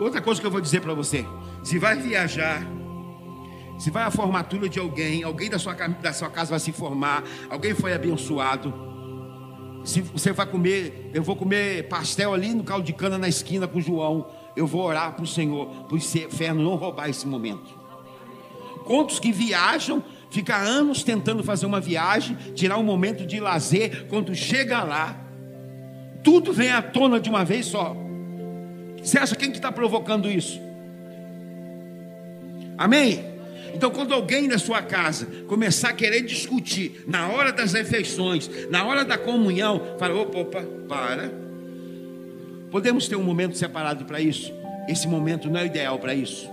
[0.00, 1.26] Outra coisa que eu vou dizer para você:
[1.62, 2.62] se vai viajar,
[3.78, 7.22] se vai à formatura de alguém, alguém da sua, da sua casa vai se formar,
[7.50, 8.87] alguém foi abençoado.
[9.88, 13.66] Se você vai comer, eu vou comer pastel ali no caldo de cana na esquina
[13.66, 14.26] com João.
[14.54, 17.70] Eu vou orar para o Senhor, para o inferno não roubar esse momento.
[18.84, 24.34] Quantos que viajam, fica anos tentando fazer uma viagem, tirar um momento de lazer, quando
[24.34, 25.18] chega lá,
[26.22, 27.96] tudo vem à tona de uma vez só.
[29.02, 30.60] Você acha quem que está provocando isso?
[32.76, 33.24] Amém?
[33.74, 38.84] Então, quando alguém na sua casa começar a querer discutir na hora das refeições, na
[38.84, 41.32] hora da comunhão, fala: opa, opa, para.
[42.70, 44.52] Podemos ter um momento separado para isso?
[44.88, 46.48] Esse momento não é ideal para isso.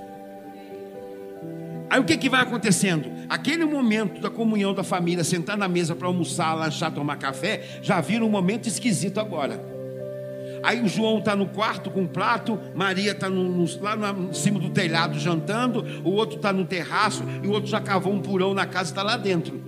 [1.89, 3.09] Aí o que, que vai acontecendo?
[3.29, 8.01] Aquele momento da comunhão da família, sentar na mesa para almoçar, lanchar, tomar café, já
[8.01, 9.74] vira um momento esquisito agora.
[10.65, 14.59] Aí o João está no quarto com um prato, Maria está lá no, em cima
[14.59, 18.51] do telhado jantando, o outro está no terraço e o outro já cavou um purão
[18.55, 19.61] na casa e está lá dentro.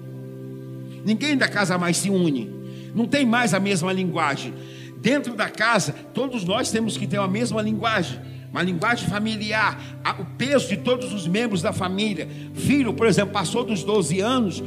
[1.06, 2.52] Ninguém da casa mais se une,
[2.96, 4.56] não tem mais a mesma linguagem.
[4.98, 8.20] Dentro da casa, todos nós temos que ter a mesma linguagem
[8.50, 9.80] uma linguagem familiar,
[10.18, 12.28] o peso de todos os membros da família.
[12.56, 14.64] Filho, por exemplo, passou dos 12 anos,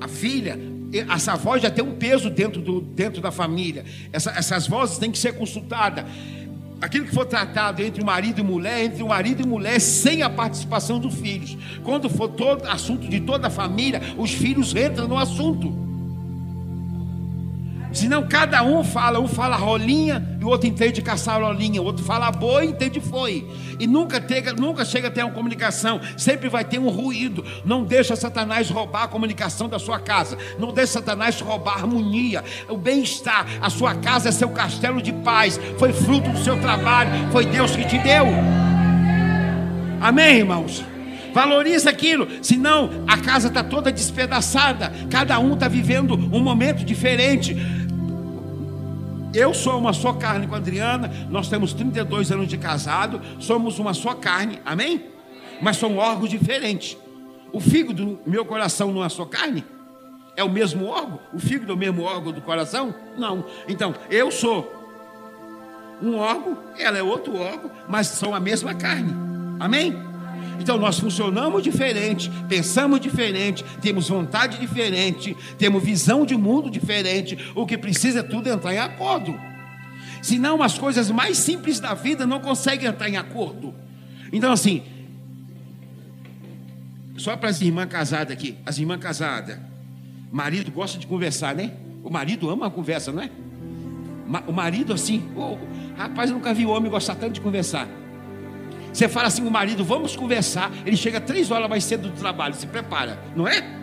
[0.00, 0.58] a filha,
[0.92, 3.84] essa voz já tem um peso dentro, do, dentro da família.
[4.12, 6.04] Essa, essas vozes têm que ser consultadas.
[6.80, 10.22] Aquilo que for tratado entre o marido e mulher, entre o marido e mulher, sem
[10.22, 11.56] a participação dos filhos.
[11.84, 15.89] Quando for todo assunto de toda a família, os filhos entram no assunto.
[17.92, 22.30] Senão cada um fala, um fala rolinha e o outro entende caçarolinha, o outro fala
[22.30, 23.46] boi entende foi.
[23.78, 27.44] E nunca, tega, nunca chega a ter uma comunicação, sempre vai ter um ruído.
[27.64, 32.44] Não deixa Satanás roubar a comunicação da sua casa, não deixa Satanás roubar a harmonia,
[32.68, 33.46] o bem-estar.
[33.60, 37.74] A sua casa é seu castelo de paz, foi fruto do seu trabalho, foi Deus
[37.74, 38.26] que te deu.
[40.00, 40.84] Amém, irmãos?
[41.32, 44.92] Valoriza aquilo, senão a casa está toda despedaçada.
[45.10, 47.56] Cada um está vivendo um momento diferente.
[49.32, 53.78] Eu sou uma só carne com a Adriana, nós temos 32 anos de casado, somos
[53.78, 55.04] uma só carne, amém?
[55.62, 56.96] Mas são órgãos diferentes.
[57.52, 59.64] O fígado do meu coração não é só carne?
[60.36, 61.20] É o mesmo órgão?
[61.32, 62.94] O fígado é o mesmo órgão do coração?
[63.16, 63.44] Não.
[63.68, 64.80] Então, eu sou
[66.02, 69.14] um órgão, ela é outro órgão, mas são a mesma carne.
[69.60, 70.09] Amém?
[70.60, 77.36] Então nós funcionamos diferente, pensamos diferente, temos vontade diferente, temos visão de mundo diferente.
[77.54, 79.34] O que precisa é tudo entrar em acordo.
[80.20, 83.74] Senão as coisas mais simples da vida não conseguem entrar em acordo.
[84.30, 84.82] Então assim,
[87.16, 89.58] só para as irmãs casadas aqui, as irmãs casadas,
[90.30, 91.72] marido gosta de conversar, né?
[92.04, 93.30] O marido ama a conversa, não é?
[94.46, 95.56] O marido assim, oh,
[95.96, 97.88] rapaz, eu nunca vi homem gostar tanto de conversar.
[98.92, 100.70] Você fala assim, o marido, vamos conversar.
[100.84, 103.60] Ele chega três horas mais cedo do trabalho, se prepara, não é?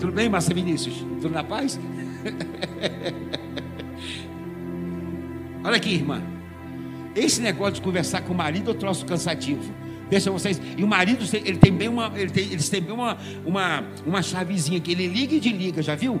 [0.00, 0.96] Tudo bem, Márcia Vinícius?
[1.20, 1.78] Tudo na paz?
[5.64, 6.22] Olha aqui, irmã.
[7.14, 9.72] Esse negócio de conversar com o marido é um troço cansativo.
[10.08, 10.60] Deixa vocês.
[10.76, 14.22] E o marido, ele tem bem uma, ele tem, eles têm bem uma, uma, uma
[14.22, 16.20] chavezinha que ele liga e desliga, já viu?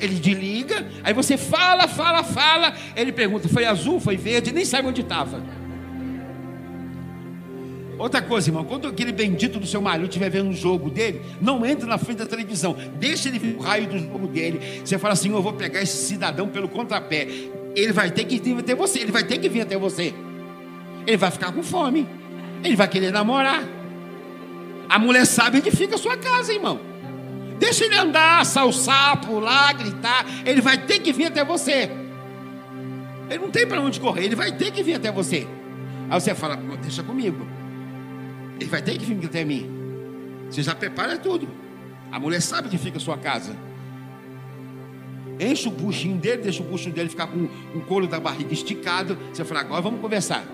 [0.00, 2.74] Ele desliga, aí você fala, fala, fala.
[2.94, 5.42] Ele pergunta: foi azul, foi verde, nem sabe onde estava.
[7.98, 11.64] Outra coisa, irmão, quando aquele bendito do seu marido estiver vendo um jogo dele, não
[11.64, 14.82] entre na frente da televisão, deixa ele ver o raio do jogo dele.
[14.84, 17.28] Você fala assim: eu vou pegar esse cidadão pelo contrapé.
[17.74, 20.14] Ele vai ter que vir até você, ele vai ter que vir até você.
[21.06, 22.06] Ele vai ficar com fome,
[22.62, 23.62] ele vai querer namorar.
[24.88, 26.91] A mulher sabe onde fica a sua casa, irmão.
[27.62, 30.26] Deixa ele andar, salsar, pular, gritar.
[30.44, 31.88] Ele vai ter que vir até você.
[33.30, 35.46] Ele não tem para onde correr, ele vai ter que vir até você.
[36.10, 37.46] Aí você fala, deixa comigo.
[38.58, 39.70] Ele vai ter que vir até mim.
[40.50, 41.48] Você já prepara tudo.
[42.10, 43.56] A mulher sabe que fica a sua casa.
[45.38, 49.16] Enche o buchinho dele, deixa o buchinho dele ficar com o couro da barriga esticado.
[49.32, 50.44] Você fala, agora vamos conversar.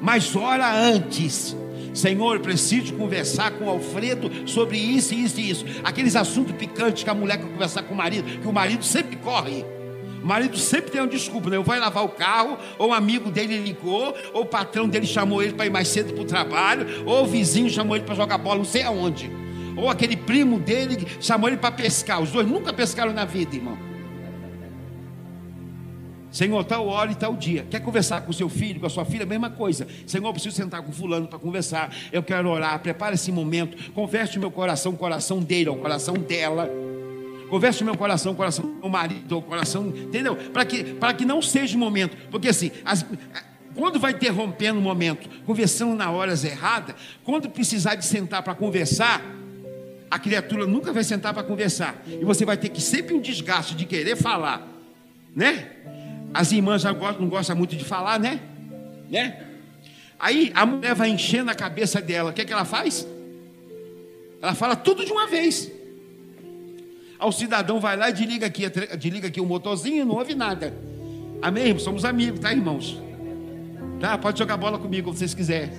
[0.00, 1.56] Mas ora antes.
[1.92, 5.64] Senhor, preciso conversar com o Alfredo sobre isso, isso e isso.
[5.84, 9.16] Aqueles assuntos picantes que a mulher quer conversar com o marido, que o marido sempre
[9.16, 9.64] corre.
[10.22, 11.56] O marido sempre tem uma desculpa, né?
[11.56, 15.42] Eu vou lavar o carro, ou um amigo dele ligou, ou o patrão dele chamou
[15.42, 18.38] ele para ir mais cedo para o trabalho, ou o vizinho chamou ele para jogar
[18.38, 19.30] bola, não sei aonde.
[19.76, 22.22] Ou aquele primo dele chamou ele para pescar.
[22.22, 23.91] Os dois nunca pescaram na vida, irmão.
[26.32, 27.66] Senhor, tal hora e tal dia.
[27.70, 29.26] Quer conversar com o seu filho, com a sua filha?
[29.26, 29.86] Mesma coisa.
[30.06, 31.94] Senhor, eu preciso sentar com fulano para conversar.
[32.10, 32.78] Eu quero orar.
[32.80, 33.92] Prepara esse momento.
[33.92, 36.70] Converte o meu coração, o coração dele, o coração dela.
[37.50, 39.88] Converte o meu coração, o coração do meu marido, o coração.
[39.88, 40.34] Entendeu?
[40.34, 42.16] Para que, que não seja o momento.
[42.30, 43.04] Porque assim, as,
[43.74, 49.22] quando vai interrompendo o momento, conversando na horas erradas, quando precisar de sentar para conversar,
[50.10, 52.02] a criatura nunca vai sentar para conversar.
[52.06, 54.66] E você vai ter que sempre um desgaste de querer falar,
[55.34, 55.70] né?
[56.34, 58.40] As irmãs já gostam, não gostam muito de falar, né?
[59.10, 59.46] Né?
[60.18, 62.30] Aí a mulher vai enchendo a cabeça dela.
[62.30, 63.06] O que, é que ela faz?
[64.40, 65.70] Ela fala tudo de uma vez.
[67.18, 68.64] Aí o cidadão vai lá e desliga aqui,
[68.98, 70.74] desliga aqui o motorzinho e não ouve nada.
[71.40, 71.78] Amém?
[71.78, 73.00] Somos amigos, tá, irmãos?
[74.00, 74.16] Tá?
[74.16, 75.70] Pode jogar bola comigo se vocês quiserem.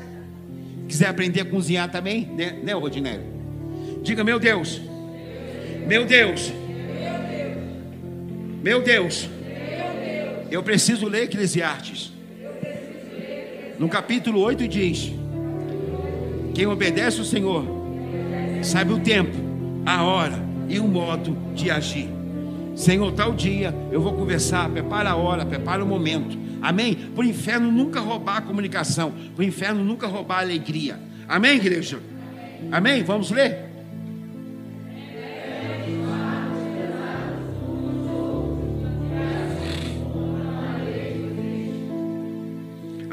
[0.88, 3.24] Quiser aprender a cozinhar também, né, né Rodinelli?
[4.02, 4.82] Diga, meu Deus.
[5.88, 6.52] Meu Deus.
[8.62, 9.30] Meu Deus.
[10.54, 12.14] Eu preciso ler Eclesiastes.
[13.80, 15.12] No capítulo 8 diz:
[16.54, 17.66] Quem obedece o Senhor
[18.62, 19.36] sabe o tempo,
[19.84, 20.40] a hora
[20.70, 22.08] e o modo de agir.
[22.76, 26.38] Senhor, tal dia eu vou conversar, prepara a hora, prepara o momento.
[26.62, 26.94] Amém?
[26.94, 31.00] Para o inferno nunca roubar a comunicação, para o inferno nunca roubar a alegria.
[31.28, 32.00] Amém, igreja?
[32.72, 33.02] Amém?
[33.02, 33.63] Vamos ler?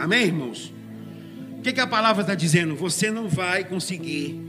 [0.01, 0.73] Amém, irmãos?
[1.59, 2.75] O que, que a palavra está dizendo?
[2.75, 4.41] Você não vai conseguir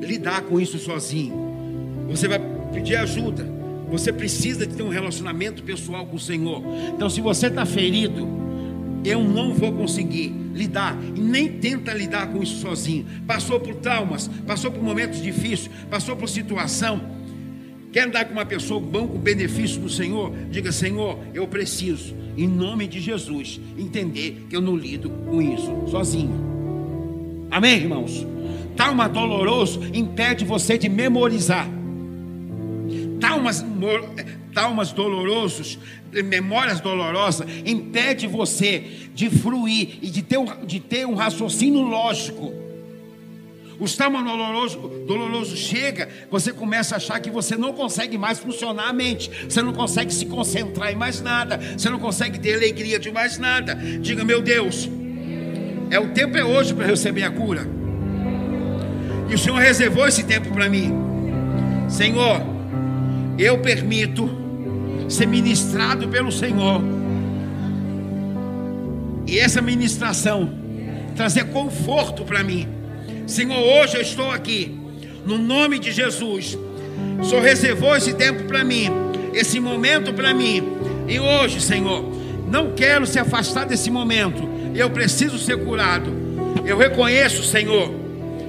[0.00, 2.06] lidar com isso sozinho.
[2.08, 2.38] Você vai
[2.72, 3.44] pedir ajuda.
[3.90, 6.62] Você precisa de ter um relacionamento pessoal com o Senhor.
[6.94, 8.28] Então, se você está ferido,
[9.04, 13.06] eu não vou conseguir lidar e nem tenta lidar com isso sozinho.
[13.26, 17.13] Passou por traumas, passou por momentos difíceis, passou por situação.
[17.94, 20.32] Quer andar com uma pessoa bom com benefício do Senhor?
[20.50, 25.72] Diga, Senhor, eu preciso, em nome de Jesus, entender que eu não lido com isso
[25.88, 27.46] sozinho.
[27.52, 28.26] Amém, irmãos?
[28.76, 31.68] Trauma doloroso impede você de memorizar.
[33.20, 33.64] Traumas,
[34.52, 35.78] traumas dolorosos,
[36.24, 42.63] memórias dolorosas, impede você de fruir e de ter, um, de ter um raciocínio lógico.
[43.78, 48.88] O trauma doloroso, doloroso chega, você começa a achar que você não consegue mais funcionar
[48.88, 52.98] a mente, você não consegue se concentrar em mais nada, você não consegue ter alegria
[52.98, 53.74] de mais nada.
[53.74, 54.88] Diga, meu Deus,
[55.90, 57.66] é o tempo é hoje para receber a cura.
[59.28, 60.92] E o Senhor reservou esse tempo para mim.
[61.88, 62.40] Senhor,
[63.38, 64.30] eu permito
[65.08, 66.80] ser ministrado pelo Senhor.
[69.26, 70.62] E essa ministração
[71.16, 72.83] trazer conforto para mim.
[73.26, 74.78] Senhor, hoje eu estou aqui,
[75.24, 76.58] no nome de Jesus.
[77.20, 78.88] O Senhor reservou esse tempo para mim,
[79.32, 80.62] esse momento para mim.
[81.08, 82.04] E hoje, Senhor,
[82.46, 84.48] não quero se afastar desse momento.
[84.74, 86.12] Eu preciso ser curado.
[86.64, 88.04] Eu reconheço, Senhor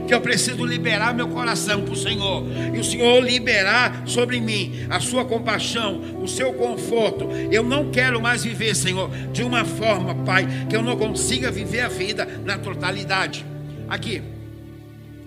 [0.06, 2.44] que eu preciso liberar meu coração para o Senhor,
[2.74, 7.28] e o Senhor liberar sobre mim a sua compaixão, o seu conforto.
[7.52, 11.82] Eu não quero mais viver, Senhor, de uma forma, Pai, que eu não consiga viver
[11.82, 13.44] a vida na totalidade.
[13.90, 14.22] Aqui,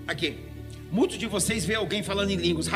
[0.08, 0.36] aqui.
[0.90, 2.66] Muitos de vocês veem alguém falando em línguas,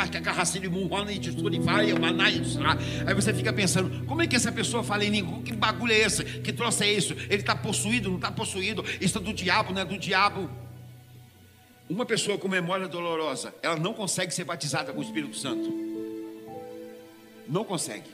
[3.06, 5.42] aí você fica pensando, como é que essa pessoa fala em língua?
[5.42, 6.22] Que bagulho é esse?
[6.22, 7.14] Que troço é isso?
[7.14, 8.84] Ele está possuído, não está possuído?
[9.00, 10.50] Isso é do diabo, não é do diabo?
[11.88, 15.72] Uma pessoa com memória dolorosa, ela não consegue ser batizada com o Espírito Santo.
[17.48, 18.10] Não consegue.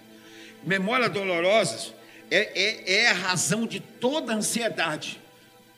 [0.64, 1.92] Memórias dolorosas
[2.30, 5.20] é, é, é a razão de toda ansiedade.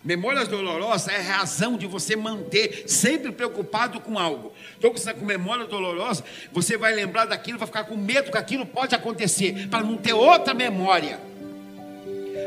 [0.03, 4.53] Memórias dolorosas é a razão de você manter sempre preocupado com algo.
[4.79, 8.39] Então, você está com memória dolorosa, você vai lembrar daquilo, vai ficar com medo que
[8.39, 11.21] aquilo pode acontecer, para não ter outra memória.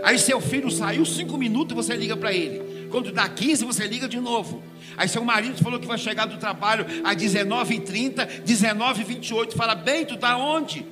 [0.03, 2.87] Aí seu filho saiu cinco minutos, você liga para ele.
[2.89, 4.63] Quando dá 15, você liga de novo.
[4.97, 9.55] Aí seu marido falou que vai chegar do trabalho às 19h30, 19h28.
[9.55, 10.85] Fala, bem, tu está onde?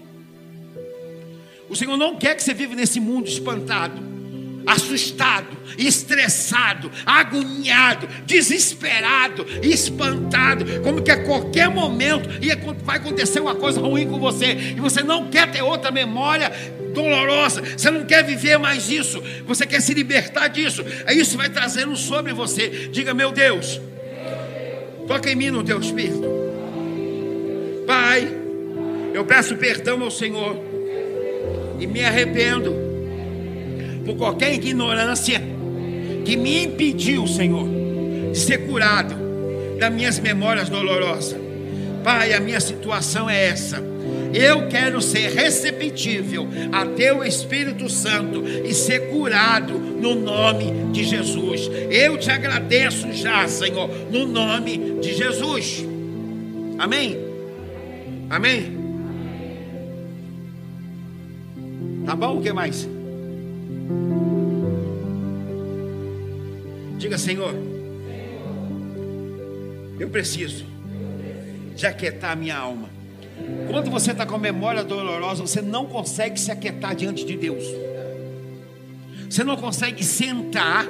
[1.68, 4.11] O Senhor não quer que você viva nesse mundo espantado,
[4.66, 12.30] assustado, estressado, agoniado, desesperado, espantado, como que a qualquer momento
[12.84, 16.52] vai acontecer uma coisa ruim com você, e você não quer ter outra memória
[16.94, 21.50] dolorosa, você não quer viver mais isso, você quer se libertar disso, aí isso vai
[21.50, 22.90] trazendo sobre você.
[22.92, 23.80] Diga, meu Deus,
[25.08, 26.42] toca em mim no teu espírito,
[27.88, 28.28] Pai,
[29.14, 30.58] eu peço perdão ao Senhor
[31.80, 32.91] e me arrependo
[34.06, 35.42] por qualquer ignorância
[36.26, 37.68] que me impediu, Senhor,
[38.32, 39.16] de ser curado
[39.80, 41.40] das minhas memórias dolorosas.
[42.04, 43.92] Pai, a minha situação é essa
[44.34, 51.70] eu quero ser receptível a teu Espírito Santo e ser curado no nome de Jesus.
[51.90, 55.86] Eu te agradeço já, Senhor, no nome de Jesus.
[56.80, 57.18] Amém?
[58.30, 58.80] Amém?
[62.06, 62.38] Tá bom?
[62.38, 62.88] O que mais?
[67.02, 67.56] Diga, Senhor,
[70.00, 70.64] eu preciso
[71.76, 72.92] de aquietar a minha alma.
[73.72, 77.64] Quando você está com a memória dolorosa, você não consegue se aquietar diante de Deus.
[79.28, 80.86] Você não consegue sentar,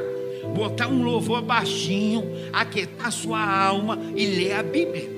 [0.53, 5.09] botar um louvor baixinho, aquietar sua alma e ler a Bíblia.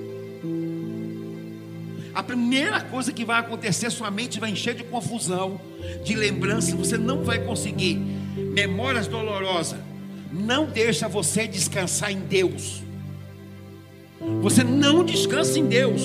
[2.13, 5.59] A primeira coisa que vai acontecer, sua mente vai encher de confusão,
[6.03, 7.95] de lembrança, você não vai conseguir.
[8.53, 9.79] Memórias dolorosas
[10.33, 12.81] não deixa você descansar em Deus.
[14.41, 16.01] Você não descansa em Deus.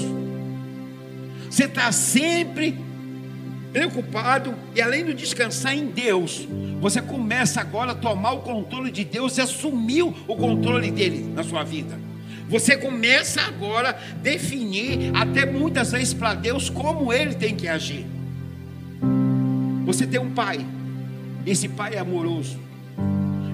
[1.50, 2.78] Você está sempre
[3.72, 6.46] preocupado e além de descansar em Deus,
[6.80, 11.42] você começa agora a tomar o controle de Deus e assumir o controle dele na
[11.42, 11.98] sua vida.
[12.48, 18.06] Você começa agora a definir, até muitas vezes para Deus, como ele tem que agir.
[19.84, 20.64] Você tem um pai,
[21.46, 22.67] esse pai é amoroso.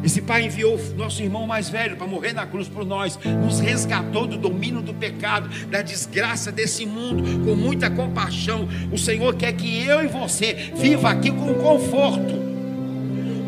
[0.05, 4.27] Esse pai enviou nosso irmão mais velho para morrer na cruz por nós, nos resgatou
[4.27, 8.69] do domínio do pecado, da desgraça desse mundo, com muita compaixão.
[8.93, 12.45] O Senhor quer que eu e você viva aqui com conforto.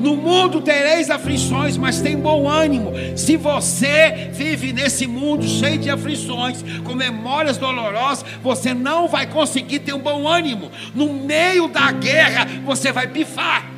[0.01, 2.93] No mundo tereis aflições, mas tem bom ânimo.
[3.17, 9.81] Se você vive nesse mundo cheio de aflições, com memórias dolorosas, você não vai conseguir
[9.81, 10.71] ter um bom ânimo.
[10.95, 13.76] No meio da guerra, você vai pifar.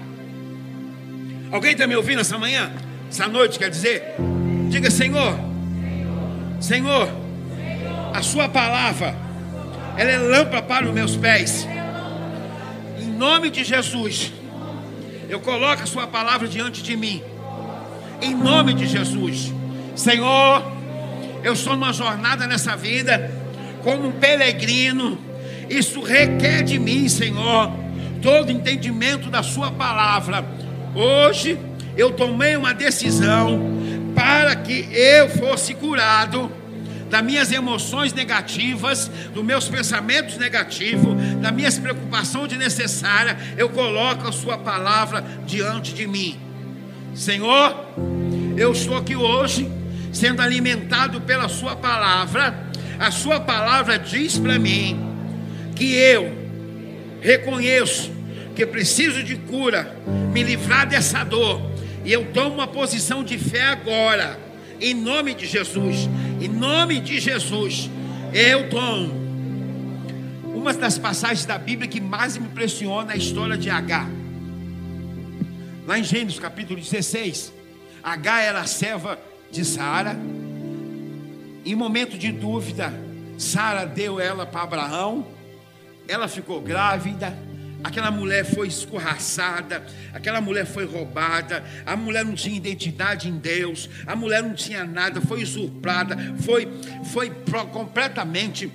[1.51, 2.70] Alguém está me ouvindo essa manhã?
[3.09, 4.16] Essa noite, quer dizer?
[4.69, 5.39] Diga, Senhor,
[6.61, 7.09] Senhor,
[8.12, 9.16] a Sua palavra,
[9.97, 11.66] ela é lâmpada para os meus pés.
[13.01, 14.31] Em nome de Jesus,
[15.27, 17.23] eu coloco a Sua palavra diante de mim.
[18.20, 19.53] Em nome de Jesus,
[19.97, 20.62] Senhor,
[21.43, 23.33] eu sou numa jornada nessa vida,
[23.83, 25.19] como um peregrino.
[25.70, 27.73] Isso requer de mim, Senhor,
[28.20, 30.68] todo entendimento da Sua palavra
[30.99, 31.57] Hoje
[31.97, 33.61] eu tomei uma decisão
[34.16, 36.51] para que eu fosse curado
[37.09, 43.37] das minhas emoções negativas, dos meus pensamentos negativos, das minhas preocupações desnecessárias.
[43.57, 46.37] Eu coloco a Sua palavra diante de mim.
[47.15, 47.77] Senhor,
[48.57, 49.70] eu estou aqui hoje
[50.12, 52.66] sendo alimentado pela Sua palavra.
[52.99, 54.99] A Sua palavra diz para mim
[55.77, 56.37] que eu
[57.20, 58.18] reconheço
[58.59, 59.97] que preciso de cura,
[60.32, 61.62] me livrar dessa dor.
[62.05, 64.36] E eu tomo uma posição de fé agora,
[64.80, 66.09] em nome de Jesus.
[66.40, 67.89] Em nome de Jesus,
[68.35, 69.14] eu tomo.
[70.52, 74.09] Uma das passagens da Bíblia que mais me impressiona é a história de H.
[75.86, 77.52] Lá em Gênesis capítulo 16,
[78.02, 79.20] H era a serva
[79.52, 80.18] de Sara.
[81.64, 82.93] Em momento de dúvida,
[83.39, 85.28] Sara deu ela para Abraão.
[86.09, 87.47] Ela ficou grávida
[87.83, 93.89] Aquela mulher foi escorraçada, aquela mulher foi roubada, a mulher não tinha identidade em Deus,
[94.05, 96.69] a mulher não tinha nada, foi usurpada, foi,
[97.05, 97.31] foi
[97.71, 98.71] completamente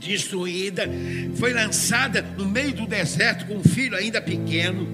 [0.00, 0.88] destruída,
[1.36, 4.86] foi lançada no meio do deserto com um filho ainda pequeno,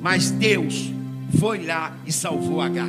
[0.00, 0.90] mas Deus
[1.38, 2.88] foi lá e salvou Agar.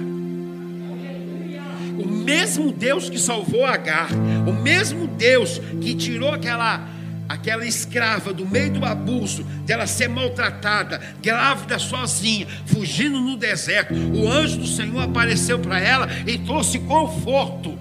[2.00, 4.10] O mesmo Deus que salvou Agar,
[4.48, 6.88] o mesmo Deus que tirou aquela
[7.32, 14.30] aquela escrava do meio do abuso, dela ser maltratada, grávida sozinha, fugindo no deserto, o
[14.30, 17.78] anjo do Senhor apareceu para ela e trouxe conforto.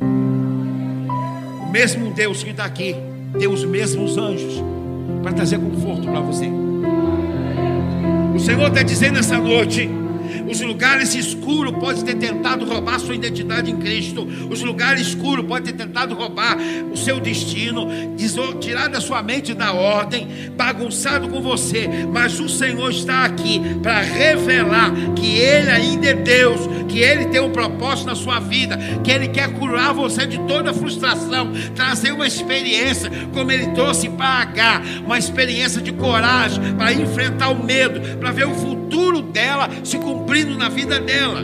[0.00, 2.94] O mesmo Deus que está aqui,
[3.38, 4.62] tem os mesmos anjos
[5.22, 6.46] para trazer conforto para você.
[8.34, 9.88] O Senhor está dizendo essa noite
[10.48, 14.26] os lugares escuros podem ter tentado roubar sua identidade em Cristo.
[14.50, 16.56] Os lugares escuros podem ter tentado roubar
[16.92, 17.88] o seu destino,
[18.60, 21.88] tirar da sua mente da ordem, bagunçado com você.
[22.12, 27.40] Mas o Senhor está aqui para revelar que Ele ainda é Deus, que Ele tem
[27.40, 32.26] um propósito na sua vida, que Ele quer curar você de toda frustração, trazer uma
[32.26, 38.30] experiência como Ele trouxe para H, uma experiência de coragem para enfrentar o medo, para
[38.30, 41.42] ver o futuro dela se cumprir cumprindo na vida dela.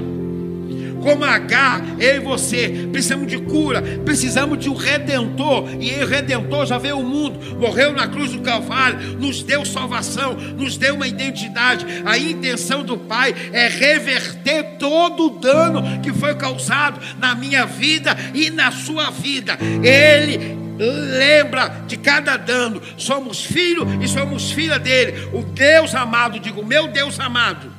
[1.02, 6.66] Como H, eu e você precisamos de cura, precisamos de um redentor, e o redentor
[6.66, 11.06] já veio ao mundo, morreu na cruz do Calvário, nos deu salvação, nos deu uma
[11.06, 11.86] identidade.
[12.04, 18.16] A intenção do Pai é reverter todo o dano que foi causado na minha vida
[18.34, 19.56] e na sua vida.
[19.82, 22.82] Ele lembra de cada dano.
[22.96, 25.28] Somos filho e somos filha dele.
[25.32, 27.78] O Deus amado, digo, meu Deus amado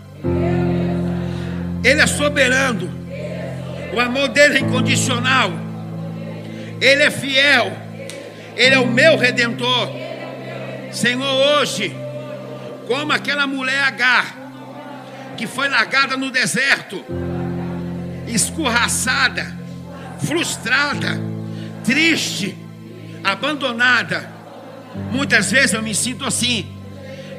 [1.84, 2.90] ele é soberano.
[3.94, 5.52] O amor dele é incondicional.
[6.82, 7.72] Ele é fiel.
[8.56, 9.90] Ele é o meu redentor.
[10.92, 11.96] Senhor, hoje,
[12.88, 14.36] como aquela mulher Agar,
[15.38, 17.04] que foi largada no deserto,
[18.28, 19.56] escorraçada,
[20.26, 21.20] frustrada,
[21.86, 22.58] triste,
[23.24, 24.30] abandonada.
[25.12, 26.68] Muitas vezes eu me sinto assim.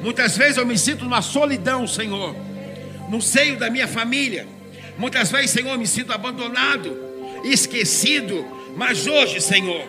[0.03, 2.50] Muitas vezes eu me sinto numa solidão, Senhor
[3.11, 4.47] no seio da minha família.
[4.97, 6.97] Muitas vezes, Senhor, me sinto abandonado,
[7.45, 8.47] esquecido,
[8.77, 9.83] mas hoje, Senhor,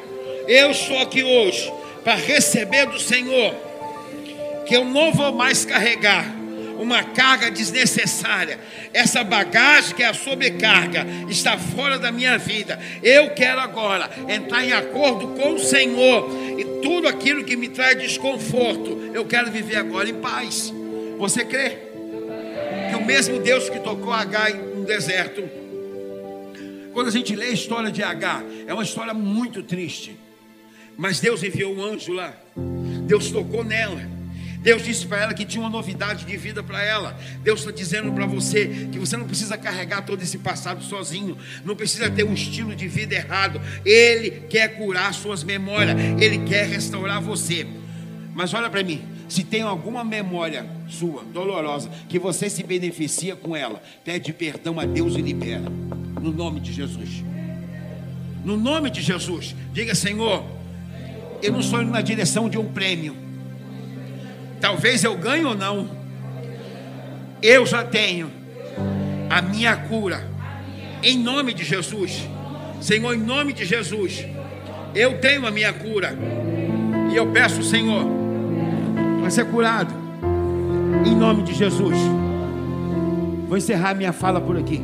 [0.48, 1.72] eu estou aqui hoje
[2.03, 3.53] para receber do Senhor
[4.65, 6.26] que eu não vou mais carregar
[6.80, 8.60] uma carga desnecessária.
[8.91, 12.80] Essa bagagem que é a sobrecarga está fora da minha vida.
[13.03, 16.27] Eu quero agora entrar em acordo com o Senhor
[16.57, 20.73] e tudo aquilo que me traz desconforto, eu quero viver agora em paz.
[21.19, 21.91] Você crê?
[22.92, 25.42] Que o mesmo Deus que tocou H no deserto,
[26.92, 30.20] quando a gente lê a história de H, é uma história muito triste.
[30.98, 32.34] Mas Deus enviou um anjo lá.
[33.08, 34.02] Deus tocou nela.
[34.60, 37.18] Deus disse para ela que tinha uma novidade de vida para ela.
[37.42, 41.78] Deus está dizendo para você que você não precisa carregar todo esse passado sozinho, não
[41.78, 43.62] precisa ter um estilo de vida errado.
[43.86, 47.66] Ele quer curar suas memórias, ele quer restaurar você.
[48.36, 49.02] Mas olha para mim,
[49.32, 54.86] se tem alguma memória sua dolorosa que você se beneficia com ela, pede perdão a
[54.86, 55.64] Deus e libera,
[56.22, 57.24] no nome de Jesus.
[58.44, 60.44] No nome de Jesus, diga Senhor,
[61.41, 63.16] eu não estou indo na direção de um prêmio.
[64.60, 65.90] Talvez eu ganhe ou não.
[67.41, 68.30] Eu já tenho
[69.30, 70.30] a minha cura.
[71.02, 72.28] Em nome de Jesus.
[72.82, 74.26] Senhor, em nome de Jesus.
[74.94, 76.18] Eu tenho a minha cura.
[77.10, 78.20] E eu peço, Senhor,
[79.32, 79.94] ser curado.
[81.06, 81.98] Em nome de Jesus.
[83.48, 84.82] Vou encerrar minha fala por aqui.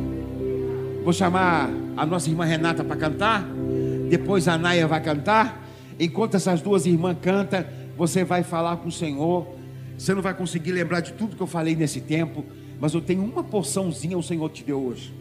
[1.04, 3.44] Vou chamar a nossa irmã Renata para cantar.
[4.08, 5.64] Depois a Naia vai cantar.
[6.00, 7.64] Enquanto essas duas irmãs cantam,
[7.96, 9.58] você vai falar com o Senhor
[9.98, 12.44] você não vai conseguir lembrar de tudo que eu falei nesse tempo,
[12.80, 15.12] mas eu tenho uma porçãozinha o Senhor te deu hoje.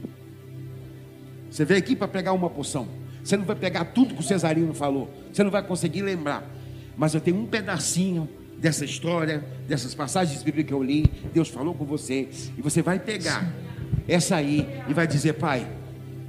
[1.49, 2.87] Você veio aqui para pegar uma porção.
[3.23, 5.11] Você não vai pegar tudo que o Cesarino falou.
[5.33, 6.47] Você não vai conseguir lembrar.
[6.95, 8.29] Mas eu tenho um pedacinho
[8.59, 11.05] dessa história, dessas passagens bíblicas que eu li.
[11.33, 12.27] Deus falou com você.
[12.57, 13.53] E você vai pegar
[14.07, 15.67] essa aí e vai dizer: Pai,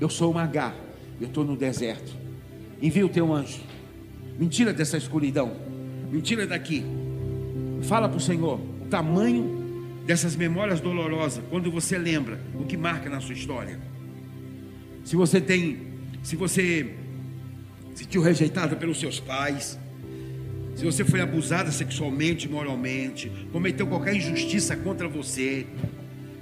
[0.01, 0.75] eu sou uma H.
[1.21, 2.17] Eu estou no deserto.
[2.81, 3.61] Envia o teu anjo.
[4.39, 5.53] Mentira dessa escuridão.
[6.11, 6.85] Mentira daqui.
[7.83, 9.59] Fala para o Senhor o tamanho
[10.07, 13.79] dessas memórias dolorosas, quando você lembra o que marca na sua história.
[15.05, 15.79] Se você tem,
[16.23, 16.95] se você
[17.95, 19.79] se sentiu rejeitada pelos seus pais,
[20.79, 25.67] se você foi abusada sexualmente, moralmente, cometeu qualquer injustiça contra você,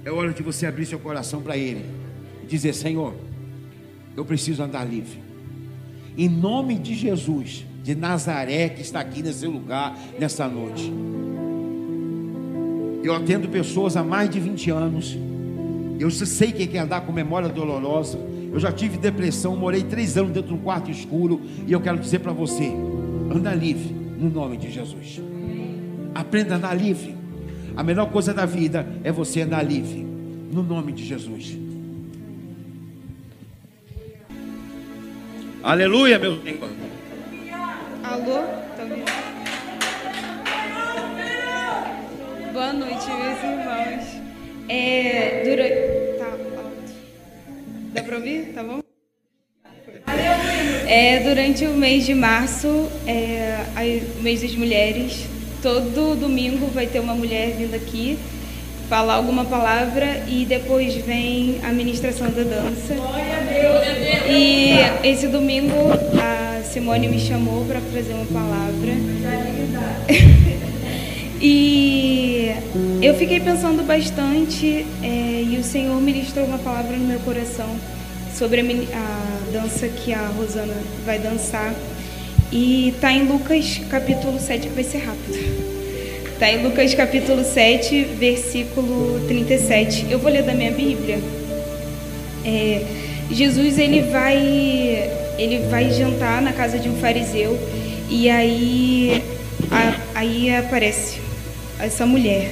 [0.05, 1.83] é hora de você abrir seu coração para Ele
[2.43, 3.15] e dizer: Senhor,
[4.15, 5.19] eu preciso andar livre.
[6.15, 10.93] Em nome de Jesus, de Nazaré, que está aqui nesse lugar, nessa noite.
[13.03, 15.17] Eu atendo pessoas há mais de 20 anos.
[15.99, 18.19] Eu sei que é andar com memória dolorosa.
[18.53, 21.41] Eu já tive depressão, morei três anos dentro de um quarto escuro.
[21.65, 22.71] E eu quero dizer para você:
[23.33, 25.21] anda livre, no nome de Jesus.
[26.15, 27.15] Aprenda a andar livre.
[27.75, 30.03] A melhor coisa da vida é você andar livre,
[30.51, 31.57] no nome de Jesus.
[35.61, 36.69] Aleluia, meu Senhor.
[38.03, 38.39] Alô?
[38.79, 39.27] Ouvindo?
[42.53, 44.17] Boa noite, meus irmãos.
[44.69, 46.17] É, durante.
[46.17, 46.93] Tá alto.
[47.93, 48.53] Dá pra ouvir?
[48.53, 48.86] Tá bom?
[50.87, 53.59] É, durante o mês de março, é,
[54.17, 55.25] o mês das mulheres,
[55.61, 58.17] todo domingo vai ter uma mulher vindo aqui
[58.89, 62.95] falar alguma palavra e depois vem a ministração da dança.
[64.29, 65.75] E esse domingo
[66.21, 68.93] a Simone me chamou para trazer uma palavra.
[71.39, 72.51] E
[72.99, 77.67] eu fiquei pensando bastante é, e o Senhor ministrou uma palavra no meu coração
[78.37, 81.73] sobre a, a dança que a Rosana vai dançar.
[82.51, 85.37] E está em Lucas capítulo 7, que vai ser rápido.
[86.33, 90.07] Está em Lucas capítulo 7, versículo 37.
[90.09, 91.19] Eu vou ler da minha Bíblia.
[92.45, 92.85] É,
[93.31, 94.37] Jesus ele vai,
[95.37, 97.59] ele vai jantar na casa de um fariseu
[98.09, 99.21] e aí,
[99.69, 101.19] a, aí aparece
[101.79, 102.51] essa mulher.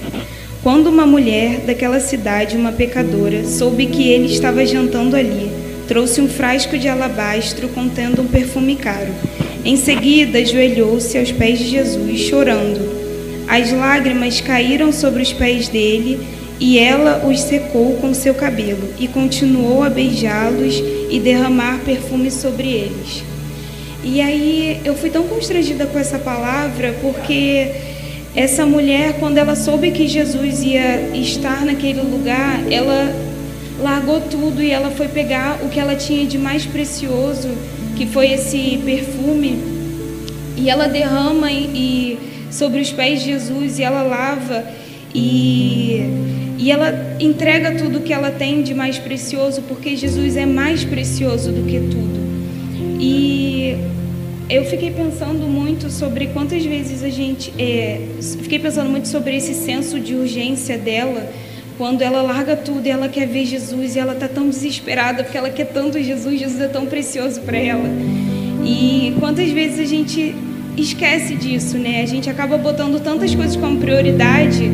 [0.61, 5.54] Quando uma mulher daquela cidade, uma pecadora, soube que ele estava jantando ali,
[5.87, 9.13] trouxe um frasco de alabastro contendo um perfume caro.
[9.63, 12.95] Em seguida, ajoelhou-se aos pés de Jesus, chorando.
[13.47, 16.19] As lágrimas caíram sobre os pés dele
[16.59, 22.67] e ela os secou com seu cabelo e continuou a beijá-los e derramar perfume sobre
[22.67, 23.23] eles.
[24.03, 27.71] E aí eu fui tão constrangida com essa palavra porque
[28.35, 33.24] essa mulher, quando ela soube que Jesus ia estar naquele lugar, ela
[33.79, 37.49] largou tudo e ela foi pegar o que ela tinha de mais precioso,
[37.95, 39.57] que foi esse perfume,
[40.57, 42.17] e ela derrama e,
[42.49, 44.63] sobre os pés de Jesus e ela lava
[45.13, 46.01] e,
[46.57, 51.51] e ela entrega tudo que ela tem de mais precioso, porque Jesus é mais precioso
[51.51, 52.25] do que tudo.
[52.99, 53.75] E
[54.49, 57.53] eu fiquei pensando muito sobre quantas vezes a gente.
[57.57, 58.01] É,
[58.41, 61.29] fiquei pensando muito sobre esse senso de urgência dela,
[61.77, 65.37] quando ela larga tudo e ela quer ver Jesus e ela tá tão desesperada porque
[65.37, 67.89] ela quer tanto Jesus, Jesus é tão precioso para ela.
[68.63, 70.35] E quantas vezes a gente
[70.77, 72.01] esquece disso, né?
[72.01, 74.69] A gente acaba botando tantas coisas como prioridade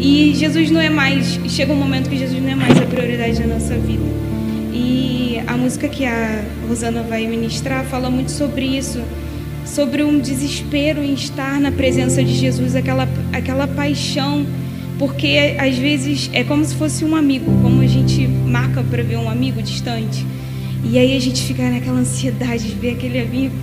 [0.00, 3.38] e Jesus não é mais, chega um momento que Jesus não é mais a prioridade
[3.40, 4.02] da nossa vida.
[4.72, 9.00] E a música que a Rosana vai ministrar fala muito sobre isso,
[9.64, 14.44] sobre um desespero em estar na presença de Jesus, aquela aquela paixão
[15.00, 19.16] porque às vezes é como se fosse um amigo, como a gente marca para ver
[19.16, 20.26] um amigo distante.
[20.84, 23.54] E aí a gente fica naquela ansiedade de ver aquele amigo.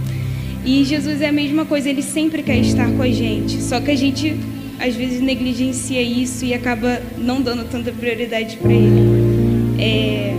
[0.65, 3.61] E Jesus é a mesma coisa, ele sempre quer estar com a gente.
[3.61, 4.35] Só que a gente
[4.79, 9.77] às vezes negligencia isso e acaba não dando tanta prioridade para ele.
[9.77, 10.33] É,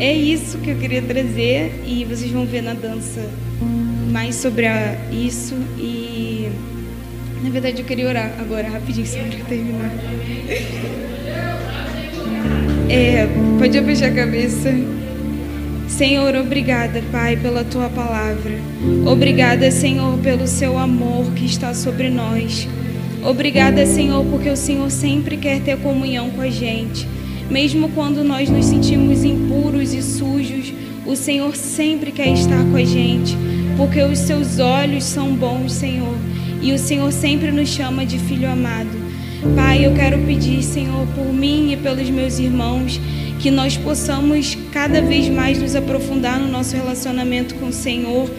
[0.00, 3.26] é isso que eu queria trazer e vocês vão ver na dança
[4.10, 6.31] mais sobre a, isso e
[7.42, 9.90] na verdade, eu queria orar agora, rapidinho, só para terminar.
[12.88, 13.26] É,
[13.58, 14.72] pode fechar a cabeça.
[15.88, 18.52] Senhor, obrigada, Pai, pela tua palavra.
[19.04, 22.68] Obrigada, Senhor, pelo seu amor que está sobre nós.
[23.24, 27.08] Obrigada, Senhor, porque o Senhor sempre quer ter comunhão com a gente.
[27.50, 30.72] Mesmo quando nós nos sentimos impuros e sujos,
[31.04, 33.36] o Senhor sempre quer estar com a gente,
[33.76, 36.14] porque os seus olhos são bons, Senhor
[36.62, 38.96] e o Senhor sempre nos chama de filho amado.
[39.56, 43.00] Pai, eu quero pedir, Senhor, por mim e pelos meus irmãos,
[43.40, 48.30] que nós possamos cada vez mais nos aprofundar no nosso relacionamento com o Senhor,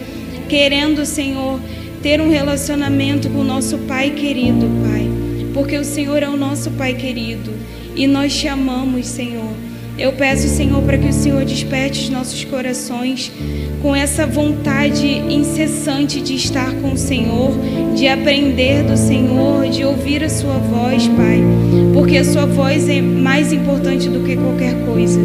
[0.48, 1.60] querendo, Senhor,
[2.02, 5.06] ter um relacionamento com o nosso Pai querido, Pai,
[5.52, 7.52] porque o Senhor é o nosso Pai querido
[7.94, 9.52] e nós te amamos, Senhor.
[9.96, 13.30] Eu peço, Senhor, para que o Senhor desperte os nossos corações
[13.80, 17.52] com essa vontade incessante de estar com o Senhor,
[17.94, 21.40] de aprender do Senhor, de ouvir a Sua voz, Pai,
[21.92, 25.20] porque a Sua voz é mais importante do que qualquer coisa.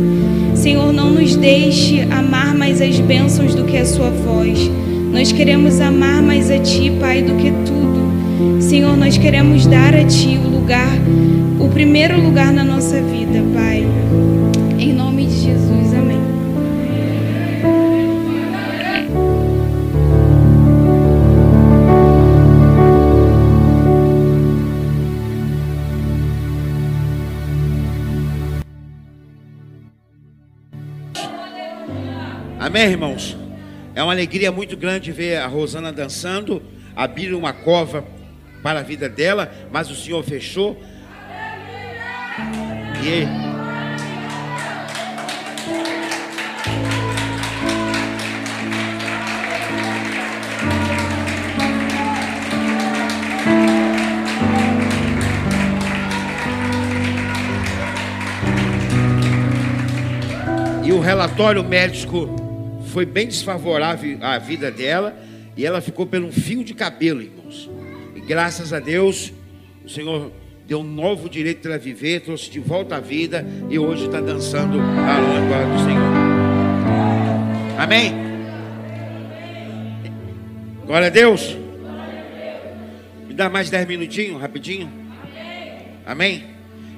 [0.54, 4.70] Senhor, não nos deixe amar mais as bênçãos do que a Sua voz.
[5.12, 8.62] Nós queremos amar mais a Ti, Pai, do que tudo.
[8.62, 10.96] Senhor, nós queremos dar a Ti o lugar,
[11.60, 13.89] o primeiro lugar na nossa vida, Pai.
[32.70, 33.36] Amém, irmãos?
[33.96, 36.62] É uma alegria muito grande ver a Rosana dançando,
[36.96, 38.06] abrir uma cova
[38.62, 40.80] para a vida dela, mas o Senhor fechou.
[43.04, 43.26] E
[60.86, 62.39] E o relatório médico
[62.90, 65.18] foi bem desfavorável à vida dela
[65.56, 67.70] e ela ficou pelo fio de cabelo, irmãos.
[68.16, 69.32] E graças a Deus,
[69.86, 70.32] o Senhor
[70.68, 74.80] deu um novo direito para viver, trouxe de volta à vida e hoje está dançando
[74.80, 76.30] a glória do Senhor.
[77.78, 78.14] Amém?
[80.86, 81.58] Glória a Deus.
[83.28, 84.92] Me dá mais dez minutinhos, rapidinho.
[86.06, 86.44] Amém?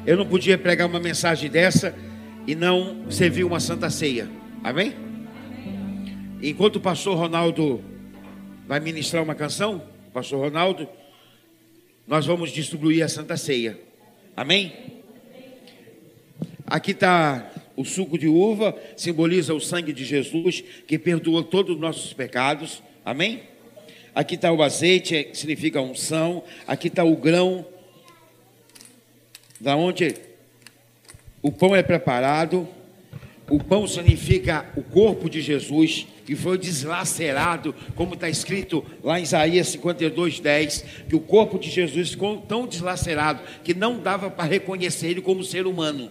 [0.05, 1.93] Eu não podia pregar uma mensagem dessa
[2.47, 4.27] e não servir uma santa ceia.
[4.63, 5.10] Amém?
[6.43, 7.83] Enquanto o pastor Ronaldo
[8.67, 9.79] vai ministrar uma canção,
[10.11, 10.89] pastor Ronaldo,
[12.07, 13.79] nós vamos distribuir a Santa Ceia.
[14.35, 14.73] Amém?
[16.65, 21.81] Aqui está o suco de uva, simboliza o sangue de Jesus, que perdoa todos os
[21.81, 22.81] nossos pecados.
[23.05, 23.43] Amém?
[24.15, 26.43] Aqui está o azeite, que significa unção.
[26.65, 27.63] Aqui está o grão,
[29.59, 30.15] da onde
[31.39, 32.67] o pão é preparado.
[33.51, 39.23] O pão significa o corpo de Jesus que foi deslacerado, como está escrito lá em
[39.23, 44.45] Isaías 52, 10, que o corpo de Jesus ficou tão deslacerado que não dava para
[44.45, 46.09] reconhecer ele como ser humano.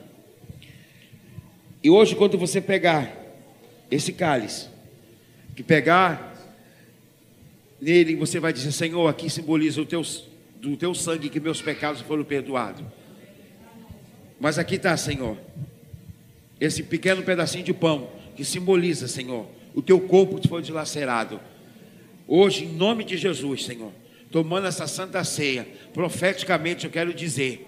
[1.83, 3.11] E hoje, quando você pegar
[3.91, 4.69] esse cálice,
[5.57, 6.37] que pegar
[7.81, 10.03] nele, você vai dizer: Senhor, aqui simboliza o teu,
[10.61, 12.85] do teu sangue que meus pecados foram perdoados.
[14.39, 15.39] Mas aqui está, Senhor,
[16.61, 21.41] esse pequeno pedacinho de pão que simboliza, Senhor, o teu corpo foi dilacerado.
[22.29, 23.93] Hoje, em nome de Jesus, Senhor,
[24.31, 27.67] tomando essa santa ceia, profeticamente eu quero dizer,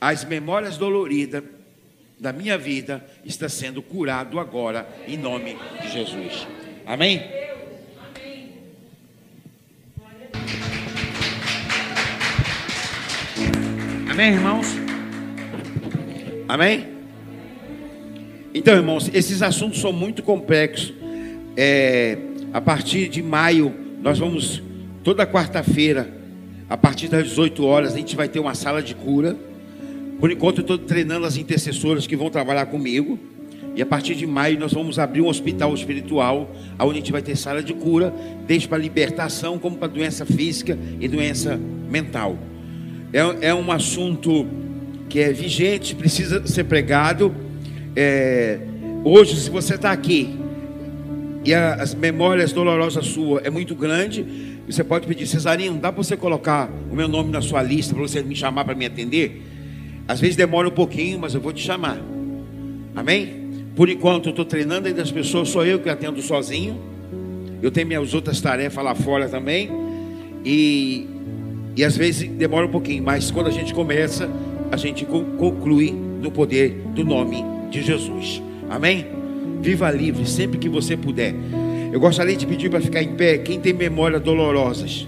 [0.00, 1.44] as memórias doloridas
[2.18, 6.46] da minha vida está sendo curado agora em nome de Jesus.
[6.86, 7.22] Amém?
[14.10, 14.66] Amém, irmãos?
[16.48, 16.91] Amém?
[18.54, 20.92] Então, irmãos, esses assuntos são muito complexos.
[21.56, 22.18] É,
[22.52, 24.62] a partir de maio, nós vamos,
[25.02, 26.12] toda quarta-feira,
[26.68, 29.36] a partir das 18 horas, a gente vai ter uma sala de cura.
[30.20, 33.18] Por enquanto, eu estou treinando as intercessoras que vão trabalhar comigo.
[33.74, 37.22] E a partir de maio, nós vamos abrir um hospital espiritual, onde a gente vai
[37.22, 38.12] ter sala de cura,
[38.46, 41.58] desde para libertação, como para doença física e doença
[41.88, 42.36] mental.
[43.14, 44.46] É, é um assunto
[45.08, 47.34] que é vigente, precisa ser pregado.
[47.94, 48.58] É,
[49.04, 50.38] hoje, se você está aqui
[51.44, 54.24] e a, as memórias dolorosas sua é muito grande,
[54.66, 58.02] você pode pedir, Cesarinho, dá para você colocar o meu nome na sua lista para
[58.02, 59.42] você me chamar para me atender?
[60.08, 61.98] Às vezes demora um pouquinho, mas eu vou te chamar.
[62.94, 63.42] Amém?
[63.76, 66.80] Por enquanto eu estou treinando ainda as pessoas, sou eu que atendo sozinho.
[67.60, 69.70] Eu tenho minhas outras tarefas lá fora também.
[70.44, 71.06] E,
[71.76, 74.28] e às vezes demora um pouquinho, mas quando a gente começa,
[74.70, 78.42] a gente conclui no poder do nome de Jesus.
[78.70, 79.06] Amém?
[79.60, 81.34] Viva livre sempre que você puder.
[81.92, 85.06] Eu gostaria de pedir para ficar em pé quem tem memórias dolorosas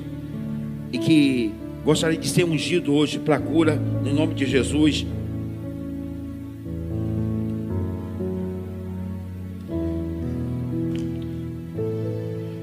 [0.92, 1.52] e que
[1.84, 5.06] gostaria de ser ungido hoje para cura, no nome de Jesus.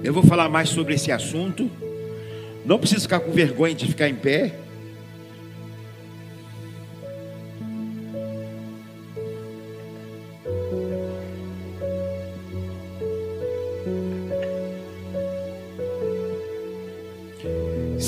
[0.03, 1.69] Eu vou falar mais sobre esse assunto.
[2.65, 4.55] Não precisa ficar com vergonha de ficar em pé.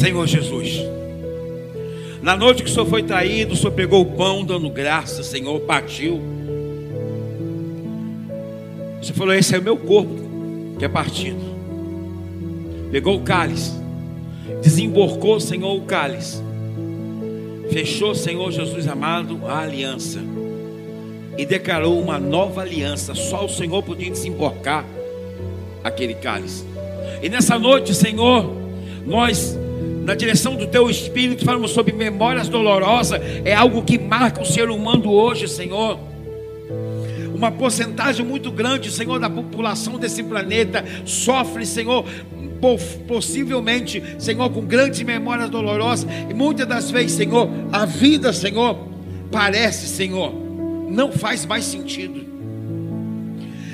[0.03, 0.81] Senhor Jesus,
[2.21, 5.59] na noite que o Senhor foi traído, o Senhor pegou o pão, dando graça, Senhor,
[5.61, 6.21] partiu.
[9.01, 11.53] Você falou: Esse é o meu corpo que é partido
[12.93, 13.71] pegou o cálice,
[14.61, 16.43] desemborcou, Senhor, o cálice,
[17.71, 20.19] fechou, Senhor Jesus amado, a aliança
[21.35, 23.15] e declarou uma nova aliança.
[23.15, 24.85] Só o Senhor podia desemborcar
[25.83, 26.63] aquele cálice.
[27.23, 28.53] E nessa noite, Senhor,
[29.07, 29.57] nós,
[30.03, 33.21] na direção do Teu Espírito, falamos sobre memórias dolorosas.
[33.45, 35.97] É algo que marca o ser humano hoje, Senhor.
[37.33, 42.05] Uma porcentagem muito grande, Senhor, da população desse planeta sofre, Senhor,
[43.07, 48.77] possivelmente, Senhor, com grandes memórias dolorosas, e muitas das vezes, Senhor, a vida, Senhor,
[49.31, 50.33] parece, Senhor,
[50.89, 52.23] não faz mais sentido.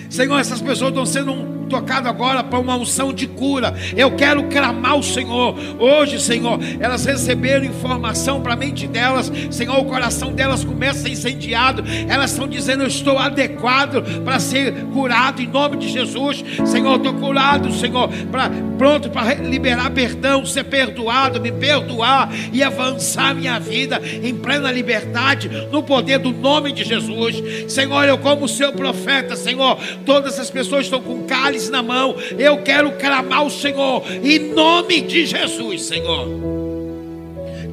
[0.09, 3.73] Senhor, essas pessoas estão sendo um tocado agora para uma unção de cura.
[3.95, 5.55] Eu quero clamar o Senhor.
[5.79, 9.31] Hoje, Senhor, elas receberam informação para a mente delas.
[9.51, 11.83] Senhor, o coração delas começa a ser incendiado.
[12.07, 16.43] Elas estão dizendo: Eu estou adequado para ser curado em nome de Jesus.
[16.65, 18.09] Senhor, estou curado, Senhor,
[18.77, 25.49] pronto para liberar perdão, ser perdoado, me perdoar e avançar minha vida em plena liberdade,
[25.71, 27.71] no poder do nome de Jesus.
[27.71, 32.15] Senhor, eu, como seu profeta, Senhor, todas as pessoas estão com cálice na mão.
[32.37, 36.58] Eu quero clamar ao Senhor, em nome de Jesus, Senhor.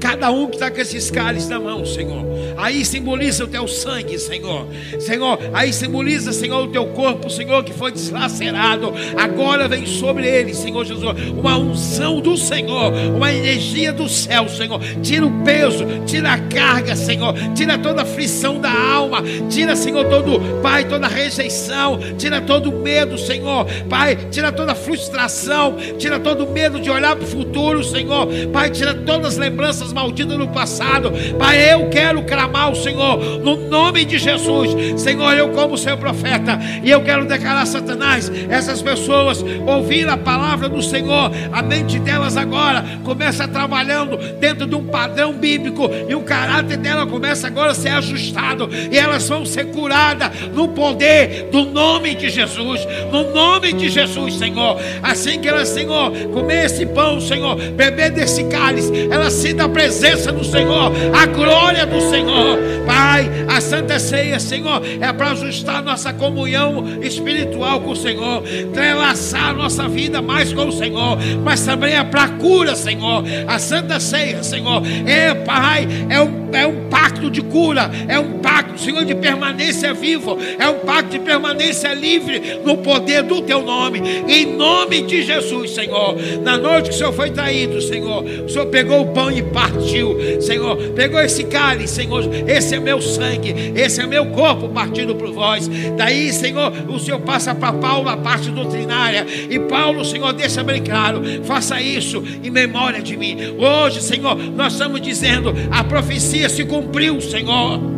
[0.01, 2.25] Cada um que está com esses cálices na mão, Senhor.
[2.57, 4.67] Aí simboliza o teu sangue, Senhor.
[4.99, 8.93] Senhor, aí simboliza, Senhor, o teu corpo, Senhor, que foi deslacerado.
[9.17, 11.05] Agora vem sobre ele, Senhor Jesus,
[11.37, 14.81] uma unção do Senhor, uma energia do céu, Senhor.
[15.03, 17.35] Tira o peso, tira a carga, Senhor.
[17.55, 19.23] Tira toda a aflição da alma.
[19.51, 21.99] Tira, Senhor, todo, Pai, toda a rejeição.
[22.17, 23.67] Tira todo o medo, Senhor.
[23.89, 25.77] Pai, tira toda a frustração.
[25.99, 28.29] Tira todo o medo de olhar para o futuro, Senhor.
[28.53, 31.11] Pai, tira todas as lembranças malditas no passado.
[31.39, 35.01] Pai, eu quero clamar ao Senhor, no nome de Jesus.
[35.01, 40.69] Senhor, eu como seu profeta, e eu quero declarar Satanás, essas pessoas ouvir a palavra
[40.69, 46.21] do Senhor, a mente delas agora começa trabalhando dentro de um padrão bíblico, e o
[46.21, 51.65] caráter dela começa agora a ser ajustado, e elas vão ser curadas no poder do
[51.65, 54.79] nome de Jesus, no nome de Jesus, Senhor.
[55.03, 60.43] Assim que elas, Senhor, comer esse pão, Senhor, beber desse cálice, elas dá presença do
[60.43, 62.59] Senhor, a glória do Senhor.
[62.87, 69.55] Pai, a Santa Ceia, Senhor, é para ajustar nossa comunhão espiritual com o Senhor, entrelaçar
[69.55, 73.23] nossa vida mais com o Senhor, mas também é para cura, Senhor.
[73.47, 78.39] A Santa Ceia, Senhor, é, Pai, é um, é um pacto de cura, é um
[78.39, 83.61] pacto, Senhor, de permanência vivo, é um pacto de permanência livre no poder do Teu
[83.61, 86.17] nome, em nome de Jesus, Senhor.
[86.43, 89.66] Na noite que o Senhor foi traído, Senhor, o Senhor pegou o pão e paz
[89.67, 90.77] partiu, Senhor.
[90.95, 92.25] Pegou esse cálice, Senhor.
[92.47, 95.69] Esse é meu sangue, esse é meu corpo partido por vós.
[95.97, 99.27] Daí, Senhor, o Senhor passa para Paulo a parte doutrinária.
[99.51, 103.37] E Paulo, Senhor, deixa bem claro: faça isso em memória de mim.
[103.59, 107.96] Hoje, Senhor, nós estamos dizendo: a profecia se cumpriu, Senhor.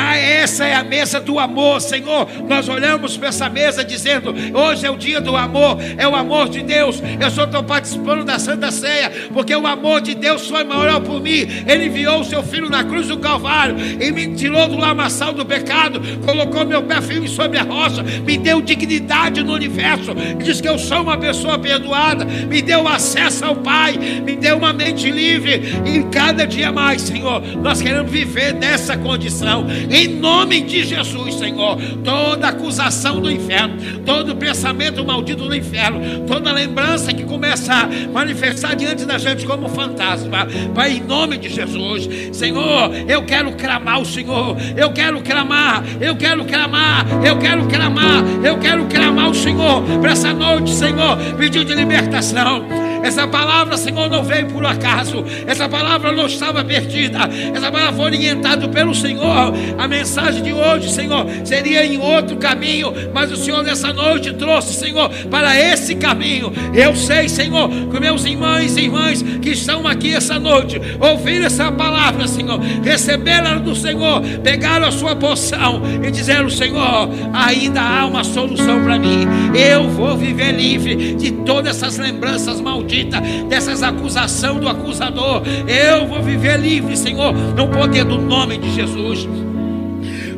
[0.00, 2.28] Ah, Essa é a mesa do amor, Senhor.
[2.48, 6.48] Nós olhamos para essa mesa dizendo: hoje é o dia do amor, é o amor
[6.48, 7.02] de Deus.
[7.20, 11.20] Eu só estou participando da Santa Ceia, porque o amor de Deus foi maior por
[11.20, 11.46] mim.
[11.66, 15.44] Ele enviou o seu filho na cruz do Calvário e me tirou do lamaçal do
[15.44, 20.68] pecado, colocou meu pé firme sobre a rocha, me deu dignidade no universo, diz que
[20.68, 25.60] eu sou uma pessoa perdoada, me deu acesso ao Pai, me deu uma mente livre,
[25.84, 31.78] e cada dia mais, Senhor, nós queremos viver nessa condição, em nome de Jesus, Senhor.
[32.04, 38.74] Toda acusação do inferno, todo pensamento maldito do inferno, toda lembrança que começa a manifestar
[38.74, 44.04] diante da gente como fantasma, Pai, em nome de Jesus, Senhor, eu quero clamar o
[44.04, 49.82] Senhor, eu quero clamar, eu quero clamar, eu quero clamar, eu quero clamar o Senhor
[50.00, 52.87] para essa noite, Senhor, pedido de libertação.
[53.02, 55.24] Essa palavra, Senhor, não veio por acaso.
[55.46, 57.20] Essa palavra não estava perdida.
[57.54, 59.52] Essa palavra foi orientada pelo Senhor.
[59.78, 64.74] A mensagem de hoje, Senhor, seria em outro caminho, mas o Senhor nessa noite trouxe,
[64.74, 66.52] Senhor, para esse caminho.
[66.74, 71.70] Eu sei, Senhor, que meus irmãos e irmãs que estão aqui essa noite ouviram essa
[71.70, 78.24] palavra, Senhor, receberam do Senhor, pegaram a sua porção e disseram: Senhor, ainda há uma
[78.24, 79.26] solução para mim.
[79.54, 85.42] Eu vou viver livre de todas essas lembranças malditas maldita, dessas acusações do acusador.
[85.66, 89.28] Eu vou viver livre, Senhor, no poder do nome de Jesus.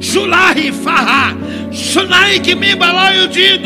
[0.00, 1.36] Shulai farra,
[1.70, 3.60] Shunai que me balaio de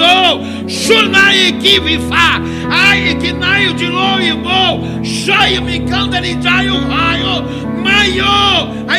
[0.68, 7.73] Shunai que vifa, ai que naio de lo e bo, Shai me candere jaio raio,
[7.84, 8.98] maior a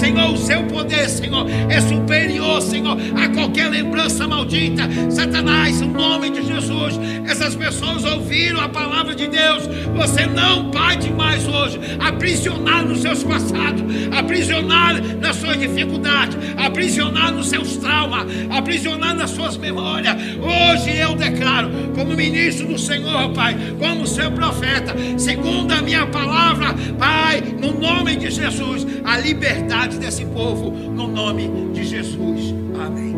[0.00, 4.88] Senhor, o seu poder, Senhor, é superior, Senhor, a qualquer lembrança maldita.
[5.10, 9.68] Satanás, no nome de Jesus, essas pessoas ouviram a palavra de Deus.
[9.94, 17.48] Você não pode mais hoje aprisionar nos seus passados, aprisionar nas suas dificuldades, aprisionar nos
[17.48, 20.16] seus traumas, aprisionar nas suas memórias.
[20.40, 26.74] Hoje eu declaro, como ministro do Senhor, Pai, como seu profeta, segundo a minha palavra,
[26.98, 32.52] Pai Pai, no nome de Jesus, a liberdade desse povo, no nome de Jesus.
[32.76, 33.14] Amém.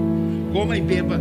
[0.53, 1.19] Coma e beba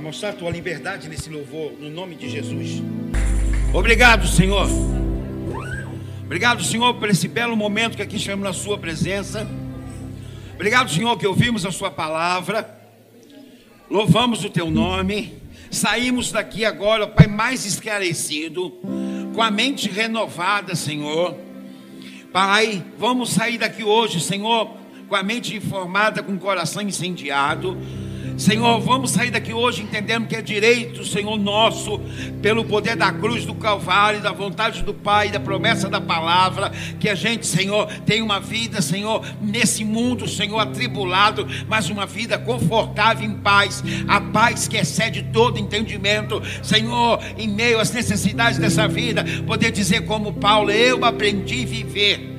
[0.00, 2.82] mostrar a tua liberdade nesse louvor, no nome de Jesus.
[3.72, 4.68] Obrigado, Senhor.
[6.24, 9.46] Obrigado, Senhor, por esse belo momento que aqui estamos na Sua presença.
[10.54, 12.68] Obrigado, Senhor, que ouvimos a Sua palavra.
[13.88, 15.34] Louvamos o Teu nome.
[15.70, 18.70] Saímos daqui agora, Pai, mais esclarecido,
[19.34, 21.45] com a mente renovada, Senhor.
[22.36, 24.76] Pai, vamos sair daqui hoje, Senhor,
[25.08, 27.78] com a mente informada, com o coração incendiado
[28.36, 31.98] Senhor, vamos sair daqui hoje entendendo que é direito, Senhor nosso,
[32.42, 37.08] pelo poder da cruz do Calvário, da vontade do Pai, da promessa da palavra, que
[37.08, 43.26] a gente, Senhor, tem uma vida, Senhor, nesse mundo, Senhor, atribulado, mas uma vida confortável
[43.26, 49.24] em paz, a paz que excede todo entendimento, Senhor, em meio às necessidades dessa vida,
[49.46, 52.35] poder dizer como Paulo, eu aprendi a viver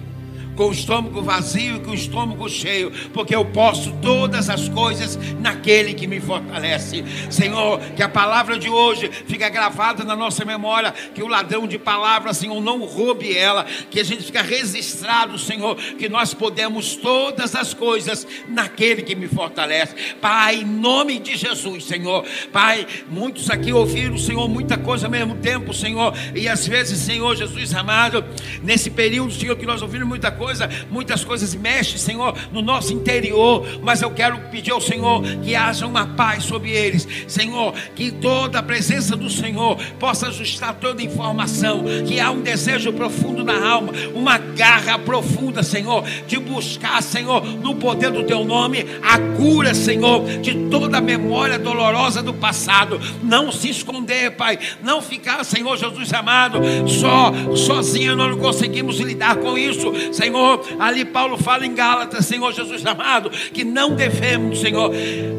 [0.58, 5.18] com o estômago vazio e com o estômago cheio, porque eu posso todas as coisas
[5.40, 7.06] naquele que me fortalece.
[7.30, 11.78] Senhor, que a palavra de hoje fica gravada na nossa memória, que o ladrão de
[11.78, 17.56] palavras, Senhor, não roube ela, que a gente fica registrado, Senhor, que nós podemos todas
[17.56, 19.96] as coisas naquele que me fortalece.
[20.20, 22.26] Pai, em nome de Jesus, Senhor.
[22.52, 27.36] Pai, muitos aqui ouviram, Senhor, muita coisa ao mesmo tempo, Senhor, e às vezes, Senhor
[27.36, 28.26] Jesus amado,
[28.64, 32.94] nesse período, Senhor, que nós ouvimos muita coisa coisas, muitas coisas mexem, Senhor, no nosso
[32.94, 38.12] interior, mas eu quero pedir ao Senhor que haja uma paz sobre eles, Senhor, que
[38.12, 43.68] toda a presença do Senhor possa ajustar toda informação, que há um desejo profundo na
[43.68, 49.74] alma, uma garra profunda, Senhor, de buscar, Senhor, no poder do teu nome, a cura,
[49.74, 53.02] Senhor, de toda a memória dolorosa do passado.
[53.22, 59.36] Não se esconder, Pai, não ficar, Senhor Jesus amado, só, sozinho nós não conseguimos lidar
[59.36, 60.37] com isso, Senhor.
[60.80, 64.92] Ali Paulo fala em Gálatas, Senhor Jesus amado, que não devemos, Senhor,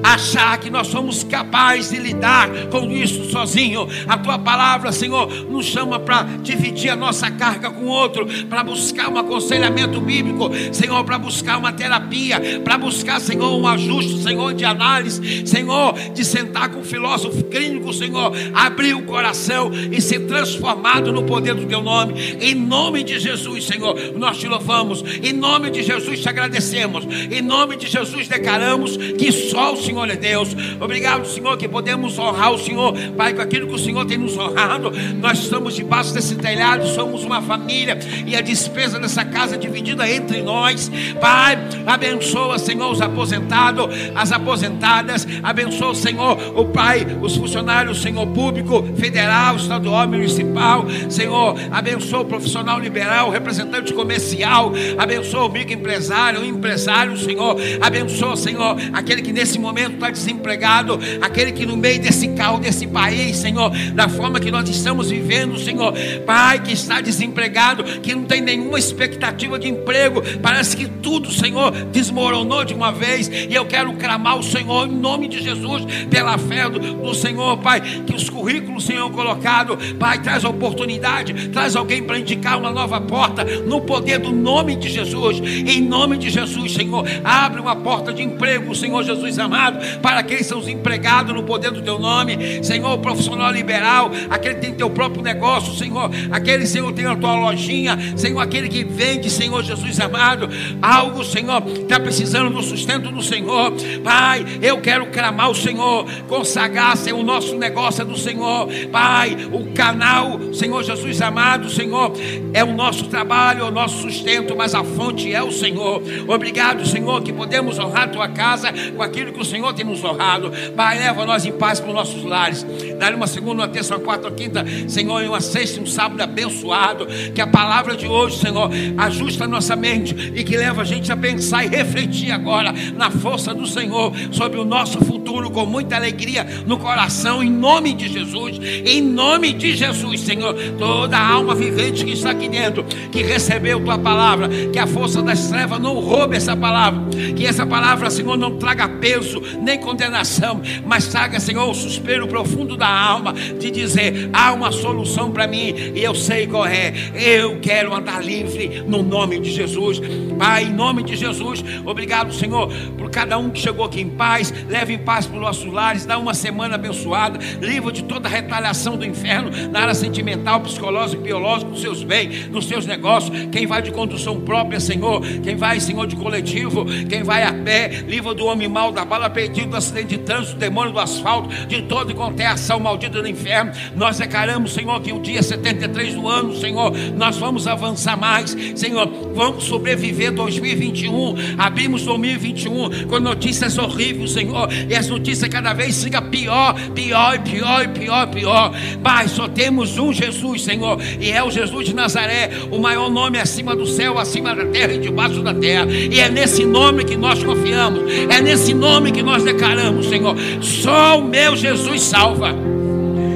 [0.03, 3.89] achar que nós somos capazes de lidar com isso sozinho.
[4.07, 9.09] A tua palavra, Senhor, nos chama para dividir a nossa carga com outro, para buscar
[9.09, 14.65] um aconselhamento bíblico, Senhor, para buscar uma terapia, para buscar, Senhor, um ajuste, Senhor, de
[14.65, 21.13] análise, Senhor, de sentar com um filósofo clínico, Senhor, abrir o coração e ser transformado
[21.13, 22.37] no poder do teu nome.
[22.41, 24.88] Em nome de Jesus, Senhor, nós te louvamos.
[25.23, 27.05] Em nome de Jesus te agradecemos.
[27.31, 30.55] Em nome de Jesus declaramos que só o Senhor é Deus.
[30.81, 34.37] Obrigado, Senhor, que podemos honrar o Senhor, Pai, com aquilo que o Senhor tem nos
[34.37, 34.93] honrado.
[35.21, 40.09] Nós estamos debaixo desse telhado, somos uma família e a despesa dessa casa é dividida
[40.09, 40.91] entre nós.
[41.21, 45.27] Pai, abençoa, Senhor, os aposentados, as aposentadas.
[45.43, 50.85] Abençoa, Senhor, o Pai, os funcionários, Senhor, público, federal, estadual, municipal.
[51.09, 54.73] Senhor, abençoa o profissional liberal, representante comercial.
[54.97, 57.57] Abençoa o microempresário, o empresário, Senhor.
[57.81, 62.87] Abençoa, Senhor, aquele que nesse momento está desempregado, aquele que no meio desse caos, desse
[62.87, 65.93] país, Senhor, da forma que nós estamos vivendo, Senhor.
[66.27, 71.71] Pai, que está desempregado, que não tem nenhuma expectativa de emprego, parece que tudo, Senhor,
[71.93, 73.29] desmoronou de uma vez.
[73.29, 77.59] E eu quero clamar o Senhor em nome de Jesus, pela fé do, do Senhor,
[77.59, 83.01] Pai, que os currículos, Senhor, colocado, Pai, traz oportunidade, traz alguém para indicar uma nova
[83.01, 88.13] porta, no poder do nome de Jesus, em nome de Jesus, Senhor, abre uma porta
[88.13, 91.99] de emprego, Senhor Jesus amado, para aqueles que são os empregados no poder do teu
[91.99, 97.07] nome, Senhor, o profissional liberal, aquele que tem teu próprio negócio, Senhor, aquele, Senhor, tem
[97.07, 100.49] a tua lojinha, Senhor, aquele que vende, Senhor Jesus amado,
[100.81, 103.73] algo, Senhor, está precisando do sustento do Senhor,
[104.05, 109.37] Pai, eu quero clamar o Senhor, consagrar, Senhor, o nosso negócio é do Senhor, Pai,
[109.53, 112.13] o canal, Senhor Jesus amado, Senhor,
[112.55, 116.03] é o nosso trabalho, é o nosso sustento, mas a fonte é o Senhor.
[116.27, 120.53] Obrigado, Senhor, que podemos honrar tua casa com aquilo que o Senhor tem nos honrado.
[120.77, 122.67] Pai, leva nós em paz para os nossos lares.
[122.99, 126.21] Dá uma segunda, uma terça, uma quarta, uma quinta, Senhor, e uma sexta, um sábado
[126.21, 127.07] abençoado.
[127.35, 131.11] Que a palavra de hoje, Senhor, ajusta a nossa mente e que leva a gente
[131.11, 135.97] a pensar e refletir agora na força do Senhor sobre o nosso futuro com muita
[135.97, 138.59] alegria no coração, em nome de Jesus.
[138.85, 143.99] Em nome de Jesus, Senhor, toda alma vivente que está aqui dentro, que recebeu tua
[143.99, 144.38] palavra,
[144.73, 147.01] que a força das trevas não roube essa palavra,
[147.35, 152.77] que essa palavra, Senhor, não traga peso nem condenação, mas traga, Senhor, o suspiro profundo
[152.77, 156.93] da alma de dizer: há uma solução para mim e eu sei qual é.
[157.15, 160.01] Eu quero andar livre no nome de Jesus,
[160.39, 161.65] Pai, em nome de Jesus.
[161.85, 164.53] Obrigado, Senhor, por cada um que chegou aqui em paz.
[164.69, 168.97] Leve em paz para os nossos lares, dá uma semana abençoada, livre de toda retaliação
[168.97, 173.49] do inferno na área sentimental, psicológica, biológica, dos seus bens, dos seus negócios.
[173.51, 177.89] Quem vai de condução própria, Senhor, quem vai, Senhor, de coletivo, quem vai a pé,
[178.07, 181.49] livre do homem mal, da bala perdida, do acidente de trânsito, do demônio do asfalto,
[181.67, 183.73] de todo e qualquer ação maldita do inferno.
[183.95, 189.09] Nós declaramos, Senhor, que o dia 73 do ano, Senhor, nós vamos avançar mais, Senhor,
[189.35, 191.35] vamos sobreviver 2021.
[191.59, 197.39] Abrimos 2021 com notícias horríveis, Senhor, e as notícias cada vez ficam pior, pior e
[197.39, 198.73] pior e pior, pior.
[199.03, 203.39] Pai, só temos um Jesus, Senhor, e é o Jesus de Nazaré, o maior nome
[203.39, 203.87] acima do
[204.19, 205.87] acima da terra e debaixo da terra.
[205.91, 210.37] E é nesse nome que nós confiamos, é nesse nome que nós declaramos, Senhor.
[210.61, 212.55] Só o meu Jesus salva.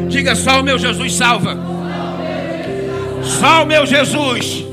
[0.09, 1.57] Diga só o meu Jesus salva.
[3.23, 4.65] Só o meu Jesus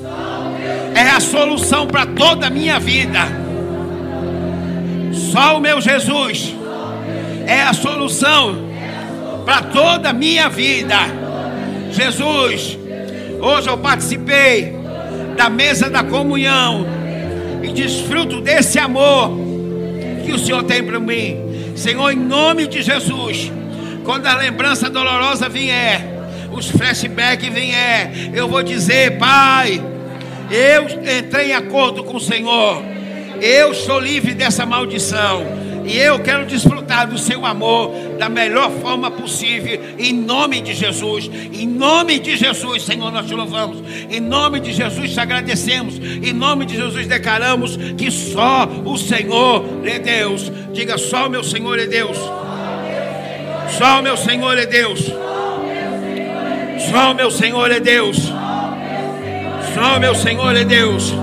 [0.95, 3.19] é a solução para toda a minha vida.
[5.13, 6.55] Só o meu Jesus
[7.45, 8.69] é a solução
[9.45, 10.97] para toda a minha vida.
[11.91, 12.77] Jesus,
[13.39, 14.78] hoje eu participei
[15.39, 16.85] da mesa da comunhão
[17.63, 19.31] e desfruto desse amor
[20.25, 21.73] que o Senhor tem para mim.
[21.77, 23.49] Senhor, em nome de Jesus,
[24.03, 26.05] quando a lembrança dolorosa vier,
[26.51, 29.81] os flashbacks vier, eu vou dizer, Pai,
[30.51, 32.83] eu entrei em acordo com o Senhor.
[33.41, 35.45] Eu sou livre dessa maldição.
[35.85, 41.29] E eu quero desfrutar do seu amor da melhor forma possível, em nome de Jesus.
[41.53, 43.77] Em nome de Jesus, Senhor, nós te louvamos.
[44.09, 45.95] Em nome de Jesus te agradecemos.
[45.97, 50.51] Em nome de Jesus declaramos que só o Senhor é Deus.
[50.73, 52.17] Diga só o meu Senhor é Deus.
[53.77, 54.99] Só o meu Senhor é Deus.
[56.91, 58.17] Só o meu Senhor é Deus.
[59.73, 61.13] Só o meu Senhor é Deus.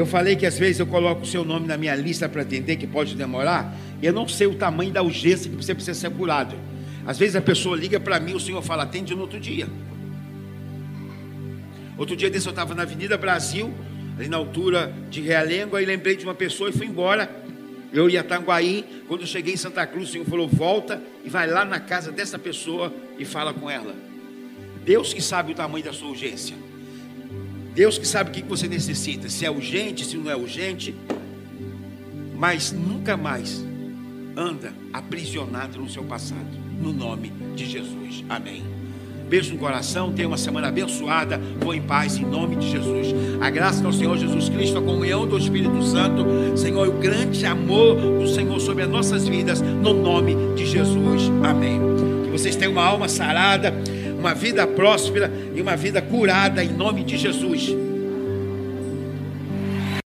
[0.00, 2.76] Eu falei que às vezes eu coloco o seu nome na minha lista para atender,
[2.76, 6.10] que pode demorar, e eu não sei o tamanho da urgência que você precisa ser
[6.10, 6.56] curado.
[7.06, 9.68] Às vezes a pessoa liga para mim, o senhor fala, atende no outro dia.
[11.98, 13.74] Outro dia desse eu estava na Avenida Brasil,
[14.18, 17.30] ali na altura de Realengo, aí lembrei de uma pessoa e fui embora.
[17.92, 21.28] Eu ia a Tanguaí, quando eu cheguei em Santa Cruz, o Senhor falou: volta e
[21.28, 23.94] vai lá na casa dessa pessoa e fala com ela.
[24.82, 26.56] Deus que sabe o tamanho da sua urgência.
[27.74, 30.94] Deus que sabe o que você necessita, se é urgente, se não é urgente,
[32.36, 33.64] mas nunca mais
[34.36, 36.48] anda aprisionado no seu passado,
[36.80, 38.24] no nome de Jesus.
[38.28, 38.80] Amém.
[39.28, 43.14] Beijo no coração, tenha uma semana abençoada, vou em paz em nome de Jesus.
[43.40, 46.26] A graça do Senhor Jesus Cristo, a comunhão do Espírito Santo,
[46.56, 51.30] Senhor, o grande amor do Senhor sobre as nossas vidas, no nome de Jesus.
[51.44, 51.78] Amém.
[52.24, 53.72] Que vocês tenham uma alma sarada
[54.20, 57.74] uma vida próspera e uma vida curada em nome de Jesus.